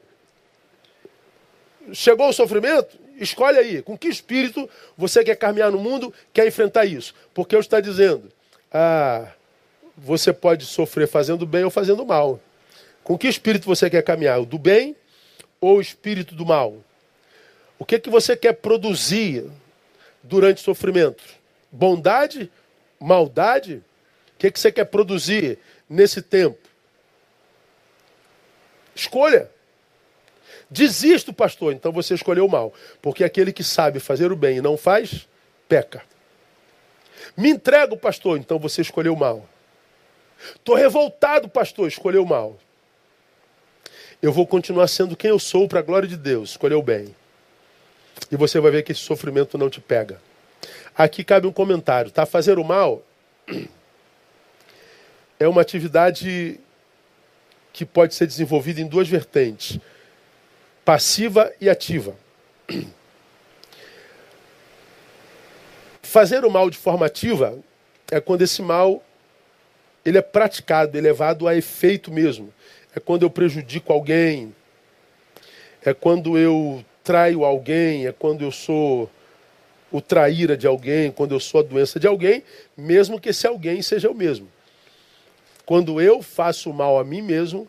Chegou 1.92 2.30
o 2.30 2.34
sofrimento? 2.34 3.03
Escolhe 3.24 3.58
aí, 3.58 3.82
com 3.82 3.98
que 3.98 4.08
espírito 4.08 4.70
você 4.98 5.24
quer 5.24 5.36
caminhar 5.36 5.72
no 5.72 5.80
mundo, 5.80 6.14
quer 6.34 6.46
enfrentar 6.46 6.86
isso. 6.86 7.14
Porque 7.34 7.56
eu 7.56 7.60
está 7.60 7.80
dizendo, 7.80 8.32
ah, 8.72 9.32
você 9.98 10.34
pode 10.34 10.66
sofrer 10.66 11.08
fazendo 11.08 11.46
bem 11.46 11.64
ou 11.64 11.72
fazendo 11.72 12.06
mal. 12.06 12.40
Com 13.04 13.18
que 13.18 13.28
espírito 13.28 13.66
você 13.66 13.90
quer 13.90 14.04
caminhar? 14.04 14.42
O 14.42 14.46
do 14.46 14.58
bem 14.58 14.96
ou 15.62 15.78
o 15.78 15.82
espírito 15.82 16.36
do 16.36 16.46
mal? 16.46 16.76
O 17.80 17.86
que, 17.86 18.00
que 18.00 18.10
você 18.10 18.36
quer 18.36 18.54
produzir 18.54 19.46
durante 20.22 20.58
o 20.58 20.64
sofrimento? 20.64 21.24
Bondade? 21.72 22.52
Maldade? 23.00 23.84
O 24.36 24.38
que, 24.38 24.52
que 24.52 24.60
você 24.60 24.72
quer 24.72 24.86
produzir 24.86 25.58
nesse 25.90 26.22
tempo? 26.22 26.60
Escolha. 28.96 29.50
Desisto, 30.74 31.32
pastor. 31.32 31.74
Então 31.74 31.92
você 31.92 32.14
escolheu 32.14 32.48
mal. 32.48 32.74
Porque 33.02 33.24
aquele 33.24 33.54
que 33.54 33.64
sabe 33.64 34.00
fazer 34.00 34.32
o 34.32 34.36
bem 34.36 34.58
e 34.58 34.62
não 34.62 34.76
faz, 34.76 35.28
peca. 35.70 36.02
Me 37.38 37.50
entrego, 37.50 37.96
pastor. 37.96 38.38
Então 38.38 38.60
você 38.60 38.82
escolheu 38.82 39.16
mal. 39.16 39.48
Estou 40.56 40.76
revoltado, 40.76 41.48
pastor. 41.48 41.88
Escolheu 41.88 42.26
mal 42.26 42.58
eu 44.24 44.32
vou 44.32 44.48
continuar 44.48 44.88
sendo 44.88 45.18
quem 45.18 45.30
eu 45.30 45.38
sou 45.38 45.68
para 45.68 45.80
a 45.80 45.84
glória 45.84 46.08
de 46.08 46.16
Deus. 46.16 46.52
Escolheu 46.52 46.82
bem. 46.82 47.14
E 48.32 48.38
você 48.38 48.58
vai 48.58 48.72
ver 48.72 48.84
que 48.84 48.94
esse 48.94 49.02
sofrimento 49.02 49.58
não 49.58 49.70
te 49.70 49.82
pega. 49.82 50.18
Aqui 50.96 51.26
cabe 51.26 51.46
um 51.46 51.52
comentário, 51.52 52.10
tá? 52.10 52.26
Fazer 52.26 52.58
o 52.58 52.64
mal 52.64 53.04
é 55.38 55.46
uma 55.46 55.60
atividade 55.60 56.58
que 57.74 57.84
pode 57.84 58.16
ser 58.16 58.26
desenvolvida 58.26 58.80
em 58.80 58.88
duas 58.88 59.10
vertentes: 59.10 59.78
passiva 60.86 61.52
e 61.60 61.70
ativa. 61.70 62.16
Fazer 66.02 66.46
o 66.46 66.52
mal 66.52 66.70
de 66.70 66.78
forma 66.78 67.06
ativa 67.06 67.58
é 68.12 68.20
quando 68.20 68.42
esse 68.44 68.62
mal 68.62 69.04
ele 70.06 70.18
é 70.18 70.22
praticado, 70.22 70.98
é 70.98 71.48
a 71.48 71.56
efeito 71.56 72.12
mesmo 72.12 72.54
é 72.96 73.00
quando 73.00 73.24
eu 73.24 73.30
prejudico 73.30 73.92
alguém, 73.92 74.54
é 75.84 75.94
quando 75.94 76.38
eu 76.38 76.86
traio 77.04 77.44
alguém, 77.44 78.08
é 78.08 78.12
quando 78.12 78.44
eu 78.44 78.52
sou 78.52 79.10
o 79.92 80.00
traíra 80.00 80.56
de 80.56 80.66
alguém, 80.66 81.12
quando 81.12 81.34
eu 81.34 81.40
sou 81.40 81.60
a 81.60 81.64
doença 81.64 82.00
de 82.00 82.08
alguém, 82.08 82.44
mesmo 82.78 83.20
que 83.20 83.30
esse 83.30 83.46
alguém 83.46 83.82
seja 83.82 84.08
eu 84.08 84.14
mesmo. 84.14 84.48
Quando 85.66 86.00
eu 86.00 86.22
faço 86.22 86.72
mal 86.72 87.00
a 87.00 87.04
mim 87.04 87.22
mesmo, 87.22 87.68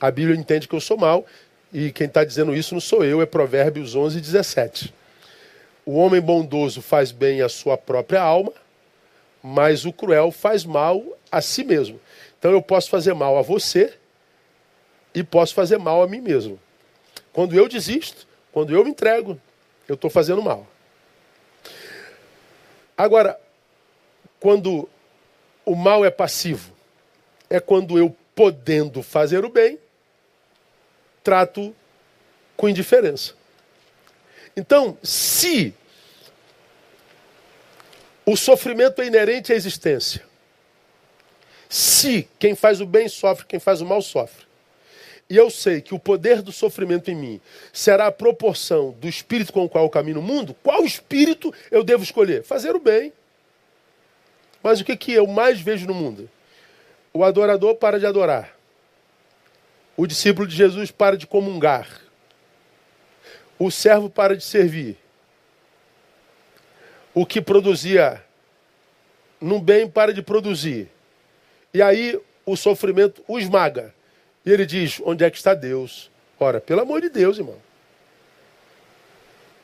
a 0.00 0.10
Bíblia 0.10 0.36
entende 0.36 0.68
que 0.68 0.74
eu 0.74 0.80
sou 0.80 0.96
mal, 0.96 1.26
e 1.72 1.92
quem 1.92 2.06
está 2.06 2.24
dizendo 2.24 2.54
isso 2.54 2.74
não 2.74 2.80
sou 2.80 3.04
eu, 3.04 3.22
é 3.22 3.26
Provérbios 3.26 3.94
11, 3.94 4.20
17. 4.20 4.94
O 5.86 5.94
homem 5.94 6.20
bondoso 6.20 6.82
faz 6.82 7.12
bem 7.12 7.42
à 7.42 7.48
sua 7.48 7.78
própria 7.78 8.20
alma, 8.20 8.52
mas 9.42 9.84
o 9.84 9.92
cruel 9.92 10.30
faz 10.30 10.64
mal 10.64 11.02
a 11.30 11.40
si 11.40 11.64
mesmo. 11.64 12.00
Então 12.38 12.50
eu 12.50 12.60
posso 12.60 12.90
fazer 12.90 13.14
mal 13.14 13.38
a 13.38 13.42
você 13.42 13.94
e 15.14 15.22
posso 15.22 15.54
fazer 15.54 15.78
mal 15.78 16.02
a 16.02 16.06
mim 16.06 16.20
mesmo. 16.20 16.58
Quando 17.32 17.54
eu 17.54 17.68
desisto, 17.68 18.26
quando 18.52 18.74
eu 18.74 18.84
me 18.84 18.90
entrego, 18.90 19.40
eu 19.88 19.94
estou 19.94 20.10
fazendo 20.10 20.42
mal. 20.42 20.66
Agora, 22.96 23.38
quando 24.38 24.88
o 25.64 25.74
mal 25.74 26.04
é 26.04 26.10
passivo, 26.10 26.72
é 27.48 27.58
quando 27.60 27.98
eu, 27.98 28.14
podendo 28.34 29.02
fazer 29.02 29.44
o 29.44 29.48
bem, 29.48 29.78
trato 31.22 31.74
com 32.56 32.68
indiferença. 32.68 33.34
Então, 34.56 34.98
se 35.02 35.74
o 38.26 38.36
sofrimento 38.36 39.00
é 39.00 39.06
inerente 39.06 39.52
à 39.52 39.56
existência, 39.56 40.22
se 41.68 42.28
quem 42.38 42.54
faz 42.54 42.80
o 42.80 42.86
bem 42.86 43.08
sofre, 43.08 43.46
quem 43.46 43.60
faz 43.60 43.80
o 43.80 43.86
mal 43.86 44.02
sofre, 44.02 44.44
e 45.30 45.36
eu 45.36 45.48
sei 45.48 45.80
que 45.80 45.94
o 45.94 45.98
poder 45.98 46.42
do 46.42 46.50
sofrimento 46.50 47.08
em 47.08 47.14
mim 47.14 47.40
será 47.72 48.08
a 48.08 48.12
proporção 48.12 48.90
do 48.98 49.08
espírito 49.08 49.52
com 49.52 49.64
o 49.64 49.68
qual 49.68 49.84
eu 49.84 49.90
caminho 49.90 50.16
no 50.16 50.22
mundo, 50.22 50.56
qual 50.60 50.84
espírito 50.84 51.54
eu 51.70 51.84
devo 51.84 52.02
escolher? 52.02 52.42
Fazer 52.42 52.74
o 52.74 52.80
bem. 52.80 53.12
Mas 54.60 54.80
o 54.80 54.84
que, 54.84 54.96
que 54.96 55.12
eu 55.12 55.28
mais 55.28 55.60
vejo 55.60 55.86
no 55.86 55.94
mundo? 55.94 56.28
O 57.12 57.22
adorador 57.22 57.76
para 57.76 58.00
de 58.00 58.06
adorar. 58.06 58.59
O 59.96 60.06
discípulo 60.06 60.46
de 60.46 60.56
Jesus 60.56 60.90
para 60.90 61.16
de 61.16 61.26
comungar. 61.26 61.88
O 63.58 63.70
servo 63.70 64.08
para 64.08 64.36
de 64.36 64.44
servir. 64.44 64.96
O 67.12 67.26
que 67.26 67.40
produzia 67.40 68.24
no 69.40 69.60
bem 69.60 69.88
para 69.88 70.12
de 70.12 70.22
produzir. 70.22 70.88
E 71.72 71.80
aí 71.80 72.20
o 72.44 72.56
sofrimento 72.56 73.22
o 73.26 73.38
esmaga. 73.38 73.94
E 74.44 74.50
ele 74.50 74.66
diz: 74.66 75.00
onde 75.04 75.24
é 75.24 75.30
que 75.30 75.36
está 75.36 75.54
Deus? 75.54 76.10
Ora, 76.38 76.60
pelo 76.60 76.80
amor 76.80 77.00
de 77.00 77.08
Deus, 77.08 77.38
irmão. 77.38 77.58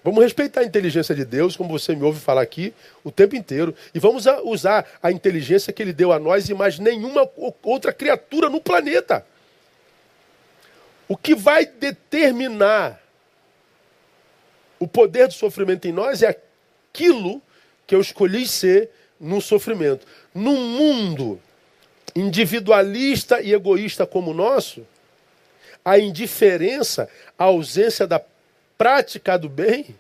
Vamos 0.05 0.23
respeitar 0.23 0.61
a 0.61 0.65
inteligência 0.65 1.15
de 1.17 1.25
Deus, 1.25 1.57
como 1.57 1.77
você 1.77 1.93
me 1.97 2.05
ouve 2.05 2.21
falar 2.21 2.41
aqui 2.41 2.73
o 3.03 3.11
tempo 3.11 3.35
inteiro. 3.35 3.75
E 3.93 3.99
vamos 3.99 4.25
usar 4.45 4.87
a 5.03 5.11
inteligência 5.11 5.73
que 5.73 5.83
ele 5.83 5.93
deu 5.93 6.13
a 6.13 6.19
nós 6.19 6.49
e 6.49 6.55
mais 6.55 6.79
nenhuma 6.79 7.29
outra 7.61 7.93
criatura 7.93 8.49
no 8.49 8.61
planeta. 8.61 9.27
O 11.09 11.17
que 11.17 11.35
vai 11.35 11.67
determinar 11.67 13.01
o 14.79 14.87
poder 14.87 15.29
do 15.29 15.35
sofrimento 15.35 15.87
em 15.87 15.93
nós 15.93 16.23
é 16.23 16.29
aquilo 16.29 17.41
que 17.87 17.95
eu 17.95 18.01
escolhi 18.01 18.47
ser 18.47 18.91
no 19.19 19.41
sofrimento. 19.41 20.07
No 20.35 20.53
mundo 20.53 21.41
individualista 22.15 23.41
e 23.41 23.53
egoísta 23.53 24.07
como 24.07 24.31
o 24.31 24.35
nosso, 24.35 24.87
a 25.85 25.99
indiferença, 25.99 27.09
a 27.39 27.45
ausência 27.45 28.07
da 28.07 28.21
prática 28.77 29.39
do 29.39 29.49
bem, 29.49 29.95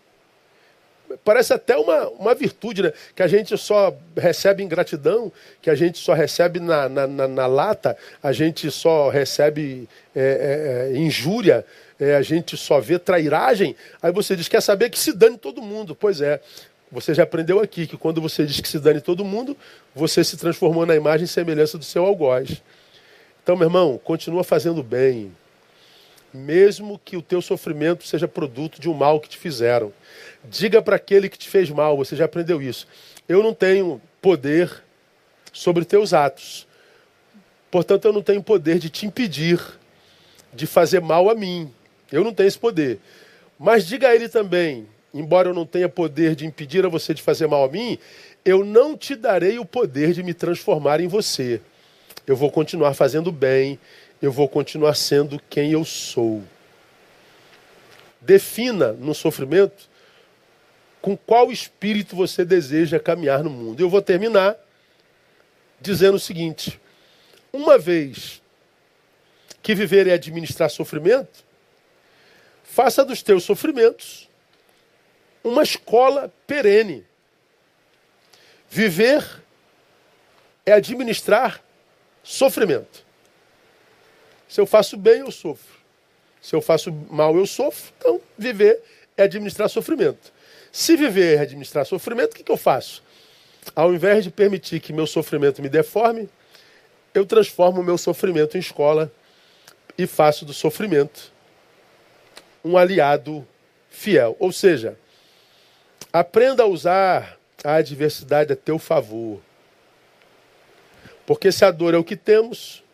parece 1.25 1.53
até 1.53 1.77
uma, 1.77 2.09
uma 2.11 2.35
virtude, 2.35 2.83
né? 2.83 2.93
Que 3.15 3.23
a 3.23 3.27
gente 3.27 3.57
só 3.57 3.97
recebe 4.17 4.63
ingratidão, 4.63 5.33
que 5.61 5.71
a 5.71 5.75
gente 5.75 5.99
só 5.99 6.13
recebe 6.13 6.61
na, 6.61 6.89
na, 6.89 7.07
na, 7.07 7.29
na 7.29 7.47
lata, 7.47 7.97
a 8.23 8.33
gente 8.33 8.71
só 8.71 9.09
recebe 9.09 9.89
é, 10.15 10.91
é, 10.91 10.95
é 10.95 10.99
injúria, 10.99 11.65
é, 11.99 12.17
a 12.17 12.23
gente 12.23 12.57
só 12.57 12.81
vê 12.81 12.99
trairagem. 12.99 13.75
Aí 14.03 14.13
você 14.13 14.37
diz, 14.37 14.49
quer 14.49 14.61
saber 14.61 14.91
que 14.91 14.99
se 14.99 15.13
dane 15.13 15.39
todo 15.39 15.63
mundo. 15.63 15.95
Pois 15.95 16.21
é, 16.21 16.41
Você 16.91 17.13
já 17.15 17.25
aprendeu 17.25 17.61
aqui 17.61 17.87
que 17.87 17.97
quando 17.97 18.21
você 18.21 18.47
diz 18.47 18.61
que 18.61 18.69
se 18.69 18.79
dane 18.79 19.01
todo 19.01 19.25
mundo, 19.25 19.57
você 19.95 20.23
se 20.23 20.37
transformou 20.37 20.87
na 20.87 20.95
imagem 20.95 21.25
e 21.25 21.29
semelhança 21.29 21.77
do 21.77 21.85
seu 21.85 22.05
algoz. 22.05 22.63
Então, 23.43 23.57
meu 23.57 23.67
irmão, 23.67 24.01
continua 24.03 24.45
fazendo 24.45 24.83
bem. 24.83 25.33
Mesmo 26.33 27.01
que 27.05 27.17
o 27.17 27.23
teu 27.23 27.41
sofrimento 27.41 28.07
seja 28.07 28.29
produto 28.29 28.81
de 28.81 28.89
um 28.89 28.95
mal 28.95 29.21
que 29.21 29.29
te 29.29 29.39
fizeram. 29.39 29.93
Diga 30.45 30.83
para 30.83 30.97
aquele 30.97 31.29
que 31.29 31.39
te 31.39 31.49
fez 31.49 31.71
mal, 31.71 31.97
você 31.97 32.15
já 32.15 32.25
aprendeu 32.25 32.61
isso. 32.61 32.87
Eu 33.29 33.43
não 33.43 33.55
tenho 33.55 34.01
poder 34.21 34.83
sobre 35.53 35.85
teus 35.85 36.13
atos. 36.13 36.67
Portanto, 37.71 38.05
eu 38.07 38.13
não 38.13 38.23
tenho 38.23 38.43
poder 38.43 38.79
de 38.79 38.91
te 38.91 39.07
impedir 39.07 39.61
de 40.53 40.67
fazer 40.67 41.01
mal 41.01 41.29
a 41.29 41.35
mim. 41.35 41.71
Eu 42.11 42.23
não 42.23 42.33
tenho 42.33 42.47
esse 42.49 42.59
poder. 42.59 42.99
Mas 43.59 43.87
diga 43.87 44.09
a 44.09 44.15
ele 44.15 44.29
também: 44.29 44.87
embora 45.13 45.49
eu 45.49 45.55
não 45.55 45.67
tenha 45.67 45.89
poder 45.89 46.35
de 46.35 46.47
impedir 46.47 46.85
a 46.85 46.89
você 46.89 47.15
de 47.15 47.23
fazer 47.23 47.47
mal 47.47 47.65
a 47.65 47.69
mim, 47.69 47.99
eu 48.45 48.65
não 48.65 48.97
te 48.97 49.15
darei 49.15 49.59
o 49.59 49.65
poder 49.65 50.13
de 50.13 50.23
me 50.23 50.35
transformar 50.35 51.01
em 51.01 51.09
você. 51.09 51.61
Eu 52.27 52.37
vou 52.37 52.51
continuar 52.51 52.95
fazendo 52.95 53.31
bem, 53.31 53.79
eu 54.21 54.33
vou 54.33 54.49
continuar 54.49 54.95
sendo 54.95 55.41
quem 55.49 55.73
eu 55.73 55.85
sou. 55.85 56.43
Defina 58.21 58.93
no 58.93 59.15
sofrimento 59.15 59.89
com 61.01 61.17
qual 61.17 61.53
espírito 61.53 62.17
você 62.17 62.45
deseja 62.45 62.99
caminhar 62.99 63.45
no 63.45 63.51
mundo. 63.51 63.81
Eu 63.81 63.89
vou 63.89 64.03
terminar 64.03 64.57
dizendo 65.81 66.17
o 66.17 66.21
seguinte: 66.21 66.81
uma 67.53 67.79
vez 67.79 68.43
que 69.63 69.75
viver 69.75 70.07
é 70.07 70.13
administrar 70.13 70.71
sofrimento, 70.71 71.45
faça 72.65 73.05
dos 73.05 73.23
teus 73.23 73.45
sofrimentos 73.45 74.29
uma 75.45 75.63
escola 75.63 76.33
perene. 76.47 77.07
Viver 78.69 79.25
é 80.65 80.73
administrar 80.73 81.63
sofrimento. 82.23 83.06
Se 84.49 84.61
eu 84.61 84.67
faço 84.67 84.97
bem, 84.97 85.21
eu 85.21 85.31
sofro. 85.31 85.77
Se 86.41 86.55
eu 86.55 86.61
faço 86.61 86.93
mal, 87.11 87.37
eu 87.37 87.47
sofro. 87.47 87.93
Então, 87.99 88.21
viver 88.39 88.81
é 89.17 89.25
administrar 89.25 89.69
sofrimento. 89.69 90.33
Se 90.71 90.97
viver 90.97 91.39
é 91.39 91.41
administrar 91.41 91.85
sofrimento, 91.87 92.33
o 92.33 92.37
que, 92.37 92.45
que 92.45 92.53
eu 92.53 92.57
faço? 92.57 93.03
Ao 93.75 93.93
invés 93.93 94.23
de 94.23 94.31
permitir 94.31 94.81
que 94.81 94.93
meu 94.93 95.07
sofrimento 95.07 95.61
me 95.61 95.69
deforme, 95.69 96.29
eu 97.13 97.27
transformo 97.27 97.81
o 97.81 97.85
meu 97.85 97.99
sofrimento 97.99 98.57
em 98.57 98.61
escola 98.61 99.11
e 99.99 100.07
faço 100.07 100.45
do 100.45 100.53
sofrimento 100.53 101.33
um 102.63 102.77
aliado 102.77 103.47
fiel. 103.89 104.37
Ou 104.39 104.53
seja, 104.53 104.99
aprenda 106.13 106.65
a 106.65 106.67
usar 106.67 107.39
a 107.65 107.77
adversidade 107.77 108.53
a 108.53 108.57
teu 108.57 108.79
favor. 108.79 109.41
Porque 111.25 111.51
se 111.51 111.65
a 111.65 111.71
dor 111.71 111.95
é 111.95 111.97
o 111.97 112.05
que 112.05 112.17
temos, 112.17 112.85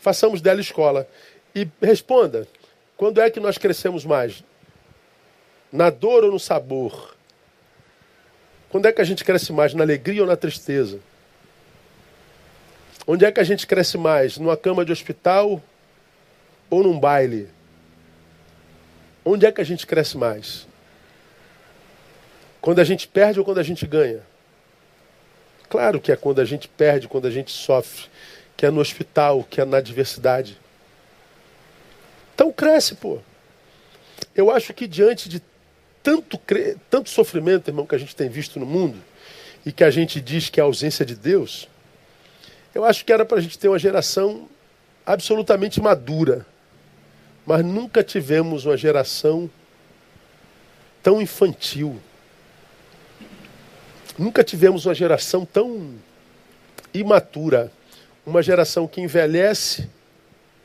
façamos 0.00 0.40
dela 0.40 0.60
escola. 0.60 1.08
E 1.54 1.68
responda: 1.80 2.48
quando 2.96 3.20
é 3.20 3.30
que 3.30 3.40
nós 3.40 3.58
crescemos 3.58 4.04
mais? 4.04 4.42
Na 5.72 5.90
dor 5.90 6.24
ou 6.24 6.32
no 6.32 6.40
sabor? 6.40 7.14
Quando 8.68 8.86
é 8.86 8.92
que 8.92 9.00
a 9.00 9.04
gente 9.04 9.24
cresce 9.24 9.52
mais? 9.52 9.74
Na 9.74 9.82
alegria 9.82 10.22
ou 10.22 10.28
na 10.28 10.36
tristeza? 10.36 11.00
Onde 13.06 13.24
é 13.24 13.32
que 13.32 13.40
a 13.40 13.44
gente 13.44 13.66
cresce 13.66 13.98
mais? 13.98 14.38
Numa 14.38 14.56
cama 14.56 14.84
de 14.84 14.92
hospital 14.92 15.62
ou 16.68 16.82
num 16.82 16.98
baile? 16.98 17.48
Onde 19.24 19.46
é 19.46 19.52
que 19.52 19.60
a 19.60 19.64
gente 19.64 19.86
cresce 19.86 20.16
mais? 20.16 20.66
Quando 22.60 22.78
a 22.78 22.84
gente 22.84 23.08
perde 23.08 23.38
ou 23.38 23.44
quando 23.44 23.58
a 23.58 23.62
gente 23.62 23.86
ganha? 23.86 24.20
Claro 25.68 26.00
que 26.00 26.12
é 26.12 26.16
quando 26.16 26.40
a 26.40 26.44
gente 26.44 26.68
perde, 26.68 27.08
quando 27.08 27.26
a 27.26 27.30
gente 27.30 27.50
sofre, 27.50 28.06
que 28.60 28.66
é 28.66 28.70
no 28.70 28.82
hospital, 28.82 29.42
que 29.42 29.58
é 29.58 29.64
na 29.64 29.78
adversidade. 29.78 30.60
Então 32.34 32.52
cresce, 32.52 32.94
pô. 32.94 33.18
Eu 34.36 34.50
acho 34.50 34.74
que 34.74 34.86
diante 34.86 35.30
de 35.30 35.42
tanto, 36.02 36.38
tanto 36.90 37.08
sofrimento, 37.08 37.70
irmão, 37.70 37.86
que 37.86 37.94
a 37.94 37.98
gente 37.98 38.14
tem 38.14 38.28
visto 38.28 38.60
no 38.60 38.66
mundo, 38.66 38.98
e 39.64 39.72
que 39.72 39.82
a 39.82 39.90
gente 39.90 40.20
diz 40.20 40.50
que 40.50 40.60
é 40.60 40.62
a 40.62 40.66
ausência 40.66 41.06
de 41.06 41.14
Deus, 41.14 41.70
eu 42.74 42.84
acho 42.84 43.02
que 43.02 43.10
era 43.10 43.24
para 43.24 43.38
a 43.38 43.40
gente 43.40 43.58
ter 43.58 43.68
uma 43.68 43.78
geração 43.78 44.46
absolutamente 45.06 45.80
madura. 45.80 46.44
Mas 47.46 47.64
nunca 47.64 48.04
tivemos 48.04 48.66
uma 48.66 48.76
geração 48.76 49.50
tão 51.02 51.22
infantil. 51.22 51.98
Nunca 54.18 54.44
tivemos 54.44 54.84
uma 54.84 54.94
geração 54.94 55.46
tão 55.46 55.94
imatura. 56.92 57.72
Uma 58.30 58.44
geração 58.44 58.86
que 58.86 59.00
envelhece, 59.00 59.90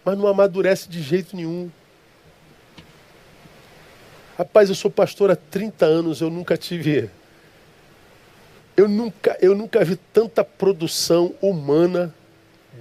mas 0.03 0.15
não 0.15 0.27
amadurece 0.27 0.87
de 0.87 1.01
jeito 1.01 1.35
nenhum. 1.35 1.71
Rapaz, 4.37 4.69
eu 4.69 4.75
sou 4.75 4.91
pastor 4.91 5.31
há 5.31 5.35
30 5.35 5.83
anos, 5.83 6.21
eu 6.21 6.29
nunca 6.29 6.55
tive. 6.55 7.09
Eu 8.77 8.87
nunca, 8.87 9.35
eu 9.41 9.55
nunca 9.55 9.83
vi 9.83 9.95
tanta 9.95 10.43
produção 10.43 11.33
humana 11.41 12.13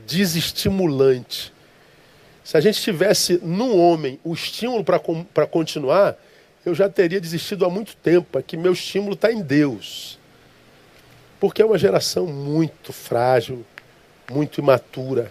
desestimulante. 0.07 1.51
Se 2.45 2.55
a 2.59 2.61
gente 2.61 2.79
tivesse 2.83 3.41
no 3.43 3.79
homem 3.79 4.21
o 4.23 4.35
estímulo 4.35 4.85
para 4.85 5.47
continuar, 5.47 6.15
eu 6.63 6.75
já 6.75 6.91
teria 6.91 7.23
desistido 7.23 7.65
há 7.65 7.71
muito 7.71 7.97
tempo. 7.97 8.39
É 8.39 8.43
que 8.43 8.55
meu 8.55 8.75
estímulo 8.75 9.15
está 9.15 9.33
em 9.33 9.41
Deus. 9.41 10.19
Porque 11.41 11.63
é 11.63 11.65
uma 11.65 11.79
geração 11.79 12.27
muito 12.27 12.93
frágil, 12.93 13.65
muito 14.31 14.61
imatura. 14.61 15.31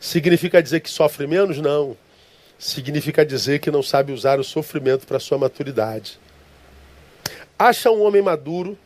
Significa 0.00 0.62
dizer 0.62 0.80
que 0.80 0.90
sofre 0.90 1.26
menos? 1.26 1.58
Não. 1.58 1.96
Significa 2.58 3.24
dizer 3.24 3.58
que 3.58 3.70
não 3.70 3.82
sabe 3.82 4.12
usar 4.12 4.38
o 4.38 4.44
sofrimento 4.44 5.06
para 5.06 5.18
sua 5.18 5.38
maturidade. 5.38 6.18
Acha 7.58 7.90
um 7.90 8.02
homem 8.02 8.22
maduro, 8.22 8.78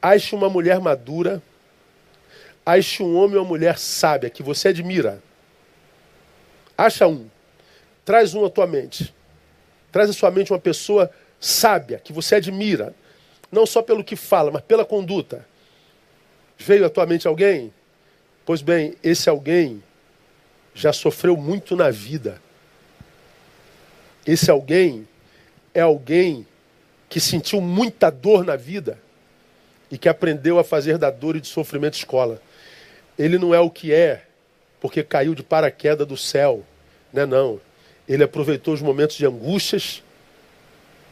ache 0.00 0.34
uma 0.34 0.48
mulher 0.48 0.80
madura, 0.80 1.42
ache 2.64 3.02
um 3.02 3.16
homem 3.16 3.36
ou 3.36 3.42
uma 3.42 3.48
mulher 3.48 3.78
sábia 3.78 4.30
que 4.30 4.42
você 4.42 4.68
admira 4.68 5.22
Acha 6.76 7.06
um. 7.06 7.28
Traz 8.04 8.34
um 8.34 8.44
à 8.44 8.50
tua 8.50 8.66
mente. 8.66 9.14
Traz 9.90 10.10
à 10.10 10.12
sua 10.12 10.30
mente 10.30 10.52
uma 10.52 10.58
pessoa 10.58 11.10
sábia, 11.38 11.98
que 11.98 12.12
você 12.12 12.36
admira. 12.36 12.94
Não 13.50 13.66
só 13.66 13.82
pelo 13.82 14.02
que 14.02 14.16
fala, 14.16 14.50
mas 14.50 14.62
pela 14.62 14.84
conduta. 14.84 15.46
Veio 16.62 16.86
à 16.86 16.90
tua 16.90 17.04
mente 17.06 17.26
alguém? 17.26 17.72
Pois 18.46 18.62
bem, 18.62 18.94
esse 19.02 19.28
alguém 19.28 19.82
já 20.74 20.92
sofreu 20.92 21.36
muito 21.36 21.74
na 21.74 21.90
vida. 21.90 22.40
Esse 24.24 24.50
alguém 24.50 25.06
é 25.74 25.80
alguém 25.80 26.46
que 27.08 27.20
sentiu 27.20 27.60
muita 27.60 28.10
dor 28.10 28.44
na 28.44 28.56
vida 28.56 28.98
e 29.90 29.98
que 29.98 30.08
aprendeu 30.08 30.58
a 30.58 30.64
fazer 30.64 30.96
da 30.96 31.10
dor 31.10 31.36
e 31.36 31.40
de 31.40 31.48
sofrimento 31.48 31.94
escola. 31.94 32.40
Ele 33.18 33.38
não 33.38 33.52
é 33.54 33.60
o 33.60 33.68
que 33.68 33.92
é 33.92 34.24
porque 34.80 35.02
caiu 35.02 35.34
de 35.34 35.42
paraquedas 35.42 36.06
do 36.06 36.16
céu. 36.16 36.64
Não 37.12 37.22
é 37.22 37.26
não. 37.26 37.60
Ele 38.08 38.24
aproveitou 38.24 38.72
os 38.72 38.80
momentos 38.80 39.16
de 39.16 39.26
angústias 39.26 40.02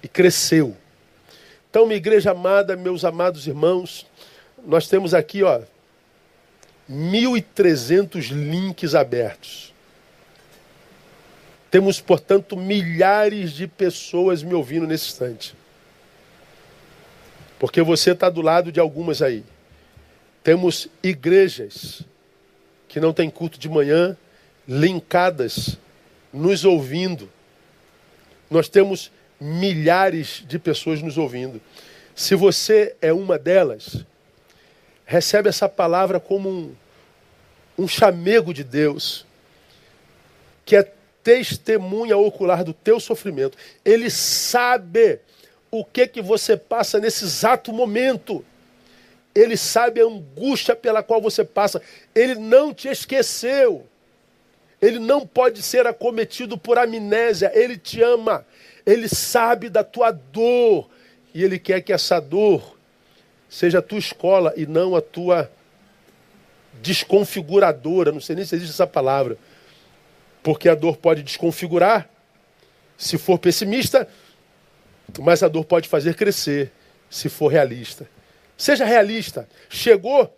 e 0.03 0.09
cresceu. 0.09 0.77
Então, 1.69 1.87
minha 1.87 1.97
igreja 1.97 2.31
amada, 2.31 2.77
meus 2.77 3.05
amados 3.05 3.47
irmãos, 3.47 4.07
nós 4.67 4.89
temos 4.89 5.15
aqui, 5.15 5.43
ó, 5.43 5.61
1.300 6.91 8.31
links 8.31 8.95
abertos. 8.95 9.73
Temos, 11.71 12.01
portanto, 12.01 12.57
milhares 12.57 13.53
de 13.53 13.69
pessoas 13.69 14.43
me 14.43 14.55
ouvindo 14.55 14.87
nesse 14.87 15.07
instante. 15.07 15.55
Porque 17.61 17.81
você 17.81 18.11
está 18.11 18.29
do 18.29 18.43
lado 18.43 18.73
de 18.73 18.81
algumas 18.81 19.23
aí. 19.23 19.45
Temos 20.43 20.89
igrejas 21.03 22.03
que 22.89 22.99
não 22.99 23.13
têm 23.13 23.31
culto 23.31 23.59
de 23.59 23.69
manhã, 23.69 24.17
linkadas, 24.67 25.79
nos 26.33 26.65
ouvindo. 26.65 27.31
Nós 28.51 28.69
temos 28.69 29.13
milhares 29.41 30.43
de 30.47 30.59
pessoas 30.59 31.01
nos 31.01 31.17
ouvindo. 31.17 31.61
Se 32.17 32.35
você 32.35 32.97
é 33.01 33.13
uma 33.13 33.39
delas, 33.39 34.05
recebe 35.11 35.49
essa 35.49 35.69
palavra 35.69 36.21
como 36.21 36.49
um, 36.49 36.73
um 37.77 37.89
chamego 37.89 38.55
de 38.55 38.63
Deus, 38.63 39.27
que 40.65 40.77
é 40.77 40.89
testemunha 41.21 42.17
ocular 42.17 42.63
do 42.63 42.73
teu 42.73 43.01
sofrimento. 43.01 43.59
Ele 43.85 44.09
sabe 44.09 45.19
o 45.69 45.85
que 45.85 46.07
que 46.07 46.23
você 46.23 46.57
passa 46.57 47.01
nesse 47.01 47.25
exato 47.25 47.73
momento. 47.73 48.45
Ele 49.35 49.57
sabe 49.57 50.01
a 50.01 50.05
angústia 50.05 50.77
pela 50.77 51.03
qual 51.03 51.21
você 51.21 51.43
passa. 51.43 51.83
Ele 52.15 52.37
não 52.37 52.73
te 52.73 52.87
esqueceu. 52.87 53.85
Ele 54.81 55.01
não 55.01 55.27
pode 55.27 55.61
ser 55.61 55.89
acometido 55.89 56.57
por 56.57 56.79
amnésia. 56.79 57.51
Ele 57.53 57.77
te 57.77 58.01
ama. 58.01 58.47
Ele 58.87 59.09
sabe 59.09 59.69
da 59.69 59.83
tua 59.83 60.13
dor. 60.13 60.89
e 61.35 61.43
Ele 61.43 61.59
quer 61.59 61.81
que 61.81 61.93
essa 61.93 62.21
dor 62.21 62.79
seja 63.51 63.81
a 63.81 63.83
tua 63.83 63.99
escola 63.99 64.55
e 64.57 64.65
não 64.65 64.95
a 64.95 65.03
tua 65.03 65.51
desconfiguradora. 66.81 68.13
Não 68.13 68.21
sei 68.21 68.37
nem 68.37 68.45
se 68.45 68.55
existe 68.55 68.73
essa 68.73 68.87
palavra. 68.87 69.37
Porque 70.43 70.69
a 70.69 70.75
dor 70.75 70.97
pode 70.97 71.23
desconfigurar, 71.23 72.09
se 72.97 73.19
for 73.19 73.39
pessimista, 73.39 74.09
mas 75.19 75.43
a 75.43 75.49
dor 75.49 75.65
pode 75.65 75.89
fazer 75.89 76.15
crescer, 76.15 76.73
se 77.11 77.29
for 77.29 77.49
realista. 77.49 78.09
Seja 78.57 78.85
realista. 78.85 79.49
Chegou, 79.69 80.35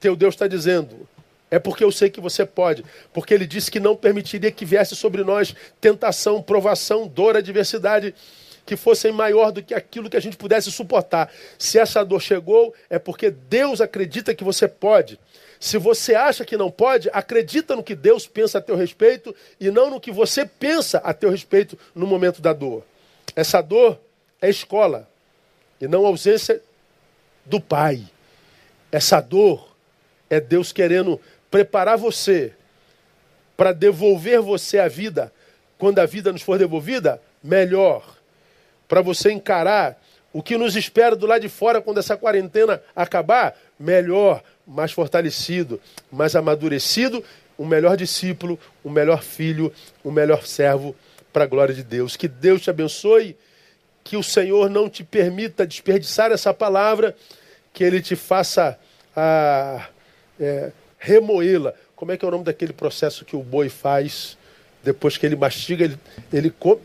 teu 0.00 0.16
Deus 0.16 0.34
está 0.34 0.46
dizendo: 0.46 1.08
é 1.50 1.58
porque 1.58 1.84
eu 1.84 1.92
sei 1.92 2.10
que 2.10 2.20
você 2.20 2.44
pode. 2.44 2.84
Porque 3.12 3.32
ele 3.32 3.46
disse 3.46 3.70
que 3.70 3.78
não 3.78 3.94
permitiria 3.94 4.50
que 4.50 4.64
viesse 4.64 4.96
sobre 4.96 5.22
nós 5.22 5.54
tentação, 5.80 6.42
provação, 6.42 7.06
dor, 7.06 7.36
adversidade 7.36 8.14
que 8.64 8.76
fossem 8.76 9.12
maior 9.12 9.50
do 9.50 9.62
que 9.62 9.74
aquilo 9.74 10.08
que 10.08 10.16
a 10.16 10.20
gente 10.20 10.36
pudesse 10.36 10.70
suportar. 10.70 11.30
Se 11.58 11.78
essa 11.78 12.04
dor 12.04 12.20
chegou, 12.20 12.74
é 12.88 12.98
porque 12.98 13.30
Deus 13.30 13.80
acredita 13.80 14.34
que 14.34 14.44
você 14.44 14.66
pode. 14.66 15.18
Se 15.60 15.78
você 15.78 16.14
acha 16.14 16.44
que 16.44 16.56
não 16.56 16.70
pode, 16.70 17.08
acredita 17.12 17.76
no 17.76 17.82
que 17.82 17.94
Deus 17.94 18.26
pensa 18.26 18.58
a 18.58 18.60
teu 18.60 18.76
respeito 18.76 19.34
e 19.58 19.70
não 19.70 19.90
no 19.90 20.00
que 20.00 20.10
você 20.10 20.44
pensa 20.44 20.98
a 20.98 21.12
teu 21.14 21.30
respeito 21.30 21.78
no 21.94 22.06
momento 22.06 22.40
da 22.42 22.52
dor. 22.52 22.82
Essa 23.36 23.60
dor 23.60 23.98
é 24.40 24.48
escola 24.48 25.08
e 25.80 25.88
não 25.88 26.06
ausência 26.06 26.60
do 27.44 27.60
Pai. 27.60 28.02
Essa 28.90 29.20
dor 29.20 29.74
é 30.30 30.40
Deus 30.40 30.72
querendo 30.72 31.20
preparar 31.50 31.96
você 31.96 32.52
para 33.56 33.72
devolver 33.72 34.40
você 34.40 34.78
a 34.78 34.88
vida 34.88 35.32
quando 35.78 35.98
a 35.98 36.06
vida 36.06 36.32
nos 36.32 36.42
for 36.42 36.58
devolvida, 36.58 37.20
melhor. 37.42 38.16
Para 38.88 39.00
você 39.00 39.30
encarar 39.30 40.00
o 40.32 40.42
que 40.42 40.56
nos 40.56 40.76
espera 40.76 41.14
do 41.14 41.26
lado 41.26 41.42
de 41.42 41.48
fora 41.48 41.80
quando 41.80 41.98
essa 41.98 42.16
quarentena 42.16 42.82
acabar, 42.94 43.56
melhor, 43.78 44.42
mais 44.66 44.92
fortalecido, 44.92 45.80
mais 46.10 46.34
amadurecido, 46.34 47.22
um 47.58 47.64
melhor 47.64 47.96
discípulo, 47.96 48.58
um 48.84 48.90
melhor 48.90 49.22
filho, 49.22 49.72
um 50.04 50.10
melhor 50.10 50.44
servo 50.44 50.94
para 51.32 51.44
a 51.44 51.46
glória 51.46 51.74
de 51.74 51.82
Deus. 51.82 52.16
Que 52.16 52.26
Deus 52.26 52.62
te 52.62 52.70
abençoe, 52.70 53.36
que 54.02 54.16
o 54.16 54.22
Senhor 54.22 54.68
não 54.68 54.88
te 54.88 55.04
permita 55.04 55.66
desperdiçar 55.66 56.32
essa 56.32 56.52
palavra, 56.52 57.16
que 57.72 57.84
Ele 57.84 58.02
te 58.02 58.16
faça 58.16 58.78
a. 59.14 59.78
Ah, 59.80 59.88
é, 60.38 60.72
remoê-la. 60.98 61.74
Como 61.94 62.12
é 62.12 62.16
que 62.16 62.24
é 62.24 62.28
o 62.28 62.30
nome 62.30 62.44
daquele 62.44 62.72
processo 62.72 63.24
que 63.24 63.36
o 63.36 63.42
boi 63.42 63.68
faz 63.68 64.36
depois 64.82 65.16
que 65.16 65.24
ele 65.24 65.36
mastiga, 65.36 65.84
ele, 65.84 65.98
ele 66.32 66.50
come? 66.50 66.80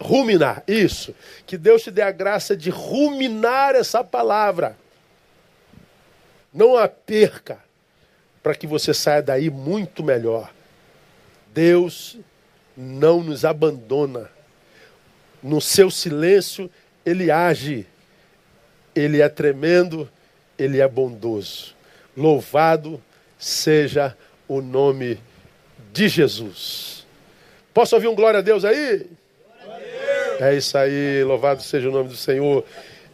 Ruminar, 0.00 0.62
isso. 0.66 1.14
Que 1.46 1.56
Deus 1.56 1.82
te 1.82 1.90
dê 1.90 2.02
a 2.02 2.10
graça 2.10 2.56
de 2.56 2.70
ruminar 2.70 3.74
essa 3.74 4.02
palavra. 4.02 4.76
Não 6.52 6.76
a 6.76 6.88
perca, 6.88 7.58
para 8.42 8.54
que 8.54 8.66
você 8.66 8.92
saia 8.92 9.22
daí 9.22 9.50
muito 9.50 10.02
melhor. 10.02 10.52
Deus 11.52 12.18
não 12.76 13.22
nos 13.22 13.44
abandona. 13.44 14.30
No 15.42 15.60
seu 15.60 15.90
silêncio, 15.90 16.70
ele 17.04 17.30
age. 17.30 17.86
Ele 18.94 19.20
é 19.20 19.28
tremendo, 19.28 20.08
ele 20.58 20.80
é 20.80 20.86
bondoso. 20.86 21.74
Louvado 22.16 23.02
seja 23.38 24.16
o 24.46 24.60
nome 24.60 25.18
de 25.92 26.08
Jesus. 26.08 27.06
Posso 27.72 27.94
ouvir 27.94 28.08
um 28.08 28.14
glória 28.14 28.38
a 28.38 28.42
Deus 28.42 28.64
aí? 28.64 29.06
É 30.40 30.54
isso 30.54 30.76
aí, 30.76 31.22
louvado 31.24 31.62
seja 31.62 31.88
o 31.88 31.92
nome 31.92 32.08
do 32.08 32.16
Senhor 32.16 32.64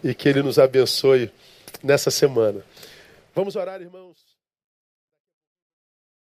e 0.03 0.15
que 0.15 0.29
Ele 0.29 0.43
nos 0.43 0.59
abençoe 0.59 1.31
nessa 1.83 2.11
semana. 2.11 2.65
Vamos 3.35 3.57
orar, 3.57 3.81
irmãos. 3.81 4.30